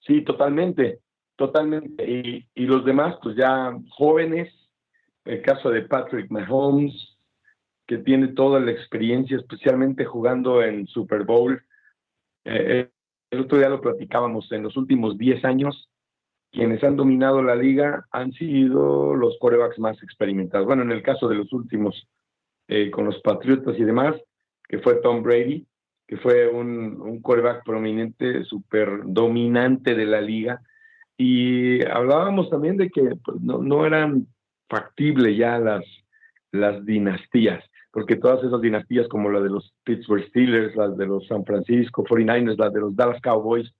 Sí, 0.00 0.22
totalmente, 0.22 0.98
totalmente. 1.36 2.10
Y, 2.10 2.48
y 2.56 2.66
los 2.66 2.84
demás, 2.84 3.14
pues 3.22 3.36
ya 3.36 3.72
jóvenes, 3.90 4.52
el 5.26 5.42
caso 5.42 5.70
de 5.70 5.82
Patrick 5.82 6.28
Mahomes, 6.28 7.16
que 7.86 7.98
tiene 7.98 8.28
toda 8.28 8.58
la 8.58 8.72
experiencia, 8.72 9.36
especialmente 9.36 10.04
jugando 10.04 10.60
en 10.60 10.88
Super 10.88 11.22
Bowl, 11.22 11.62
eh, 12.44 12.90
el 13.30 13.40
otro 13.40 13.58
día 13.58 13.68
lo 13.68 13.80
platicábamos, 13.80 14.50
en 14.52 14.62
los 14.62 14.76
últimos 14.76 15.18
10 15.18 15.44
años, 15.44 15.88
quienes 16.50 16.84
han 16.84 16.96
dominado 16.96 17.42
la 17.42 17.56
liga 17.56 18.06
han 18.12 18.32
sido 18.32 19.14
los 19.14 19.36
corebacks 19.40 19.78
más 19.78 20.00
experimentados. 20.02 20.66
Bueno, 20.66 20.82
en 20.82 20.92
el 20.92 21.02
caso 21.02 21.28
de 21.28 21.34
los 21.34 21.52
últimos, 21.52 22.06
eh, 22.68 22.90
con 22.90 23.06
los 23.06 23.20
Patriotas 23.22 23.76
y 23.78 23.84
demás, 23.84 24.14
que 24.68 24.78
fue 24.78 24.96
Tom 24.96 25.22
Brady, 25.22 25.66
que 26.06 26.16
fue 26.18 26.48
un, 26.48 27.00
un 27.00 27.20
coreback 27.22 27.64
prominente, 27.64 28.44
súper 28.44 29.00
dominante 29.04 29.94
de 29.94 30.06
la 30.06 30.20
liga. 30.20 30.60
Y 31.16 31.84
hablábamos 31.86 32.50
también 32.50 32.76
de 32.76 32.90
que 32.90 33.16
pues, 33.24 33.40
no, 33.40 33.86
eran 33.86 34.26
factibles 34.68 35.36
ya 35.36 35.58
las, 35.58 35.84
las 36.52 36.84
dinastías 36.84 37.64
porque 37.94 38.16
todas 38.16 38.42
esas 38.42 38.60
dinastías 38.60 39.06
como 39.06 39.30
la 39.30 39.40
de 39.40 39.50
los 39.50 39.72
Pittsburgh 39.84 40.26
Steelers, 40.26 40.74
las 40.74 40.96
de 40.96 41.06
los 41.06 41.28
San 41.28 41.44
Francisco 41.44 42.02
49ers, 42.02 42.58
las 42.58 42.72
de 42.72 42.80
los 42.80 42.96
Dallas 42.96 43.22
Cowboys, 43.22 43.72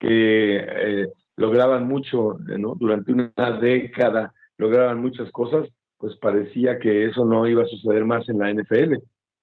que 0.00 0.56
eh, 0.56 1.08
lograban 1.36 1.86
mucho 1.86 2.38
¿no? 2.58 2.74
durante 2.76 3.12
una 3.12 3.30
década, 3.60 4.32
lograban 4.56 5.02
muchas 5.02 5.30
cosas, 5.32 5.68
pues 5.98 6.16
parecía 6.16 6.78
que 6.78 7.04
eso 7.04 7.26
no 7.26 7.46
iba 7.46 7.62
a 7.62 7.66
suceder 7.66 8.06
más 8.06 8.26
en 8.30 8.38
la 8.38 8.50
NFL, 8.50 8.94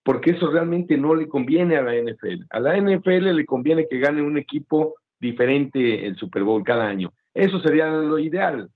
porque 0.01 0.31
eso 0.31 0.49
realmente 0.49 0.97
no 0.97 1.13
le 1.13 1.29
conviene 1.29 1.77
a 1.77 1.83
la 1.83 1.93
NFL. 1.93 2.45
A 2.49 2.59
la 2.59 2.77
NFL 2.77 3.35
le 3.35 3.45
conviene 3.45 3.87
que 3.87 3.99
gane 3.99 4.23
un 4.23 4.39
equipo 4.39 4.95
diferente 5.19 6.07
el 6.07 6.15
Super 6.15 6.41
Bowl 6.41 6.63
cada 6.63 6.87
año. 6.87 7.13
Eso 7.31 7.59
sería 7.59 7.87
lo 7.91 8.17
ideal. 8.17 8.71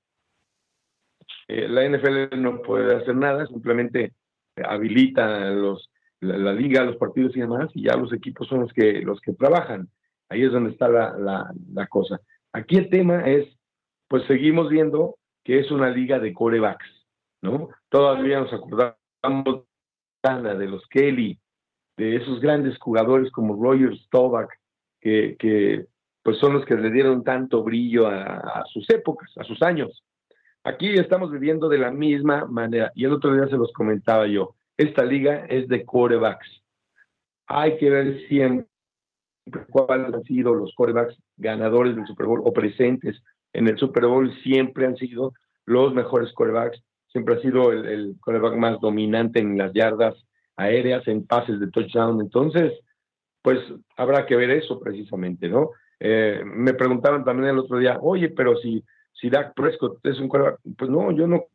Eh, 1.48 1.68
la 1.68 1.90
NFL 1.90 2.40
no 2.40 2.62
puede 2.62 2.96
hacer 2.98 3.16
nada, 3.16 3.48
simplemente 3.48 4.14
habilita 4.58 5.40
los, 5.52 5.90
la, 6.20 6.54
liga, 6.54 6.84
los 6.84 6.98
partidos 6.98 7.36
y 7.36 7.42
demás, 7.42 7.70
y 7.74 7.84
ya 7.84 7.96
los 7.96 8.14
equipos 8.14 8.48
son 8.48 8.62
los 8.62 8.74
que, 8.74 9.02
los 9.02 9.20
que 9.22 9.34
trabajan. 9.34 9.90
Ahí 10.30 10.44
es 10.44 10.52
donde 10.52 10.72
está 10.72 10.88
la, 10.88 11.88
cosa. 11.88 12.20
Aquí 12.54 12.78
el 12.78 12.90
tema 12.90 13.22
es, 13.30 13.48
pues 14.08 14.24
seguimos 14.28 14.70
viendo 14.70 15.18
que 15.44 15.60
es 15.60 15.72
una 15.72 15.90
liga 15.90 16.20
de 16.20 16.34
corebacks, 16.34 17.08
¿no? 17.42 17.70
Todavía 17.90 18.40
nos 18.40 18.54
acordamos 18.54 19.66
de 20.24 20.68
los 20.68 20.88
Kelly, 20.88 21.38
de 21.98 22.16
esos 22.16 22.40
grandes 22.40 22.78
jugadores 22.80 23.30
como 23.32 23.62
Roger 23.62 23.94
que, 25.02 25.36
que 25.38 25.86
pues 26.24 26.38
son 26.38 26.54
los 26.54 26.66
que 26.66 26.76
le 26.76 26.90
dieron 26.90 27.24
tanto 27.24 27.62
brillo 27.64 28.08
a, 28.08 28.64
sus 28.72 28.90
épocas, 28.90 29.30
a 29.38 29.44
sus 29.44 29.62
años. 29.62 30.04
Aquí 30.64 30.94
estamos 30.94 31.32
viviendo 31.32 31.68
de 31.68 31.78
la 31.78 31.92
misma 31.92 32.46
manera. 32.46 32.92
Y 32.96 33.06
el 33.06 33.14
otro 33.14 33.34
día 33.34 33.48
se 33.48 33.58
los 33.58 33.72
comentaba 33.74 34.28
yo. 34.28 34.56
Esta 34.78 35.04
liga 35.04 35.46
es 35.50 35.68
de 35.68 35.86
corebacks. 35.86 36.64
Hay 37.48 37.78
que 37.78 37.90
ver 37.90 38.28
siempre 38.28 38.68
cuáles 39.70 40.14
han 40.14 40.24
sido 40.24 40.54
los 40.56 40.74
corebacks 40.76 41.18
ganadores 41.38 41.96
del 41.96 42.08
Super 42.08 42.28
Bowl 42.28 42.42
o 42.44 42.54
presentes 42.54 43.22
en 43.52 43.68
el 43.68 43.78
Super 43.78 44.06
Bowl. 44.06 44.34
Siempre 44.42 44.86
han 44.86 44.96
sido 44.96 45.34
los 45.66 45.94
mejores 45.94 46.32
corebacks. 46.34 46.82
Siempre 47.08 47.36
ha 47.36 47.42
sido 47.42 47.72
el, 47.72 47.86
el 47.86 48.16
coreback 48.22 48.56
más 48.56 48.80
dominante 48.80 49.40
en 49.40 49.58
las 49.58 49.74
yardas 49.74 50.16
aéreas, 50.56 51.08
en 51.08 51.28
pases 51.28 51.60
de 51.60 51.70
touchdown. 51.70 52.22
Entonces, 52.22 52.74
pues 53.42 53.60
habrá 53.98 54.26
que 54.26 54.36
ver 54.36 54.50
eso 54.50 54.80
precisamente, 54.80 55.50
¿no? 55.50 55.72
Eh, 56.00 56.42
me 56.46 56.74
preguntaban 56.74 57.24
también 57.24 57.50
el 57.50 57.60
otro 57.60 57.78
día, 57.78 57.98
oye, 58.02 58.30
pero 58.30 58.58
si 58.58 58.84
si 59.24 59.30
Dak 59.30 59.54
Prescott 59.56 60.06
es 60.06 60.20
un 60.20 60.28
coreback, 60.28 60.60
pues 60.78 60.92
no, 60.92 61.10
yo 61.12 61.28
no 61.28 61.46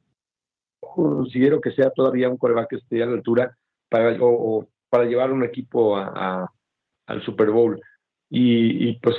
considero 0.80 1.60
que 1.60 1.72
sea 1.72 1.90
todavía 1.90 2.30
un 2.30 2.38
coreback 2.38 2.70
que 2.70 2.76
esté 2.76 3.02
a 3.02 3.06
la 3.06 3.12
altura 3.12 3.54
para, 3.90 4.16
o, 4.22 4.66
para 4.88 5.04
llevar 5.04 5.30
un 5.32 5.44
equipo 5.44 5.94
a, 5.98 6.50
al 7.06 7.22
Super 7.24 7.50
Bowl. 7.50 7.78
Y, 8.30 8.98
pues 9.00 9.16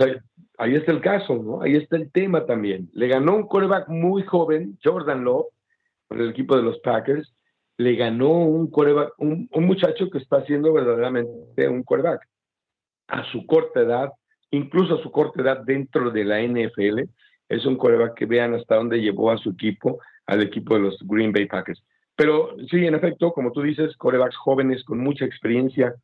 ahí, 0.57 0.73
está 0.73 0.91
el 0.91 0.99
caso, 0.99 1.35
¿no? 1.35 1.61
Ahí 1.61 1.75
está 1.75 1.95
el 1.95 2.11
tema 2.11 2.47
también. 2.47 2.89
Le 2.93 3.07
ganó 3.07 3.35
un 3.35 3.47
coreback 3.47 3.87
muy 3.87 4.23
joven, 4.23 4.79
Jordan 4.83 5.23
Love, 5.23 5.45
con 6.07 6.19
el 6.19 6.31
equipo 6.31 6.55
de 6.55 6.63
los 6.63 6.79
Packers. 6.79 7.31
Le 7.77 7.95
ganó 7.95 8.31
un 8.31 8.71
coreback, 8.71 9.13
un, 9.19 9.47
un 9.53 9.63
muchacho 9.63 10.09
que 10.09 10.17
está 10.17 10.43
siendo 10.45 10.73
verdaderamente 10.73 11.69
un 11.69 11.83
coreback. 11.83 12.27
A 13.09 13.23
su 13.31 13.45
corta 13.45 13.81
edad, 13.81 14.11
incluso 14.49 14.95
a 14.95 15.03
su 15.03 15.11
corta 15.11 15.39
edad 15.43 15.61
dentro 15.63 16.09
de 16.09 16.25
la 16.25 16.41
NFL, 16.41 17.01
es 17.49 17.65
un 17.65 17.75
coreback 17.75 18.13
que 18.13 18.25
vean 18.27 18.53
hasta 18.53 18.75
dónde 18.75 19.01
llevó 19.01 19.31
a 19.31 19.37
su 19.37 19.49
equipo, 19.49 19.99
al 20.27 20.43
equipo 20.43 20.75
de 20.75 20.81
los 20.81 20.97
Green 21.01 21.33
Bay 21.33 21.47
Packers. 21.47 21.83
Pero 22.15 22.55
sí, 22.69 22.85
en 22.85 22.95
efecto, 22.95 23.33
como 23.33 23.51
tú 23.51 23.63
dices, 23.63 23.97
corebacks 23.97 24.37
jóvenes 24.37 24.83
con 24.83 24.99
mucha 24.99 25.25
experiencia. 25.25 25.95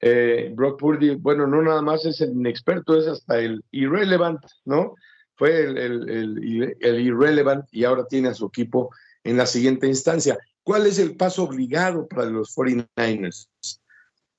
Eh, 0.00 0.52
Brock 0.54 0.78
Purdy, 0.78 1.16
bueno, 1.16 1.46
no 1.46 1.62
nada 1.62 1.82
más 1.82 2.04
es 2.06 2.20
el 2.20 2.32
inexperto, 2.32 2.96
es 2.96 3.08
hasta 3.08 3.40
el 3.40 3.64
irrelevant, 3.72 4.40
¿no? 4.64 4.94
Fue 5.34 5.64
el, 5.64 5.76
el, 5.76 6.76
el, 6.80 7.00
irrelevant 7.00 7.64
y 7.72 7.84
ahora 7.84 8.06
tiene 8.06 8.28
a 8.28 8.34
su 8.34 8.46
equipo 8.46 8.90
en 9.24 9.36
la 9.36 9.46
siguiente 9.46 9.86
instancia. 9.86 10.38
¿Cuál 10.62 10.86
es 10.86 10.98
el 10.98 11.16
paso 11.16 11.44
obligado 11.44 12.06
para 12.06 12.26
los 12.26 12.54
49ers? 12.56 13.48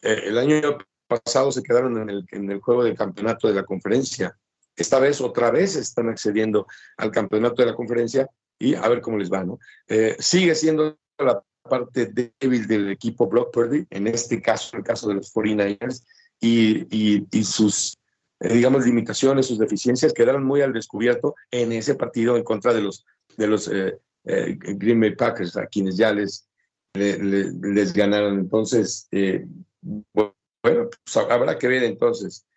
Eh, 0.01 0.21
el 0.25 0.37
año 0.37 0.77
pasado 1.07 1.51
se 1.51 1.63
quedaron 1.63 2.01
en 2.01 2.09
el, 2.09 2.25
en 2.31 2.51
el 2.51 2.59
juego 2.59 2.83
del 2.83 2.95
campeonato 2.95 3.47
de 3.47 3.55
la 3.55 3.63
conferencia 3.63 4.37
esta 4.77 4.99
vez 4.99 5.19
otra 5.19 5.51
vez 5.51 5.75
están 5.75 6.07
accediendo 6.09 6.67
al 6.97 7.11
campeonato 7.11 7.61
de 7.61 7.69
la 7.69 7.75
conferencia 7.75 8.29
y 8.59 8.75
a 8.75 8.87
ver 8.87 9.01
cómo 9.01 9.17
les 9.17 9.31
va, 9.31 9.43
¿no? 9.43 9.59
Eh, 9.87 10.15
sigue 10.19 10.55
siendo 10.55 10.97
la 11.17 11.43
parte 11.67 12.11
débil 12.39 12.67
del 12.67 12.91
equipo 12.91 13.27
Block 13.27 13.51
Purdy, 13.51 13.85
en 13.89 14.07
este 14.07 14.41
caso, 14.41 14.77
el 14.77 14.83
caso 14.83 15.07
de 15.09 15.15
los 15.15 15.33
49ers, 15.33 16.03
y, 16.39 17.25
y, 17.35 17.43
sus, 17.43 17.97
eh, 18.39 18.53
digamos, 18.53 18.85
limitaciones, 18.85 19.47
sus 19.47 19.57
deficiencias 19.57 20.13
quedaron 20.13 20.43
muy 20.43 20.61
al 20.61 20.73
descubierto 20.73 21.35
en 21.51 21.71
ese 21.71 21.95
partido 21.95 22.37
en 22.37 22.43
contra 22.43 22.73
de 22.73 22.81
los 22.81 23.05
de 23.37 23.47
los 23.47 23.67
eh, 23.67 23.99
eh, 24.25 24.57
Green 24.57 24.99
Bay 24.99 25.15
Packers, 25.15 25.57
a 25.57 25.67
quienes 25.67 25.95
ya 25.95 26.11
les, 26.11 26.47
les, 26.93 27.93
ganaron. 27.93 28.39
Entonces, 28.39 29.07
bueno, 29.11 30.33
pues 30.63 31.17
habrá 31.17 31.57
que 31.57 31.67
ver 31.67 31.83
entonces 31.83 32.47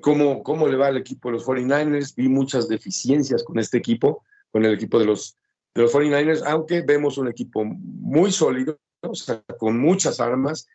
cómo, 0.00 0.42
cómo 0.42 0.66
le 0.66 0.76
va 0.76 0.88
al 0.88 0.96
equipo 0.96 1.28
de 1.28 1.34
los 1.34 1.46
49ers. 1.46 2.14
Vi 2.14 2.28
muchas 2.28 2.68
deficiencias 2.68 3.44
con 3.44 3.58
este 3.58 3.78
equipo, 3.78 4.24
con 4.50 4.64
el 4.64 4.74
equipo 4.74 4.98
de 4.98 5.06
los, 5.06 5.36
de 5.74 5.82
los 5.82 5.94
49ers, 5.94 6.42
aunque 6.46 6.82
vemos 6.82 7.18
un 7.18 7.28
equipo 7.28 7.64
muy 7.64 8.32
sólido, 8.32 8.78
o 9.00 9.14
sea, 9.14 9.42
con 9.58 9.78
muchas 9.78 10.20
armas. 10.20 10.66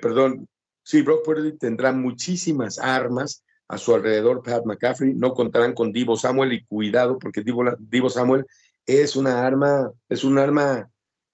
perdón, 0.00 0.48
sí, 0.82 1.02
Brock 1.02 1.24
Purdy 1.24 1.56
tendrá 1.56 1.92
muchísimas 1.92 2.78
armas 2.78 3.44
a 3.68 3.78
su 3.78 3.94
alrededor 3.94 4.42
Pat 4.42 4.64
McCaffrey, 4.64 5.14
no 5.14 5.34
contarán 5.34 5.74
con 5.74 5.92
Divo 5.92 6.16
Samuel 6.16 6.52
y 6.52 6.64
cuidado 6.64 7.18
porque 7.18 7.42
Divo, 7.42 7.64
Divo 7.78 8.08
Samuel 8.08 8.46
es 8.86 9.16
una 9.16 9.44
arma, 9.44 9.90
es 10.08 10.22
un 10.22 10.38
arma 10.38 10.88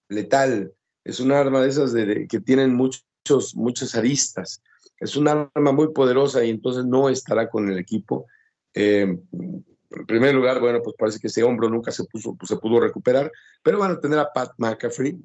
letal, 0.09 0.73
es 1.05 1.21
un 1.21 1.33
arma 1.33 1.61
de 1.61 1.69
esas 1.69 1.93
de, 1.93 2.27
que 2.27 2.41
tienen 2.41 2.75
muchos, 2.75 3.55
muchas 3.55 3.95
aristas, 3.95 4.63
es 5.03 5.17
un 5.17 5.29
arma 5.29 5.73
muy 5.73 5.93
poderosa 5.93 6.45
y 6.45 6.51
entonces 6.51 6.85
no 6.85 7.09
estará 7.09 7.49
con 7.49 7.69
el 7.69 7.79
equipo. 7.79 8.27
Eh, 8.75 9.03
en 9.03 10.07
primer 10.07 10.35
lugar, 10.35 10.61
bueno, 10.61 10.81
pues 10.83 10.97
parece 10.99 11.19
que 11.19 11.27
ese 11.27 11.43
hombro 11.43 11.69
nunca 11.69 11.91
se, 11.91 12.05
puso, 12.05 12.37
se 12.43 12.57
pudo 12.57 12.81
recuperar, 12.81 13.31
pero 13.63 13.79
van 13.79 13.93
a 13.93 14.01
tener 14.01 14.19
a 14.19 14.33
Pat 14.33 14.53
McCaffrey, 14.57 15.21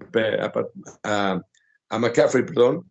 a, 1.04 1.42
a 1.90 2.00
McCaffrey, 2.00 2.46
perdón, 2.46 2.90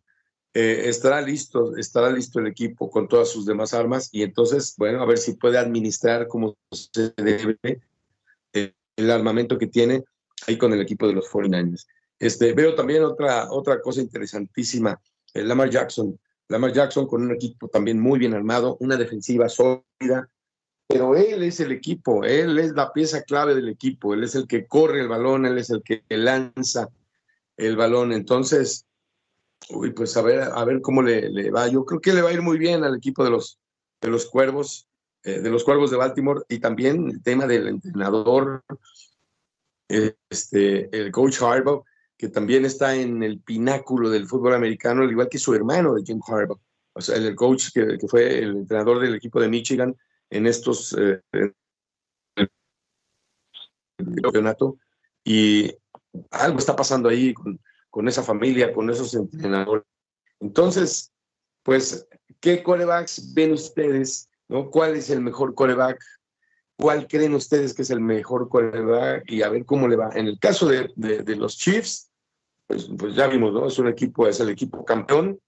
eh, 0.59 0.88
estará 0.88 1.20
listo, 1.20 1.77
estará 1.77 2.09
listo 2.09 2.40
el 2.40 2.46
equipo 2.46 2.90
con 2.90 3.09
todas 3.09 3.29
sus 3.29 3.44
demás 3.44 3.75
armas 3.75 4.09
y 4.11 4.22
entonces, 4.22 4.75
bueno, 4.79 5.03
a 5.03 5.05
ver 5.05 5.18
si 5.18 5.35
puede 5.35 5.59
administrar 5.59 6.29
como 6.29 6.57
se 6.72 7.12
debe 7.14 7.59
eh, 8.55 8.72
el 8.96 9.11
armamento 9.11 9.59
que 9.59 9.66
tiene 9.66 10.03
ahí 10.46 10.57
con 10.57 10.72
el 10.72 10.81
equipo 10.81 11.07
de 11.07 11.12
los 11.12 11.31
49ers. 11.31 11.87
Este, 12.18 12.55
veo 12.55 12.75
también 12.75 13.05
otra, 13.05 13.51
otra 13.51 13.83
cosa 13.83 14.01
interesantísima, 14.01 14.99
Lamar 15.35 15.68
Jackson. 15.68 16.18
Lamar 16.48 16.72
Jackson 16.72 17.06
con 17.06 17.22
un 17.22 17.32
equipo 17.32 17.68
también 17.68 18.00
muy 18.00 18.18
bien 18.18 18.35
armado, 18.35 18.76
una 18.80 18.96
defensiva 18.96 19.48
sólida, 19.48 20.30
pero 20.87 21.16
él 21.16 21.42
es 21.42 21.59
el 21.61 21.72
equipo, 21.72 22.24
él 22.24 22.59
es 22.59 22.72
la 22.72 22.92
pieza 22.92 23.22
clave 23.22 23.54
del 23.54 23.68
equipo, 23.68 24.14
él 24.14 24.22
es 24.24 24.35
el 24.35 24.46
que 24.46 24.66
corre 24.66 25.00
el 25.00 25.09
balón, 25.09 25.46
él 25.46 25.59
es 25.59 25.70
el 25.70 25.82
que 25.82 26.02
lanza 26.09 26.90
el 27.56 27.76
balón. 27.76 28.12
Entonces, 28.12 28.87
Uy, 29.70 29.90
pues 29.90 30.16
a 30.16 30.22
ver, 30.22 30.40
a 30.42 30.64
ver 30.64 30.80
cómo 30.80 31.02
le, 31.02 31.50
va. 31.50 31.68
Yo 31.68 31.85
creo 31.85 32.00
que 32.00 32.12
le 32.12 32.22
va 32.22 32.30
a 32.30 32.32
ir 32.32 32.42
muy 32.42 32.59
bien 32.59 32.85
al 32.85 32.96
equipo 32.96 33.24
de 33.24 33.30
los, 33.30 33.59
de 34.00 34.09
los 34.09 34.26
Cuervos, 34.26 34.88
eh, 35.24 35.40
de 35.40 35.50
los 35.50 35.64
Cuervos 35.64 35.90
de 35.90 35.96
Baltimore, 35.96 36.42
y 36.48 36.61
también 36.61 37.11
el 37.11 37.22
tema 37.22 37.46
del 37.46 37.68
entrenador, 37.68 38.62
este, 39.88 40.96
el 40.96 41.11
coach 41.11 41.42
Harbaugh, 41.42 41.85
que 42.16 42.29
también 42.29 42.64
está 42.64 42.94
en 42.94 43.22
el 43.22 43.40
pináculo 43.40 44.11
del 44.11 44.26
fútbol 44.26 44.55
americano, 44.55 45.02
al 45.02 45.11
igual 45.11 45.29
que 45.29 45.38
su 45.38 45.55
hermano 45.55 45.94
de 45.94 46.02
Jim 46.02 46.20
Harbaugh, 46.26 46.61
o 46.94 47.00
sea, 47.00 47.16
el 47.16 47.35
coach 47.35 47.68
que, 47.74 47.98
fue 48.09 48.38
el 48.38 48.57
entrenador 48.57 49.00
del 49.00 49.14
equipo 49.14 49.40
de 49.40 49.48
Michigan 49.48 49.94
en 50.31 50.46
estos 50.46 50.96
eh. 50.98 51.20
Y 55.24 55.74
algo 56.31 56.59
está 56.59 56.76
pasando 56.76 57.09
ahí 57.09 57.35
con, 57.35 57.61
con 57.90 58.09
esa 58.09 58.22
familia, 58.22 58.72
con 58.72 58.88
esos 58.90 59.14
entrenadores. 59.14 59.85
Entonces, 60.40 61.12
pues, 61.62 62.07
¿qué 62.40 62.62
corebacks 62.62 63.35
ven 63.35 63.52
ustedes? 63.52 64.29
¿no? 64.48 64.70
¿Cuál 64.70 64.96
es 64.96 65.11
el 65.11 65.20
mejor 65.20 65.55
coreback? 65.55 65.98
¿Cuál 66.78 67.06
creen 67.06 67.34
ustedes 67.34 67.72
que 67.74 67.82
es 67.82 67.90
el 67.90 68.00
mejor 68.00 68.48
coreback? 68.48 69.30
Y 69.30 69.42
a 69.42 69.48
ver 69.48 69.64
cómo 69.64 69.88
le 69.88 69.96
va. 69.96 70.10
En 70.14 70.26
el 70.26 70.38
caso 70.38 70.66
de, 70.66 70.92
de, 70.96 71.36
los 71.36 71.56
Chiefs, 71.56 72.10
pues, 72.66 72.88
pues, 72.98 73.14
ya 73.14 73.26
vimos, 73.28 73.52
¿no? 73.52 73.66
Es 73.66 73.78
un 73.78 73.88
equipo, 73.88 74.26
es 74.26 74.40
el 74.40 74.50
equipo 74.50 74.84
campeón. 74.84 75.40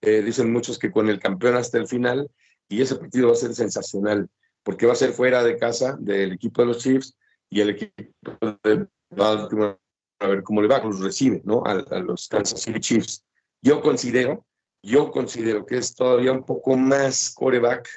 Eh, 0.00 0.22
dicen 0.22 0.52
muchos 0.52 0.78
que 0.78 0.92
con 0.92 1.08
el 1.08 1.18
campeón 1.18 1.56
hasta 1.56 1.78
el 1.78 1.88
final, 1.88 2.30
y 2.68 2.82
ese 2.82 2.96
partido 2.96 3.28
va 3.28 3.32
a 3.32 3.36
ser 3.36 3.54
sensacional, 3.54 4.28
porque 4.62 4.86
va 4.86 4.92
a 4.92 4.96
ser 4.96 5.12
fuera 5.12 5.42
de 5.42 5.56
casa 5.56 5.96
del 5.98 6.32
equipo 6.32 6.62
de 6.62 6.68
los 6.68 6.78
Chiefs 6.78 7.16
y 7.50 7.60
el 7.60 7.70
equipo 7.70 8.38
de 8.62 8.86
Baltimore 9.10 9.78
a 10.18 10.28
ver 10.28 10.42
cómo 10.42 10.62
le 10.62 10.68
va, 10.68 10.82
los 10.82 11.00
recibe, 11.00 11.42
¿no? 11.44 11.62
A, 11.64 11.74
los 12.00 12.28
Kansas 12.28 12.60
City 12.60 12.80
Chiefs. 12.80 13.24
Yo 13.62 13.80
considero, 13.80 14.46
yo 14.82 15.10
considero 15.10 15.66
que 15.66 15.78
es 15.78 15.94
todavía 15.94 16.32
un 16.32 16.44
poco 16.44 16.76
más 16.76 17.30
coreback, 17.34 17.88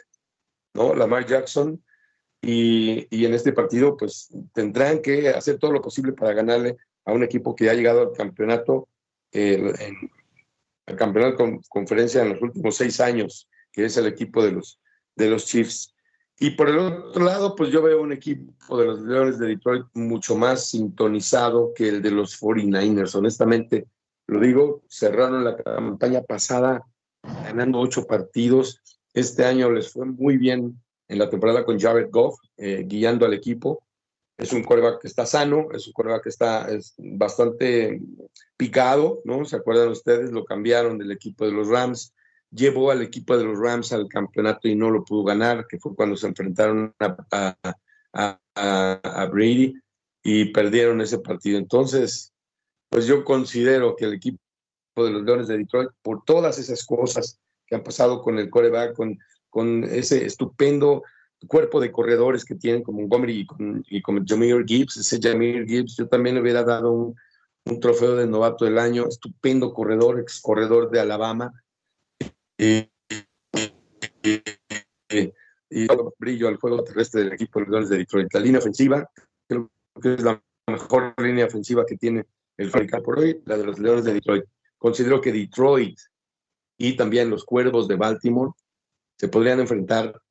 ¿no? 0.73 0.93
Lamar 0.93 1.25
Jackson. 1.25 1.84
Y, 2.41 3.08
y, 3.10 3.25
en 3.25 3.34
este 3.34 3.52
partido, 3.52 3.97
pues 3.97 4.30
tendrán 4.54 5.02
que 5.02 5.30
hacer 5.30 5.58
todo 5.58 5.73
lo 5.73 5.82
posible 5.82 6.13
para 6.13 6.34
ganarle 6.34 6.78
a 7.06 7.12
un 7.12 7.23
equipo 7.23 7.56
que 7.56 7.69
ha 7.69 7.73
llegado 7.73 8.02
al 8.02 8.13
campeonato, 8.13 8.88
en, 9.32 9.73
al 10.86 10.95
campeonato 10.95 11.38
con 11.38 11.62
conferencia 11.69 12.21
en 12.21 12.30
los 12.30 12.41
últimos 12.41 12.75
seis 12.78 12.99
años, 13.02 13.49
que 13.71 13.86
es 13.86 13.97
el 13.97 14.08
equipo 14.08 14.43
de 14.43 14.54
los, 14.54 14.80
de 15.15 15.30
los 15.30 15.45
Chiefs. 15.45 15.93
Y 16.39 16.52
por 16.52 16.69
el 16.69 16.80
otro 16.80 17.25
lado, 17.25 17.56
pues 17.56 17.69
yo 17.69 17.82
veo 17.82 18.02
un 18.02 18.13
equipo 18.13 18.78
de 18.78 18.86
los 18.86 19.02
Leones 19.02 19.38
de 19.39 19.47
Detroit 19.47 19.86
mucho 19.93 20.36
más 20.36 20.69
sintonizado 20.69 21.73
que 21.75 21.89
el 21.89 22.02
de 22.02 22.12
los 22.12 22.41
49ers. 22.41 23.15
Honestamente, 23.15 23.88
lo 24.28 24.39
digo, 24.39 24.84
cerraron 24.88 25.43
la 25.43 25.58
campaña 25.58 26.21
pasada 26.21 26.86
ganando 27.43 27.80
ocho 27.80 28.08
partidos. 28.08 28.82
Este 29.13 29.43
año 29.43 29.69
les 29.69 29.91
fue 29.91 30.06
muy 30.06 30.38
bien 30.38 30.82
en 31.10 31.19
la 31.19 31.30
temporada 31.30 31.65
con 31.65 31.78
Jared 31.78 32.10
Goff, 32.10 32.39
eh, 32.56 32.86
guiando 32.88 33.26
al 33.26 33.34
equipo. 33.34 33.84
Es 34.38 34.54
un 34.54 34.63
coreback 34.63 35.02
que 35.02 35.08
está 35.10 35.26
sano, 35.26 35.67
es 35.74 35.86
un 35.88 35.91
coreback 35.91 36.24
que 36.24 36.30
está 36.30 36.69
es 36.72 36.93
bastante 36.98 38.02
picado, 38.56 39.19
¿no? 39.26 39.43
¿Se 39.43 39.58
acuerdan 39.58 39.89
ustedes? 39.89 40.32
Lo 40.32 40.45
cambiaron 40.45 40.98
del 40.98 41.12
equipo 41.12 41.45
de 41.45 41.52
los 41.52 41.67
Rams 41.67 42.13
llevó 42.52 42.91
al 42.91 43.02
equipo 43.02 43.38
de 43.38 43.43
los 43.43 43.60
Rams 43.60 43.93
al 43.93 44.08
campeonato 44.08 44.67
y 44.67 44.76
no 44.76 44.89
lo 44.89 45.04
pudo 45.04 45.24
ganar, 45.24 45.65
que 45.67 45.80
fue 45.80 45.95
cuando 45.95 46.15
se 46.15 46.28
enfrentaron 46.28 46.93
a, 47.00 47.58
a, 48.13 49.26
Brady 49.32 49.76
y 50.24 50.45
perdieron 50.45 51.02
ese 51.02 51.19
partido. 51.19 51.58
Entonces, 51.58 52.34
pues 52.89 53.06
yo 53.06 53.24
considero 53.24 53.95
que 53.95 54.06
el 54.06 54.13
equipo 54.13 54.39
de 54.95 55.12
los 55.12 55.24
Leones 55.24 55.48
de 55.48 55.58
Detroit, 55.58 55.89
por 56.02 56.24
todas 56.24 56.58
esas 56.58 56.86
cosas 56.86 57.39
que 57.67 57.76
han 57.76 57.84
pasado 57.84 58.22
con 58.22 58.39
el 58.39 58.50
coreback, 58.50 58.95
con, 58.95 59.17
con 59.50 59.84
ese 59.84 60.26
estupendo 60.26 61.04
cuerpo 61.48 61.80
de 61.80 61.92
corredores 61.92 62.44
que 62.44 62.56
tienen 62.56 62.84
como 62.84 63.00
Montgomery 63.00 63.40
y 63.40 63.46
con, 63.46 63.86
y 63.90 64.02
con 64.02 64.26
Jameer 64.26 64.66
Gibbs, 64.66 64.98
ese 64.98 65.20
Jameer 65.22 65.66
Gibbs, 65.66 65.96
yo 65.98 66.08
también 66.08 66.36
le 66.36 66.42
hubiera 66.42 66.64
dado 66.64 66.92
un, 66.92 67.16
trofeo 67.80 68.16
de 68.16 68.26
novato 68.26 68.66
del 68.66 68.80
año, 68.80 69.08
estupendo 69.08 69.74
corredor, 69.74 70.20
ex 70.20 70.42
corredor 70.42 70.90
de 70.90 71.00
Alabama, 71.00 71.54
y, 72.58 72.90
y, 75.70 75.88
brillo 76.18 76.48
al 76.48 76.58
juego 76.58 76.84
terrestre 76.84 77.24
del 77.24 77.34
equipo 77.34 77.60
de 77.60 77.66
los 77.66 77.72
Leones 77.72 77.90
de 77.90 77.98
Detroit. 78.00 78.34
La 78.34 78.40
línea 78.40 78.60
ofensiva, 78.60 79.08
creo 79.48 79.70
que 80.02 80.16
es 80.16 80.24
la 80.24 80.42
mejor 80.66 81.14
línea 81.22 81.46
ofensiva 81.46 81.86
que 81.86 81.96
tiene 81.96 82.26
el 82.58 82.72
Fábrica 82.72 83.02
por 83.02 83.20
hoy, 83.20 83.40
la 83.46 83.56
de 83.56 83.66
los 83.66 83.78
Leones 83.78 84.04
de 84.04 84.14
Detroit. 84.14 84.46
Considero 84.80 85.22
que 85.22 85.32
Detroit 85.32 86.00
y 86.76 86.96
también 86.96 87.30
los 87.30 87.46
Cuervos 87.46 87.88
de 87.88 87.98
Baltimore 87.98 88.52
se 89.19 89.27
podrían 89.27 89.60
enfrentar 89.60 90.21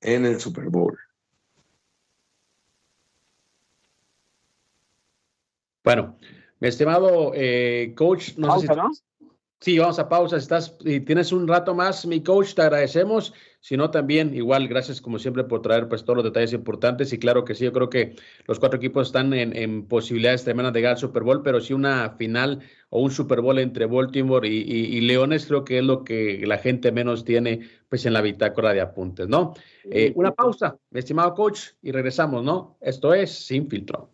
en 0.00 0.26
el 0.26 0.40
Super 0.40 0.64
Bowl. 0.64 0.98
Bueno, 5.84 6.18
mi 6.58 6.68
estimado 6.68 7.30
eh, 7.34 7.94
coach, 7.96 8.36
no 8.36 8.58
sé 8.58 8.66
si... 8.66 8.74
Sí, 9.64 9.78
vamos 9.78 9.98
a 9.98 10.10
pausa. 10.10 10.36
Estás 10.36 10.76
y 10.84 11.00
tienes 11.00 11.32
un 11.32 11.48
rato 11.48 11.74
más, 11.74 12.04
mi 12.04 12.22
coach, 12.22 12.52
te 12.52 12.60
agradecemos. 12.60 13.32
Si 13.60 13.78
no, 13.78 13.90
también, 13.90 14.34
igual, 14.34 14.68
gracias 14.68 15.00
como 15.00 15.18
siempre 15.18 15.42
por 15.42 15.62
traer 15.62 15.88
pues 15.88 16.04
todos 16.04 16.18
los 16.18 16.24
detalles 16.26 16.52
importantes. 16.52 17.14
Y 17.14 17.18
claro 17.18 17.46
que 17.46 17.54
sí, 17.54 17.64
yo 17.64 17.72
creo 17.72 17.88
que 17.88 18.14
los 18.46 18.58
cuatro 18.58 18.76
equipos 18.76 19.06
están 19.06 19.32
en, 19.32 19.86
posibilidades 19.86 20.44
tremendas 20.44 20.74
de 20.74 20.82
ganar 20.82 20.98
Super 20.98 21.22
Bowl, 21.22 21.42
pero 21.42 21.62
sí 21.62 21.72
una 21.72 22.10
final 22.18 22.60
o 22.90 23.00
un 23.00 23.10
Super 23.10 23.40
Bowl 23.40 23.58
entre 23.58 23.86
Baltimore 23.86 24.46
y, 24.46 25.00
Leones, 25.00 25.46
creo 25.46 25.64
que 25.64 25.78
es 25.78 25.84
lo 25.84 26.04
que 26.04 26.42
la 26.46 26.58
gente 26.58 26.92
menos 26.92 27.24
tiene 27.24 27.60
pues 27.88 28.04
en 28.04 28.12
la 28.12 28.20
bitácora 28.20 28.74
de 28.74 28.82
apuntes, 28.82 29.28
¿no? 29.28 29.54
Eh, 29.84 30.12
una 30.14 30.34
pausa, 30.34 30.76
mi 30.90 30.98
estimado 30.98 31.32
coach, 31.32 31.70
y 31.80 31.90
regresamos, 31.90 32.44
¿no? 32.44 32.76
Esto 32.82 33.14
es 33.14 33.32
Sin 33.32 33.70
Filtro. 33.70 34.13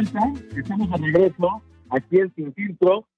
Estamos 0.00 0.90
de 0.90 1.06
regreso 1.06 1.62
aquí 1.90 2.20
en 2.20 2.32
Sin 2.34 2.54
Filtro. 2.54 3.08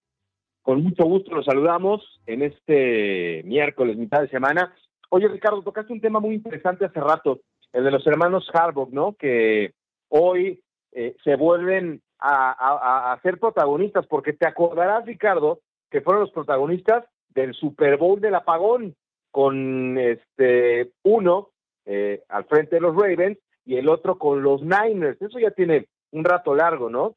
Con 0.62 0.82
mucho 0.82 1.04
gusto 1.04 1.34
los 1.34 1.44
saludamos 1.44 2.20
en 2.26 2.42
este 2.42 3.42
miércoles, 3.44 3.96
mitad 3.96 4.22
de 4.22 4.28
semana. 4.28 4.74
Oye, 5.10 5.28
Ricardo, 5.28 5.62
tocaste 5.62 5.92
un 5.92 6.00
tema 6.00 6.20
muy 6.20 6.34
interesante 6.34 6.84
hace 6.84 7.00
rato, 7.00 7.40
el 7.72 7.84
de 7.84 7.90
los 7.90 8.06
hermanos 8.06 8.48
Harbaugh, 8.52 8.90
¿no? 8.92 9.14
Que 9.14 9.74
hoy 10.08 10.62
eh, 10.92 11.16
se 11.24 11.36
vuelven 11.36 12.00
a, 12.18 13.12
a, 13.12 13.20
ser 13.22 13.38
protagonistas, 13.38 14.06
porque 14.06 14.32
te 14.32 14.46
acordarás, 14.46 15.04
Ricardo, 15.06 15.60
que 15.90 16.00
fueron 16.00 16.22
los 16.22 16.32
protagonistas 16.32 17.04
del 17.30 17.54
Super 17.54 17.96
Bowl 17.96 18.20
del 18.20 18.34
apagón, 18.34 18.94
con 19.30 19.98
este 19.98 20.92
uno 21.02 21.50
eh, 21.84 22.22
al 22.28 22.44
frente 22.44 22.76
de 22.76 22.82
los 22.82 22.94
Ravens 22.94 23.38
y 23.64 23.76
el 23.76 23.88
otro 23.88 24.18
con 24.18 24.42
los 24.42 24.62
Niners. 24.62 25.20
Eso 25.20 25.38
ya 25.38 25.50
tiene 25.50 25.86
un 26.12 26.24
rato 26.24 26.54
largo, 26.54 26.90
¿no? 26.90 27.16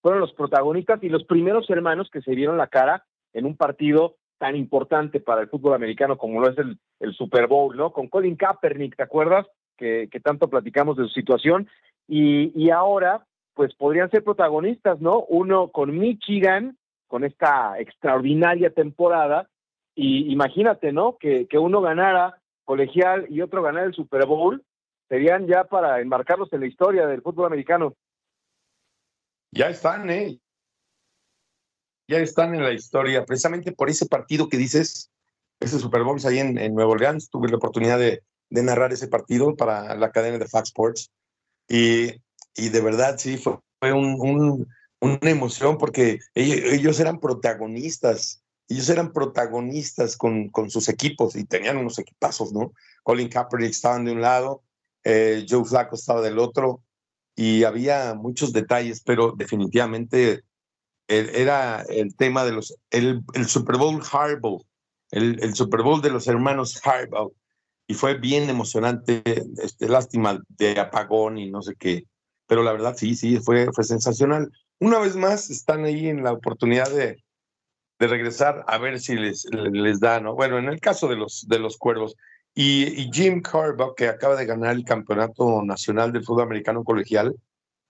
Fueron 0.00 0.20
los 0.20 0.32
protagonistas 0.32 1.02
y 1.02 1.08
los 1.08 1.24
primeros 1.24 1.68
hermanos 1.70 2.08
que 2.12 2.22
se 2.22 2.34
vieron 2.34 2.56
la 2.56 2.68
cara 2.68 3.04
en 3.32 3.46
un 3.46 3.56
partido 3.56 4.16
tan 4.38 4.54
importante 4.54 5.20
para 5.20 5.40
el 5.40 5.48
fútbol 5.48 5.74
americano 5.74 6.16
como 6.16 6.40
lo 6.40 6.48
es 6.48 6.58
el, 6.58 6.78
el 7.00 7.12
Super 7.14 7.48
Bowl, 7.48 7.76
¿no? 7.76 7.92
Con 7.92 8.08
Colin 8.08 8.36
Kaepernick, 8.36 8.96
¿te 8.96 9.02
acuerdas? 9.02 9.46
Que, 9.76 10.08
que 10.10 10.20
tanto 10.20 10.48
platicamos 10.48 10.96
de 10.96 11.04
su 11.04 11.10
situación. 11.10 11.68
Y, 12.06 12.52
y 12.54 12.70
ahora, 12.70 13.26
pues 13.54 13.74
podrían 13.74 14.10
ser 14.10 14.22
protagonistas, 14.22 15.00
¿no? 15.00 15.24
Uno 15.28 15.68
con 15.68 15.98
Michigan, 15.98 16.78
con 17.08 17.24
esta 17.24 17.78
extraordinaria 17.78 18.70
temporada, 18.70 19.48
y 19.94 20.32
imagínate, 20.32 20.92
¿no? 20.92 21.16
Que, 21.18 21.48
que 21.48 21.58
uno 21.58 21.80
ganara 21.80 22.38
colegial 22.64 23.26
y 23.28 23.40
otro 23.40 23.62
ganara 23.62 23.86
el 23.86 23.94
Super 23.94 24.26
Bowl, 24.26 24.62
serían 25.08 25.46
ya 25.46 25.64
para 25.64 26.00
enmarcarlos 26.00 26.52
en 26.52 26.60
la 26.60 26.66
historia 26.66 27.06
del 27.06 27.22
fútbol 27.22 27.46
americano. 27.46 27.94
Ya 29.50 29.68
están, 29.68 30.10
¿eh? 30.10 30.40
Ya 32.08 32.18
están 32.18 32.54
en 32.54 32.62
la 32.62 32.72
historia, 32.72 33.24
precisamente 33.24 33.72
por 33.72 33.90
ese 33.90 34.06
partido 34.06 34.48
que 34.48 34.56
dices, 34.56 35.10
ese 35.60 35.78
Super 35.78 36.02
Bowl 36.02 36.18
ahí 36.24 36.38
en, 36.38 36.56
en 36.58 36.74
Nueva 36.74 36.92
Orleans, 36.92 37.28
tuve 37.28 37.48
la 37.48 37.56
oportunidad 37.56 37.98
de, 37.98 38.22
de, 38.50 38.62
narrar 38.62 38.92
ese 38.92 39.08
partido 39.08 39.56
para 39.56 39.94
la 39.94 40.10
cadena 40.10 40.38
de 40.38 40.46
Fox 40.46 40.68
Sports 40.68 41.10
y, 41.68 42.12
y 42.54 42.68
de 42.70 42.80
verdad 42.80 43.16
sí, 43.18 43.36
fue, 43.36 43.58
fue 43.78 43.92
un, 43.92 44.16
un, 44.20 44.66
una 45.00 45.30
emoción 45.30 45.76
porque 45.76 46.18
ellos, 46.34 46.72
ellos, 46.72 47.00
eran 47.00 47.20
protagonistas, 47.20 48.42
ellos 48.68 48.88
eran 48.88 49.12
protagonistas 49.12 50.16
con, 50.16 50.48
con 50.48 50.70
sus 50.70 50.88
equipos 50.88 51.36
y 51.36 51.44
tenían 51.44 51.76
unos 51.76 51.98
equipazos, 51.98 52.52
¿no? 52.52 52.72
Colin 53.02 53.28
Kaepernick 53.28 53.70
estaban 53.70 54.04
de 54.04 54.12
un 54.12 54.22
lado, 54.22 54.62
eh, 55.04 55.44
Joe 55.48 55.64
Flacco 55.64 55.96
estaba 55.96 56.22
del 56.22 56.38
otro, 56.38 56.82
y 57.38 57.62
había 57.62 58.14
muchos 58.14 58.52
detalles, 58.52 59.00
pero 59.00 59.32
definitivamente 59.36 60.42
era 61.06 61.82
el 61.82 62.16
tema 62.16 62.44
de 62.44 62.50
los, 62.50 62.76
el, 62.90 63.22
el 63.32 63.46
Super 63.46 63.76
Bowl 63.76 64.02
Harbaugh, 64.10 64.60
el, 65.12 65.40
el, 65.40 65.54
Super 65.54 65.82
Bowl 65.82 66.02
de 66.02 66.10
los 66.10 66.26
hermanos 66.26 66.84
Harbaugh, 66.84 67.32
y 67.86 67.94
fue 67.94 68.14
bien 68.14 68.50
emocionante, 68.50 69.22
este, 69.62 69.88
lástima 69.88 70.42
de 70.48 70.80
apagón 70.80 71.38
y 71.38 71.48
no 71.48 71.62
sé 71.62 71.76
qué, 71.76 72.06
pero 72.48 72.64
la 72.64 72.72
verdad 72.72 72.96
sí, 72.98 73.14
sí, 73.14 73.38
fue, 73.38 73.68
fue 73.72 73.84
sensacional. 73.84 74.50
Una 74.80 74.98
vez 74.98 75.14
más 75.14 75.48
están 75.48 75.84
ahí 75.84 76.08
en 76.08 76.24
la 76.24 76.32
oportunidad 76.32 76.90
de, 76.90 77.22
de 78.00 78.06
regresar 78.08 78.64
a 78.66 78.78
ver 78.78 78.98
si 78.98 79.14
les, 79.14 79.46
les 79.52 80.00
da, 80.00 80.18
¿no? 80.18 80.34
Bueno, 80.34 80.58
en 80.58 80.64
el 80.64 80.80
caso 80.80 81.06
de 81.06 81.14
los, 81.14 81.46
de 81.46 81.60
los 81.60 81.78
cuervos, 81.78 82.16
y, 82.54 83.08
Jim 83.12 83.42
Harbaugh, 83.44 83.94
que 83.94 84.08
acaba 84.08 84.34
de 84.34 84.46
ganar 84.46 84.74
el 84.74 84.84
campeonato 84.84 85.62
nacional 85.62 86.12
del 86.12 86.24
fútbol 86.24 86.44
americano 86.44 86.82
colegial, 86.82 87.36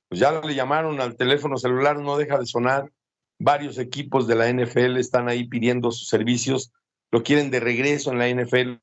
pues 0.09 0.21
ya 0.21 0.41
le 0.41 0.55
llamaron 0.55 1.01
al 1.01 1.17
teléfono 1.17 1.57
celular, 1.57 1.99
no 1.99 2.17
deja 2.17 2.39
de 2.39 2.47
sonar. 2.47 2.91
Varios 3.39 3.79
equipos 3.79 4.27
de 4.27 4.35
la 4.35 4.53
NFL 4.53 4.97
están 4.97 5.29
ahí 5.29 5.47
pidiendo 5.47 5.91
sus 5.91 6.09
servicios, 6.09 6.73
lo 7.11 7.23
quieren 7.23 7.51
de 7.51 7.61
regreso 7.61 8.13
en 8.13 8.19
la 8.19 8.29
NFL. 8.29 8.81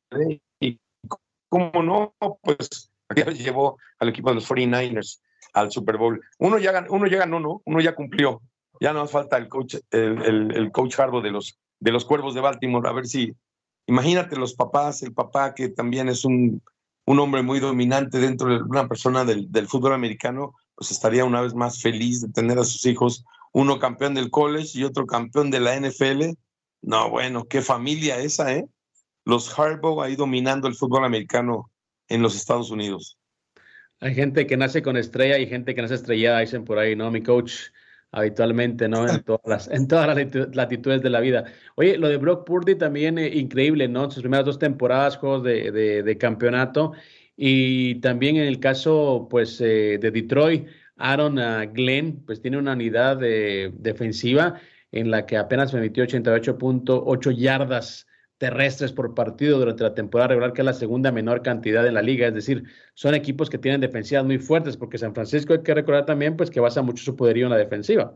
Y 0.59 0.79
cómo 1.49 1.83
no, 1.83 2.15
pues 2.41 2.91
llevó 3.35 3.77
al 3.99 4.09
equipo 4.09 4.29
de 4.29 4.35
los 4.35 4.49
49ers 4.49 5.19
al 5.53 5.71
Super 5.71 5.97
Bowl. 5.97 6.21
Uno 6.39 6.57
ya, 6.57 6.85
uno 6.89 7.07
ya 7.07 7.19
ganó, 7.19 7.39
¿no? 7.39 7.61
Uno 7.65 7.79
ya 7.79 7.95
cumplió. 7.95 8.41
Ya 8.79 8.91
nos 8.91 9.11
falta 9.11 9.37
el 9.37 9.47
coach, 9.47 9.75
el, 9.91 10.51
el 10.51 10.71
coach 10.71 10.99
Harbaugh 10.99 11.23
de 11.23 11.31
los, 11.31 11.59
de 11.79 11.91
los 11.91 12.05
Cuervos 12.05 12.33
de 12.33 12.41
Baltimore, 12.41 12.89
a 12.89 12.93
ver 12.93 13.05
si 13.05 13.33
Imagínate 13.87 14.35
los 14.35 14.53
papás, 14.53 15.03
el 15.03 15.13
papá 15.13 15.53
que 15.53 15.69
también 15.69 16.09
es 16.09 16.25
un, 16.25 16.61
un 17.05 17.19
hombre 17.19 17.43
muy 17.43 17.59
dominante 17.59 18.19
dentro 18.19 18.49
de 18.49 18.63
una 18.63 18.87
persona 18.87 19.25
del, 19.25 19.51
del, 19.51 19.67
fútbol 19.67 19.93
americano, 19.93 20.55
pues 20.75 20.91
estaría 20.91 21.25
una 21.25 21.41
vez 21.41 21.53
más 21.53 21.81
feliz 21.81 22.21
de 22.21 22.29
tener 22.29 22.57
a 22.57 22.63
sus 22.63 22.85
hijos, 22.85 23.23
uno 23.53 23.79
campeón 23.79 24.15
del 24.15 24.31
college 24.31 24.79
y 24.79 24.83
otro 24.83 25.05
campeón 25.05 25.51
de 25.51 25.59
la 25.59 25.79
NFL. 25.79 26.35
No, 26.81 27.09
bueno, 27.09 27.45
qué 27.45 27.61
familia 27.61 28.19
esa, 28.19 28.53
¿eh? 28.53 28.65
Los 29.23 29.57
Harbaugh 29.57 30.01
ahí 30.01 30.15
dominando 30.15 30.67
el 30.67 30.75
fútbol 30.75 31.05
americano 31.05 31.71
en 32.07 32.21
los 32.21 32.35
Estados 32.35 32.69
Unidos. 32.69 33.17
Hay 33.99 34.13
gente 34.13 34.45
que 34.45 34.57
nace 34.57 34.81
con 34.81 34.97
estrella 34.97 35.37
y 35.39 35.47
gente 35.47 35.73
que 35.73 35.81
nace 35.81 35.95
estrellada, 35.95 36.39
dicen 36.39 36.65
por 36.65 36.77
ahí, 36.77 36.95
¿no? 36.95 37.09
Mi 37.11 37.23
coach 37.23 37.53
habitualmente, 38.15 38.87
¿no? 38.87 39.07
En 39.07 39.21
todas 39.23 39.45
las, 39.45 39.67
en 39.69 39.87
todas 39.87 40.07
las 40.07 40.55
latitudes 40.55 41.01
de 41.01 41.09
la 41.09 41.19
vida. 41.19 41.45
Oye, 41.75 41.97
lo 41.97 42.07
de 42.07 42.17
Brock 42.17 42.45
Purdy 42.45 42.75
también 42.75 43.17
eh, 43.17 43.27
increíble, 43.27 43.87
¿no? 43.87 44.09
Sus 44.09 44.23
primeras 44.23 44.45
dos 44.45 44.57
temporadas, 44.57 45.17
juegos 45.17 45.43
de, 45.43 45.71
de, 45.71 46.01
de 46.01 46.17
campeonato. 46.17 46.93
Y 47.35 47.95
también 47.95 48.37
en 48.37 48.47
el 48.47 48.59
caso, 48.59 49.27
pues, 49.29 49.59
eh, 49.59 49.97
de 49.99 50.11
Detroit, 50.11 50.67
Aaron 50.97 51.37
uh, 51.37 51.69
Glenn, 51.73 52.23
pues 52.25 52.41
tiene 52.41 52.57
una 52.57 52.71
unidad 52.71 53.17
de, 53.17 53.73
defensiva 53.77 54.61
en 54.91 55.11
la 55.11 55.25
que 55.25 55.35
apenas 55.35 55.73
permitió 55.73 56.05
88.8 56.05 57.35
yardas 57.35 58.07
terrestres 58.45 58.91
por 58.91 59.15
partido 59.15 59.57
durante 59.57 59.81
la 59.81 59.95
temporada 59.95 60.27
regular, 60.27 60.53
que 60.53 60.61
es 60.61 60.65
la 60.65 60.73
segunda 60.73 61.11
menor 61.11 61.41
cantidad 61.41 61.87
en 61.87 61.95
la 61.95 62.03
liga. 62.03 62.27
Es 62.27 62.33
decir, 62.35 62.63
son 62.93 63.15
equipos 63.15 63.49
que 63.49 63.57
tienen 63.57 63.81
defensivas 63.81 64.23
muy 64.23 64.37
fuertes, 64.37 64.77
porque 64.77 64.99
San 64.99 65.15
Francisco 65.15 65.53
hay 65.53 65.63
que 65.63 65.73
recordar 65.73 66.05
también 66.05 66.37
pues, 66.37 66.51
que 66.51 66.59
basa 66.59 66.83
mucho 66.83 67.03
su 67.03 67.15
poderío 67.15 67.47
en 67.47 67.53
la 67.53 67.57
defensiva. 67.57 68.13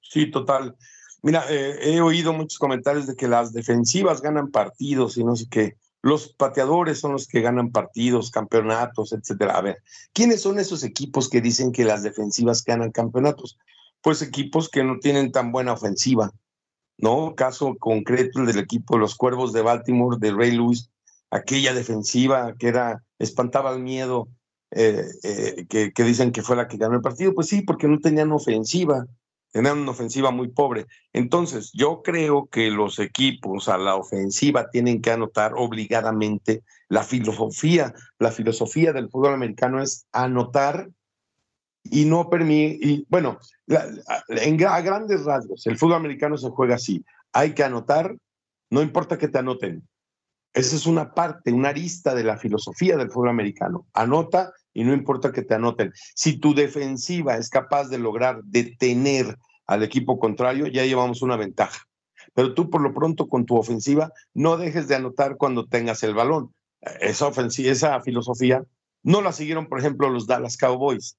Sí, 0.00 0.30
total. 0.30 0.74
Mira, 1.22 1.44
eh, 1.50 1.76
he 1.82 2.00
oído 2.00 2.32
muchos 2.32 2.58
comentarios 2.58 3.06
de 3.06 3.16
que 3.16 3.28
las 3.28 3.52
defensivas 3.52 4.22
ganan 4.22 4.50
partidos 4.50 5.18
y 5.18 5.24
no 5.24 5.36
sé 5.36 5.44
qué. 5.50 5.76
Los 6.00 6.32
pateadores 6.32 6.98
son 6.98 7.12
los 7.12 7.26
que 7.26 7.42
ganan 7.42 7.72
partidos, 7.72 8.30
campeonatos, 8.30 9.12
etcétera. 9.12 9.58
A 9.58 9.60
ver, 9.60 9.82
¿quiénes 10.14 10.40
son 10.40 10.58
esos 10.58 10.84
equipos 10.84 11.28
que 11.28 11.42
dicen 11.42 11.70
que 11.70 11.84
las 11.84 12.02
defensivas 12.02 12.64
ganan 12.64 12.92
campeonatos? 12.92 13.58
Pues 14.00 14.22
equipos 14.22 14.70
que 14.70 14.84
no 14.84 14.98
tienen 15.00 15.32
tan 15.32 15.52
buena 15.52 15.74
ofensiva, 15.74 16.32
¿no? 16.98 17.34
Caso 17.34 17.76
concreto 17.78 18.40
el 18.40 18.46
del 18.46 18.58
equipo 18.58 18.94
de 18.94 19.00
los 19.00 19.14
Cuervos 19.14 19.52
de 19.52 19.62
Baltimore, 19.62 20.16
de 20.18 20.32
Ray 20.32 20.52
Lewis, 20.52 20.90
aquella 21.30 21.74
defensiva 21.74 22.54
que 22.58 22.68
era, 22.68 23.02
espantaba 23.18 23.74
el 23.74 23.82
miedo, 23.82 24.28
eh, 24.70 25.04
eh, 25.22 25.66
que, 25.68 25.92
que, 25.92 26.02
dicen 26.04 26.32
que 26.32 26.42
fue 26.42 26.56
la 26.56 26.68
que 26.68 26.76
ganó 26.76 26.96
el 26.96 27.02
partido, 27.02 27.34
pues 27.34 27.48
sí, 27.48 27.62
porque 27.62 27.88
no 27.88 27.98
tenían 28.00 28.32
ofensiva, 28.32 29.06
tenían 29.52 29.78
una 29.78 29.92
ofensiva 29.92 30.30
muy 30.30 30.48
pobre. 30.48 30.86
Entonces, 31.12 31.70
yo 31.72 32.02
creo 32.02 32.46
que 32.46 32.70
los 32.70 32.98
equipos 32.98 33.68
a 33.68 33.78
la 33.78 33.94
ofensiva 33.94 34.70
tienen 34.70 35.00
que 35.00 35.10
anotar 35.10 35.52
obligadamente 35.56 36.62
la 36.88 37.02
filosofía, 37.02 37.94
la 38.18 38.30
filosofía 38.30 38.92
del 38.92 39.08
fútbol 39.08 39.34
americano 39.34 39.82
es 39.82 40.06
anotar 40.12 40.90
y 41.90 42.04
no 42.04 42.28
permite, 42.28 43.04
bueno, 43.08 43.38
la, 43.66 43.86
en, 44.28 44.64
a 44.66 44.80
grandes 44.80 45.24
rasgos, 45.24 45.66
el 45.66 45.78
fútbol 45.78 45.94
americano 45.96 46.36
se 46.36 46.50
juega 46.50 46.76
así. 46.76 47.04
Hay 47.32 47.54
que 47.54 47.64
anotar, 47.64 48.16
no 48.70 48.82
importa 48.82 49.18
que 49.18 49.28
te 49.28 49.38
anoten. 49.38 49.86
Esa 50.52 50.76
es 50.76 50.86
una 50.86 51.12
parte, 51.12 51.52
una 51.52 51.68
arista 51.68 52.14
de 52.14 52.24
la 52.24 52.38
filosofía 52.38 52.96
del 52.96 53.10
fútbol 53.10 53.28
americano. 53.28 53.86
Anota 53.92 54.52
y 54.72 54.84
no 54.84 54.94
importa 54.94 55.30
que 55.30 55.42
te 55.42 55.54
anoten. 55.54 55.92
Si 56.14 56.38
tu 56.38 56.54
defensiva 56.54 57.36
es 57.36 57.50
capaz 57.50 57.88
de 57.88 57.98
lograr 57.98 58.42
detener 58.42 59.36
al 59.66 59.82
equipo 59.82 60.18
contrario, 60.18 60.66
ya 60.66 60.84
llevamos 60.84 61.20
una 61.20 61.36
ventaja. 61.36 61.86
Pero 62.32 62.54
tú 62.54 62.70
por 62.70 62.80
lo 62.80 62.94
pronto 62.94 63.28
con 63.28 63.44
tu 63.44 63.56
ofensiva 63.56 64.10
no 64.32 64.56
dejes 64.56 64.88
de 64.88 64.94
anotar 64.94 65.36
cuando 65.36 65.66
tengas 65.66 66.02
el 66.02 66.14
balón. 66.14 66.54
Esa 67.00 67.26
ofensiva, 67.26 67.70
esa 67.70 68.00
filosofía 68.00 68.64
no 69.02 69.22
la 69.22 69.32
siguieron, 69.32 69.68
por 69.68 69.78
ejemplo, 69.78 70.08
los 70.08 70.26
Dallas 70.26 70.56
Cowboys 70.56 71.16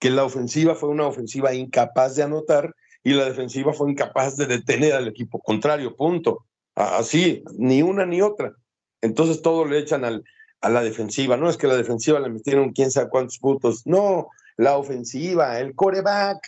que 0.00 0.10
la 0.10 0.24
ofensiva 0.24 0.74
fue 0.74 0.88
una 0.88 1.06
ofensiva 1.06 1.54
incapaz 1.54 2.16
de 2.16 2.24
anotar 2.24 2.74
y 3.04 3.12
la 3.12 3.26
defensiva 3.26 3.72
fue 3.72 3.90
incapaz 3.90 4.36
de 4.36 4.46
detener 4.46 4.94
al 4.94 5.06
equipo 5.06 5.38
contrario, 5.38 5.94
punto. 5.94 6.46
Así, 6.74 7.44
ni 7.58 7.82
una 7.82 8.06
ni 8.06 8.22
otra. 8.22 8.54
Entonces 9.02 9.42
todo 9.42 9.66
le 9.66 9.78
echan 9.78 10.04
al, 10.04 10.24
a 10.62 10.70
la 10.70 10.82
defensiva. 10.82 11.36
No 11.36 11.50
es 11.50 11.58
que 11.58 11.66
la 11.66 11.76
defensiva 11.76 12.18
le 12.18 12.30
metieron 12.30 12.72
quién 12.72 12.90
sabe 12.90 13.10
cuántos 13.10 13.38
puntos. 13.38 13.82
No, 13.86 14.28
la 14.56 14.78
ofensiva, 14.78 15.60
el 15.60 15.74
coreback. 15.74 16.38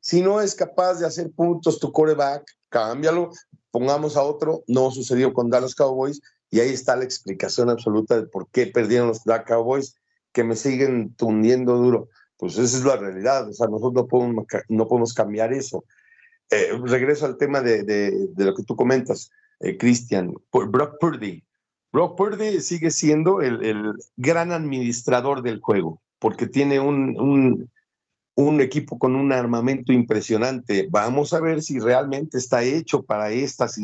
Si 0.00 0.22
no 0.22 0.40
es 0.40 0.54
capaz 0.54 0.94
de 0.94 1.06
hacer 1.06 1.30
puntos 1.32 1.78
tu 1.78 1.92
coreback, 1.92 2.44
cámbialo, 2.70 3.30
pongamos 3.70 4.16
a 4.16 4.22
otro. 4.22 4.64
No 4.68 4.90
sucedió 4.90 5.34
con 5.34 5.50
Dallas 5.50 5.74
Cowboys 5.74 6.22
y 6.50 6.60
ahí 6.60 6.70
está 6.70 6.96
la 6.96 7.04
explicación 7.04 7.68
absoluta 7.68 8.16
de 8.16 8.26
por 8.26 8.48
qué 8.48 8.66
perdieron 8.66 9.08
los 9.08 9.22
Dallas 9.24 9.44
Cowboys, 9.46 9.96
que 10.32 10.44
me 10.44 10.56
siguen 10.56 11.14
tundiendo 11.14 11.76
duro 11.76 12.08
Pues 12.36 12.58
esa 12.58 12.78
es 12.78 12.84
la 12.84 12.96
realidad, 12.96 13.48
o 13.48 13.52
sea, 13.52 13.66
nosotros 13.66 14.06
no 14.68 14.86
podemos, 14.86 15.14
cambiar 15.14 15.52
eso. 15.52 15.84
Eh, 16.50 16.70
regreso 16.84 17.26
al 17.26 17.38
tema 17.38 17.60
de, 17.60 18.28
lo 18.36 18.54
que 18.54 18.62
tú 18.62 18.76
comentas, 18.76 19.30
eh, 19.60 19.76
Cristian, 19.76 20.34
Brock 20.52 20.96
Purdy. 21.00 21.42
Brock 21.92 22.16
Purdy 22.16 22.60
sigue 22.60 22.90
siendo 22.90 23.40
el, 23.40 23.64
el, 23.64 23.94
gran 24.16 24.52
administrador 24.52 25.42
del 25.42 25.60
juego, 25.60 26.02
porque 26.18 26.46
tiene 26.46 26.78
un, 26.78 27.18
un, 27.18 27.70
un 28.36 28.60
equipo 28.60 28.98
con 28.98 29.16
un 29.16 29.32
armamento 29.32 29.92
impresionante. 29.92 30.88
Vamos 30.90 31.32
a 31.32 31.40
ver 31.40 31.62
si 31.62 31.78
realmente 31.78 32.36
está 32.36 32.62
hecho 32.62 33.02
para 33.02 33.30
estas 33.30 33.80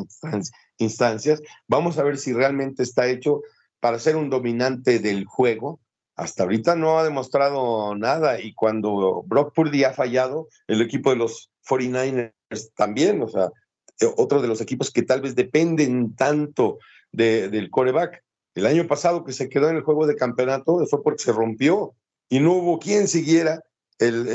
instancias. 0.76 1.42
Vamos 1.66 1.98
a 1.98 2.02
ver 2.02 2.18
si 2.18 2.34
realmente 2.34 2.82
está 2.82 3.08
hecho 3.08 3.40
para 3.80 3.98
ser 3.98 4.16
un 4.16 4.28
dominante 4.28 4.98
del 4.98 5.24
juego. 5.24 5.80
Hasta 6.16 6.42
ahorita 6.42 6.76
no 6.76 6.98
ha 6.98 7.04
demostrado 7.04 7.94
nada 7.94 8.40
y 8.40 8.54
cuando 8.54 9.22
Brock 9.26 9.54
Purdy 9.54 9.84
ha 9.84 9.94
fallado, 9.94 10.48
el 10.66 10.82
equipo 10.82 11.10
de 11.10 11.16
los 11.16 11.50
49ers 11.66 12.32
también, 12.76 13.22
o 13.22 13.28
sea, 13.28 13.50
eh, 14.00 14.12
otro 14.16 14.42
de 14.42 14.48
los 14.48 14.60
equipos 14.60 14.90
que 14.90 15.02
tal 15.02 15.22
vez 15.22 15.34
dependen 15.34 16.14
tanto 16.14 16.78
de, 17.12 17.48
del 17.48 17.70
coreback. 17.70 18.22
El 18.54 18.66
año 18.66 18.86
pasado 18.86 19.24
que 19.24 19.32
se 19.32 19.48
quedó 19.48 19.70
en 19.70 19.76
el 19.76 19.82
juego 19.82 20.06
de 20.06 20.16
campeonato 20.16 20.84
fue 20.86 21.02
porque 21.02 21.22
se 21.22 21.32
rompió 21.32 21.94
y 22.28 22.40
no 22.40 22.52
hubo 22.52 22.78
quien 22.78 23.08
siguiera 23.08 23.62
el, 23.98 24.28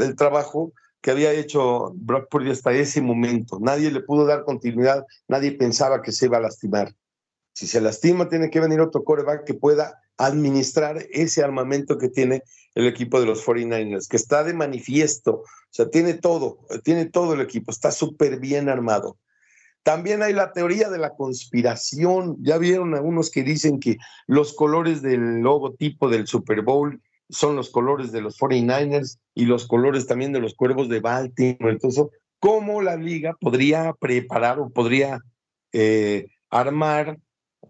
el, 0.00 0.16
trabajo 0.16 0.72
que 1.00 1.10
había 1.10 1.32
hecho 1.32 1.92
Brock 1.94 2.28
Purdy 2.30 2.50
hasta 2.50 2.72
ese 2.72 3.00
momento. 3.00 3.58
Nadie 3.60 3.90
le 3.90 4.00
pudo 4.00 4.26
dar 4.26 4.44
continuidad, 4.44 5.04
nadie 5.28 5.52
pensaba 5.52 6.02
que 6.02 6.12
se 6.12 6.26
iba 6.26 6.38
a 6.38 6.42
lastimar. 6.42 6.94
Si 7.54 7.66
se 7.66 7.80
lastima, 7.80 8.28
tiene 8.28 8.50
que 8.50 8.60
venir 8.60 8.80
otro 8.80 9.04
coreback 9.04 9.44
que 9.44 9.54
pueda 9.54 10.00
administrar 10.16 11.04
ese 11.10 11.42
armamento 11.42 11.98
que 11.98 12.08
tiene 12.08 12.42
el 12.74 12.86
equipo 12.86 13.20
de 13.20 13.26
los 13.26 13.44
49ers, 13.44 14.08
que 14.08 14.16
está 14.16 14.44
de 14.44 14.54
manifiesto, 14.54 15.32
o 15.34 15.46
sea, 15.70 15.90
tiene 15.90 16.14
todo, 16.14 16.58
tiene 16.82 17.06
todo 17.06 17.34
el 17.34 17.40
equipo, 17.40 17.70
está 17.70 17.90
súper 17.90 18.38
bien 18.38 18.68
armado. 18.68 19.18
También 19.84 20.22
hay 20.22 20.32
la 20.32 20.52
teoría 20.52 20.88
de 20.88 20.98
la 20.98 21.14
conspiración. 21.14 22.38
Ya 22.40 22.56
vieron 22.56 22.94
algunos 22.94 23.30
que 23.30 23.42
dicen 23.42 23.80
que 23.80 23.98
los 24.26 24.54
colores 24.54 25.02
del 25.02 25.40
logotipo 25.40 26.08
del 26.08 26.26
Super 26.26 26.62
Bowl 26.62 27.02
son 27.28 27.54
los 27.54 27.70
colores 27.70 28.10
de 28.10 28.22
los 28.22 28.38
49ers 28.38 29.18
y 29.34 29.44
los 29.44 29.66
colores 29.66 30.06
también 30.06 30.32
de 30.32 30.40
los 30.40 30.54
cuervos 30.54 30.88
de 30.88 31.00
Baltimore. 31.00 31.72
Entonces, 31.72 32.04
¿cómo 32.38 32.80
la 32.80 32.96
liga 32.96 33.36
podría 33.38 33.92
preparar 33.92 34.58
o 34.58 34.70
podría 34.70 35.20
eh, 35.72 36.28
armar 36.48 37.18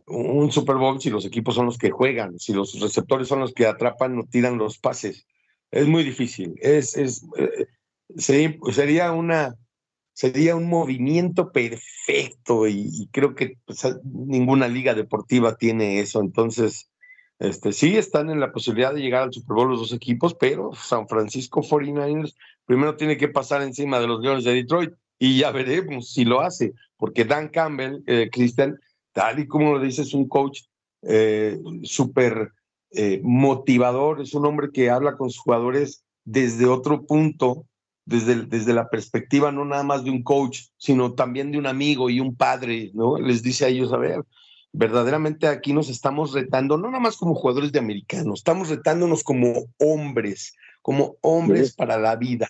un 0.07 0.53
Super 0.53 0.77
Bowl 0.77 1.01
si 1.01 1.11
los 1.11 1.25
equipos 1.25 1.55
son 1.55 1.67
los 1.67 1.79
que 1.79 1.91
juegan, 1.91 2.39
si 2.39 2.53
los 2.53 2.79
receptores 2.81 3.29
son 3.29 3.41
los 3.41 3.53
que 3.53 3.67
atrapan 3.67 4.19
o 4.19 4.25
tiran 4.25 4.59
los 4.59 4.79
pases? 4.79 5.27
Es 5.71 5.87
muy 5.89 6.05
difícil. 6.05 6.55
Es, 6.61 6.97
es, 6.97 7.27
eh, 7.37 7.67
sería, 8.17 9.13
una, 9.13 9.57
sería 10.13 10.57
un 10.57 10.69
movimiento 10.69 11.51
perfecto 11.53 12.69
y, 12.69 13.09
creo 13.13 13.35
que 13.35 13.59
pues, 13.65 13.85
ninguna 14.05 14.69
liga 14.69 14.95
deportiva 14.95 15.57
tiene 15.57 16.01
eso. 16.01 16.21
Entonces, 16.21 16.91
este, 17.39 17.73
sí 17.73 17.97
están 17.97 18.31
en 18.31 18.41
la 18.41 18.53
posibilidad 18.53 18.95
de 18.95 19.01
llegar 19.01 19.23
al 19.23 19.33
Super 19.33 19.57
Bowl 19.57 19.71
los 19.71 19.81
dos 19.81 19.93
equipos, 19.93 20.35
pero 20.35 20.73
San 20.75 21.09
Francisco 21.09 21.63
49ers 21.63 22.35
primero 22.65 22.97
tiene 22.97 23.17
que 23.17 23.29
pasar 23.29 23.63
encima 23.63 23.99
de 24.01 24.07
los 24.07 24.21
Leones 24.21 24.45
de 24.45 24.55
Detroit 24.55 24.93
y 25.19 25.39
ya 25.39 25.51
veremos 25.51 26.11
si 26.11 26.25
lo 26.25 26.41
hace, 26.41 26.75
porque 26.97 27.25
Dan 27.25 27.49
Campbell, 27.49 28.03
eh, 28.07 28.29
Christian, 28.31 28.79
tal 29.15 29.39
y 29.39 29.47
como 29.47 29.73
lo 29.73 29.81
dice, 29.81 30.03
es 30.03 30.12
un 30.12 30.29
coach 30.29 30.62
eh, 31.03 31.59
súper 31.85 32.53
eh, 32.91 33.21
motivador, 33.23 34.21
es 34.21 34.35
un 34.35 34.45
hombre 34.45 34.71
que 34.73 34.91
habla 34.91 35.17
con 35.17 35.31
sus 35.31 35.41
jugadores 35.41 36.05
desde 36.25 36.67
otro 36.67 37.07
punto, 37.07 37.67
desde, 38.05 38.45
desde 38.45 38.75
la 38.75 38.91
perspectiva 38.91 39.51
no 39.51 39.65
nada 39.65 39.85
más 39.85 40.05
de 40.05 40.11
un 40.11 40.23
coach, 40.23 40.65
sino 40.77 41.15
también 41.15 41.53
de 41.53 41.59
un 41.59 41.67
amigo 41.67 42.11
y 42.11 42.21
un 42.21 42.37
padre, 42.37 42.91
¿no? 42.93 43.19
Les 43.19 43.43
dice 43.43 43.65
a 43.65 43.69
ellos, 43.69 43.93
a 43.93 43.97
ver, 43.97 44.23
verdaderamente 44.73 45.47
aquí 45.47 45.73
nos 45.73 45.89
estamos 45.89 46.33
retando, 46.33 46.77
no 46.77 46.89
nada 46.89 47.01
más 47.01 47.17
como 47.17 47.35
jugadores 47.35 47.73
de 47.73 47.79
americanos, 47.79 48.41
estamos 48.41 48.69
retándonos 48.69 49.23
como 49.23 49.67
hombres, 49.79 50.55
como 50.83 51.17
hombres 51.21 51.75
para 51.75 51.97
la 51.99 52.17
vida. 52.17 52.49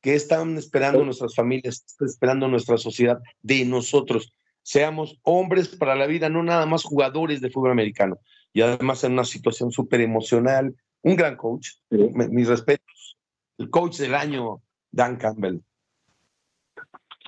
¿Qué 0.00 0.14
están 0.14 0.58
esperando 0.58 1.04
nuestras 1.04 1.34
familias? 1.34 1.80
¿Qué 1.80 1.92
está 1.92 2.04
esperando 2.06 2.48
nuestra 2.48 2.76
sociedad 2.76 3.20
de 3.40 3.64
nosotros? 3.64 4.32
Seamos 4.62 5.18
hombres 5.22 5.68
para 5.68 5.94
la 5.94 6.06
vida, 6.06 6.28
no 6.28 6.42
nada 6.42 6.66
más 6.66 6.84
jugadores 6.84 7.40
de 7.40 7.50
fútbol 7.50 7.72
americano. 7.72 8.18
Y 8.52 8.62
además 8.62 9.02
en 9.04 9.12
una 9.12 9.24
situación 9.24 9.72
súper 9.72 10.00
emocional. 10.00 10.74
Un 11.02 11.16
gran 11.16 11.36
coach, 11.36 11.68
mis 11.90 12.48
respetos. 12.48 13.18
El 13.58 13.70
coach 13.70 13.98
del 13.98 14.14
año, 14.14 14.60
Dan 14.90 15.16
Campbell. 15.16 15.60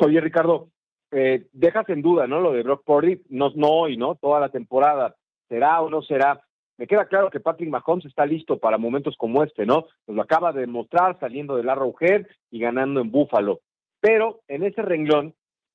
Oye, 0.01 0.21
Ricardo, 0.21 0.69
eh, 1.11 1.47
dejas 1.53 1.89
en 1.89 2.03
duda, 2.03 2.27
¿no? 2.27 2.41
Lo 2.41 2.53
de 2.53 2.63
Brock 2.63 2.85
Purdy, 2.85 3.23
no, 3.29 3.51
no 3.55 3.69
hoy, 3.69 3.97
¿no? 3.97 4.17
Toda 4.17 4.41
la 4.41 4.49
temporada. 4.49 5.17
¿Será 5.49 5.81
o 5.81 5.91
no 5.91 6.03
será? 6.03 6.41
Me 6.77 6.87
queda 6.87 7.07
claro 7.07 7.31
que 7.31 7.41
Patrick 7.41 7.71
Mahomes 7.71 8.07
está 8.07 8.27
listo 8.27 8.59
para 8.59 8.79
momentos 8.79 9.15
como 9.17 9.45
este, 9.45 9.65
¿no? 9.65 9.87
Nos 10.07 10.17
lo 10.17 10.23
acaba 10.23 10.53
de 10.53 10.63
demostrar 10.63 11.19
saliendo 11.21 11.57
del 11.57 11.69
Arrowhead 11.69 12.27
y 12.51 12.59
ganando 12.59 13.01
en 13.01 13.11
Buffalo. 13.11 13.61
Pero 14.01 14.41
en 14.49 14.65
ese 14.65 14.83
renglón 14.83 15.35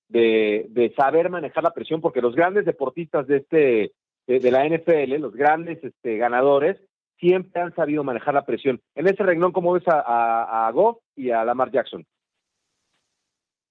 de, 0.10 0.66
de 0.70 0.94
saber 0.96 1.30
manejar 1.30 1.64
la 1.64 1.74
presión, 1.74 2.02
porque 2.02 2.22
los 2.22 2.36
grandes 2.36 2.66
deportistas 2.66 3.28
de 3.28 3.38
este 3.38 3.94
de, 4.28 4.52
la 4.52 4.68
NFL, 4.68 5.20
los 5.20 5.34
grandes 5.34 5.84
este, 5.84 6.18
ganadores, 6.18 6.78
siempre 7.18 7.62
han 7.62 7.74
sabido 7.74 8.04
manejar 8.04 8.34
la 8.34 8.46
presión. 8.46 8.80
En 8.94 9.08
ese 9.08 9.24
renglón, 9.24 9.52
¿cómo 9.52 9.74
ves 9.74 9.88
a, 9.88 10.00
a, 10.00 10.68
a 10.68 10.72
Goff 10.72 10.98
y 11.16 11.32
a 11.32 11.44
Lamar 11.44 11.72
Jackson? 11.72 12.06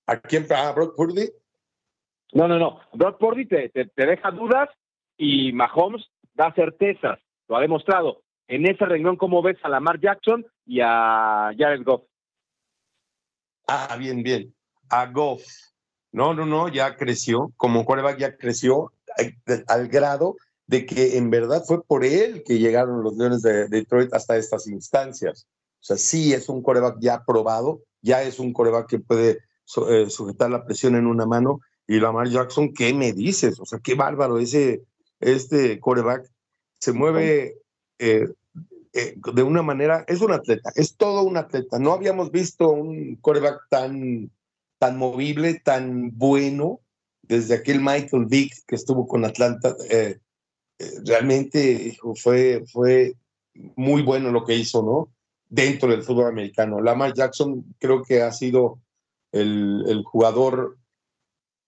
¿A 0.06 0.16
quién? 0.16 0.46
¿A 0.50 0.72
Brock 0.72 0.96
Purdy? 0.96 1.28
No, 2.32 2.48
no, 2.48 2.58
no. 2.58 2.80
Brock 2.92 3.18
Purdy 3.18 3.46
te, 3.46 3.68
te, 3.68 3.88
deja 3.94 4.30
dudas 4.30 4.68
y 5.16 5.52
Mahomes 5.52 6.04
da 6.34 6.52
certezas. 6.54 7.18
Lo 7.46 7.56
ha 7.56 7.60
demostrado. 7.60 8.22
En 8.48 8.66
ese 8.66 8.84
renglón, 8.84 9.16
¿cómo 9.16 9.42
ves 9.42 9.58
a 9.62 9.68
Lamar 9.68 10.00
Jackson 10.00 10.46
y 10.66 10.80
a 10.80 11.52
Jared 11.56 11.84
Goff? 11.84 12.02
Ah, 13.66 13.96
bien, 13.98 14.22
bien. 14.22 14.54
A 14.90 15.06
Goff. 15.06 15.42
No, 16.12 16.34
no, 16.34 16.46
no, 16.46 16.68
ya 16.68 16.96
creció. 16.96 17.52
Como 17.56 17.84
quarterback 17.84 18.18
ya 18.18 18.36
creció 18.36 18.92
al 19.66 19.88
grado 19.88 20.36
de 20.66 20.86
que 20.86 21.16
en 21.16 21.30
verdad 21.30 21.64
fue 21.66 21.82
por 21.82 22.04
él 22.04 22.42
que 22.44 22.58
llegaron 22.58 23.02
los 23.02 23.16
Leones 23.16 23.42
de 23.42 23.68
Detroit 23.68 24.12
hasta 24.14 24.36
estas 24.36 24.66
instancias. 24.66 25.46
O 25.80 25.84
sea, 25.84 25.96
sí 25.96 26.32
es 26.32 26.48
un 26.48 26.62
coreback 26.62 26.98
ya 27.00 27.24
probado, 27.24 27.82
ya 28.02 28.22
es 28.22 28.38
un 28.38 28.52
coreback 28.52 28.88
que 28.88 28.98
puede 28.98 29.38
eh, 29.88 30.10
sujetar 30.10 30.50
la 30.50 30.64
presión 30.64 30.96
en 30.96 31.06
una 31.06 31.26
mano 31.26 31.60
y 31.86 32.00
Lamar 32.00 32.28
Jackson, 32.28 32.72
¿qué 32.74 32.92
me 32.92 33.12
dices? 33.12 33.58
O 33.60 33.64
sea, 33.64 33.78
qué 33.78 33.94
bárbaro 33.94 34.38
ese 34.38 34.82
este 35.20 35.80
coreback. 35.80 36.30
Se 36.78 36.92
mueve 36.92 37.56
eh, 37.98 38.28
eh, 38.92 39.14
de 39.34 39.42
una 39.42 39.62
manera, 39.62 40.04
es 40.06 40.20
un 40.20 40.32
atleta, 40.32 40.70
es 40.74 40.96
todo 40.96 41.22
un 41.22 41.36
atleta. 41.36 41.78
No 41.78 41.92
habíamos 41.92 42.30
visto 42.30 42.68
un 42.70 43.16
coreback 43.16 43.60
tan, 43.70 44.30
tan 44.78 44.96
movible, 44.96 45.60
tan 45.60 46.16
bueno, 46.16 46.80
desde 47.22 47.54
aquel 47.54 47.80
Michael 47.80 48.26
Vick 48.26 48.52
que 48.66 48.76
estuvo 48.76 49.06
con 49.06 49.24
Atlanta. 49.24 49.74
Eh, 49.90 50.18
realmente 51.04 51.96
fue, 52.16 52.64
fue 52.70 53.14
muy 53.76 54.02
bueno 54.02 54.30
lo 54.30 54.44
que 54.44 54.54
hizo, 54.54 54.82
¿no? 54.82 55.12
Dentro 55.48 55.90
del 55.90 56.02
fútbol 56.02 56.26
americano. 56.26 56.80
Lamar 56.80 57.14
Jackson 57.14 57.64
creo 57.78 58.02
que 58.02 58.22
ha 58.22 58.32
sido 58.32 58.80
el, 59.32 59.84
el 59.88 60.02
jugador 60.04 60.78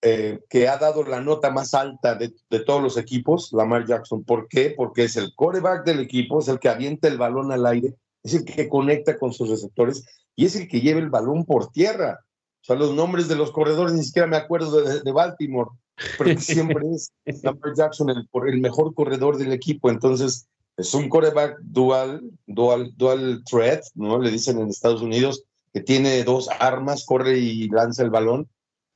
eh, 0.02 0.40
que 0.48 0.66
ha 0.66 0.78
dado 0.78 1.04
la 1.04 1.20
nota 1.20 1.50
más 1.50 1.74
alta 1.74 2.14
de, 2.14 2.32
todos 2.64 2.82
los 2.82 2.96
equipos, 2.96 3.52
Lamar 3.52 3.86
Jackson. 3.86 4.24
¿Por 4.24 4.48
qué? 4.48 4.72
Porque 4.74 5.04
es 5.04 5.16
el 5.16 5.34
coreback 5.34 5.84
del 5.84 6.00
equipo, 6.00 6.40
es 6.40 6.48
el 6.48 6.58
que 6.58 6.70
avienta 6.70 7.06
el 7.06 7.18
balón 7.18 7.52
al 7.52 7.66
aire, 7.66 7.96
es 8.22 8.32
el 8.32 8.46
que 8.46 8.70
conecta 8.70 9.18
con 9.18 9.34
sus 9.34 9.50
receptores 9.50 10.06
y 10.36 10.46
es 10.46 10.56
el 10.56 10.68
que 10.68 10.80
lleva 10.80 11.00
el 11.00 11.10
balón 11.10 11.44
por 11.44 11.70
tierra. 11.70 12.18
O 12.62 12.64
sea, 12.64 12.76
los 12.76 12.94
nombres 12.94 13.28
de 13.28 13.36
los 13.36 13.52
corredores 13.52 13.94
ni 13.94 14.02
siquiera 14.02 14.28
me 14.28 14.36
acuerdo 14.36 14.82
de, 14.82 15.12
Baltimore, 15.12 15.70
pero 16.18 16.38
siempre 16.40 16.84
es 16.92 17.10
Lamar 17.42 17.74
Jackson 17.74 18.10
el, 18.10 18.28
el 18.46 18.60
mejor 18.60 18.94
corredor 18.94 19.38
del 19.38 19.52
equipo. 19.52 19.90
Entonces, 19.90 20.46
es 20.76 20.94
un 20.94 21.08
coreback 21.08 21.58
dual, 21.60 22.22
dual, 22.46 22.92
dual 22.96 23.42
threat, 23.44 23.82
¿no? 23.94 24.18
Le 24.18 24.30
dicen 24.30 24.58
en 24.58 24.68
Estados 24.68 25.02
Unidos 25.02 25.44
que 25.72 25.80
tiene 25.80 26.24
dos 26.24 26.48
armas, 26.58 27.04
corre 27.04 27.38
y 27.38 27.68
lanza 27.68 28.02
el 28.02 28.10
balón 28.10 28.48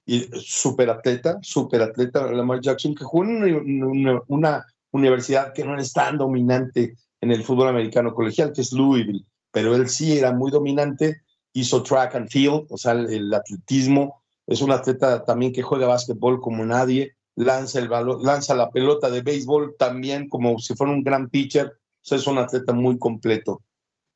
y 0.07 0.21
super 0.41 0.91
atleta, 0.91 1.39
super 1.43 1.83
atleta 1.83 2.31
Lamar 2.31 2.61
Jackson, 2.61 2.95
que 2.95 3.05
jugó 3.05 3.25
en 3.25 4.23
una, 4.29 4.67
universidad 4.91 5.53
que 5.53 5.65
no 5.65 5.77
es 5.77 5.93
tan 5.93 6.19
dominante 6.19 6.95
en 7.21 7.33
el 7.33 7.43
fútbol 7.43 7.67
americano 7.67 8.15
colegial, 8.15 8.53
que 8.53 8.61
es 8.61 8.73
Louisville, 8.73 9.25
pero 9.51 9.75
él 9.75 9.89
sí 9.89 10.17
era 10.17 10.31
muy 10.31 10.53
dominante, 10.53 11.23
hizo 11.55 11.83
track 11.83 12.15
and 12.17 12.29
field, 12.29 12.67
o 12.69 12.77
sea, 12.77 12.93
el, 12.93 13.33
atletismo, 13.33 14.23
es 14.47 14.61
un 14.61 14.73
atleta 14.73 15.25
también 15.25 15.53
que 15.53 15.63
juega 15.63 15.87
básquetbol 15.87 16.41
como 16.41 16.65
nadie, 16.67 17.17
lanza 17.37 17.79
el 17.79 17.89
balón, 17.89 18.23
lanza 18.23 18.55
la 18.55 18.71
pelota 18.71 19.09
de 19.09 19.23
béisbol 19.23 19.77
también 19.79 20.29
como 20.29 20.59
si 20.59 20.75
fuera 20.75 20.93
un 20.93 21.03
gran 21.03 21.31
pitcher, 21.31 21.67
o 21.67 21.73
sea, 22.03 22.19
es 22.19 22.27
un 22.27 22.39
atleta 22.39 22.73
muy 22.73 22.99
completo. 22.99 23.63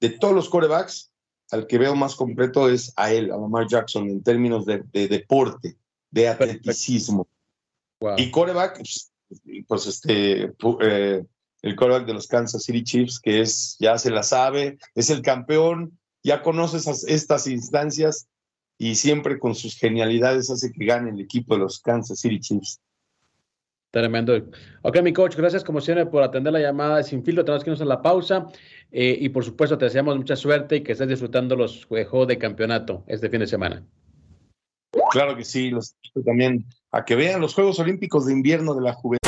De 0.01 0.11
todos 0.11 0.35
los 0.35 0.49
corebacks, 0.49 1.11
al 1.51 1.67
que 1.67 1.79
veo 1.79 1.95
más 1.95 2.15
completo 2.15 2.69
es 2.69 2.93
a 2.97 3.13
él, 3.13 3.31
a 3.31 3.37
Lamar 3.37 3.67
Jackson, 3.69 4.09
en 4.09 4.23
términos 4.23 4.67
de, 4.67 4.83
deporte, 4.93 5.77
de 6.11 6.29
atleticismo. 6.29 7.27
Y 8.17 8.31
coreback, 8.31 8.77
pues, 8.79 9.13
pues 9.67 9.87
este, 9.87 10.53
eh, 10.81 11.25
el 11.63 11.77
coreback 11.77 12.07
de 12.07 12.15
los 12.15 12.27
Kansas 12.27 12.63
City 12.65 12.85
Chiefs, 12.85 13.21
que 13.21 13.41
es, 13.41 13.77
ya 13.81 13.97
se 13.99 14.11
la 14.11 14.23
sabe, 14.23 14.79
es 14.95 15.11
el 15.11 15.23
campeón, 15.23 15.99
ya 16.29 16.43
conoce 16.43 16.77
estas 17.07 17.47
instancias 17.47 18.29
y 18.77 18.97
siempre 18.97 19.39
con 19.39 19.55
sus 19.55 19.77
genialidades 19.77 20.51
hace 20.51 20.71
que 20.71 20.85
gane 20.85 21.11
el 21.11 21.21
equipo 21.21 21.55
de 21.55 21.61
los 21.61 21.81
Kansas 21.81 22.21
City 22.21 22.39
Chiefs. 22.39 22.81
Tremendo. 23.91 24.35
Ok, 24.83 25.01
mi 25.01 25.15
coach, 25.15 25.35
gracias 25.35 25.65
como 25.65 25.81
siempre 25.81 26.05
por 26.05 26.23
atender 26.23 26.53
la 26.53 26.61
llamada 26.61 26.99
de 26.99 27.05
Sin 27.05 27.25
Filtro. 27.25 27.47
Tenemos 27.47 27.65
que 27.65 27.71
irnos 27.71 27.81
a 27.81 27.87
la 27.87 28.03
pausa. 28.03 28.47
Eh, 28.93 29.17
y 29.19 29.31
por 29.31 29.43
supuesto, 29.43 29.79
te 29.79 29.87
deseamos 29.87 30.19
mucha 30.19 30.37
suerte 30.37 30.77
y 30.77 30.83
que 30.83 30.93
estés 30.93 31.09
disfrutando 31.09 31.57
los 31.57 31.87
juegos 31.87 32.29
de 32.29 32.37
campeonato 32.37 33.03
este 33.07 33.31
fin 33.31 33.41
de 33.41 33.47
semana. 33.47 33.83
Claro 35.11 35.35
que 35.35 35.45
sí, 35.45 35.71
los 35.71 35.97
también 36.27 36.67
a 36.93 37.07
que 37.07 37.15
vean 37.15 37.41
los 37.41 37.55
Juegos 37.55 37.79
Olímpicos 37.79 38.27
de 38.27 38.35
Invierno 38.35 38.75
de 38.75 38.83
la 38.83 38.93
Juventud. 38.93 39.28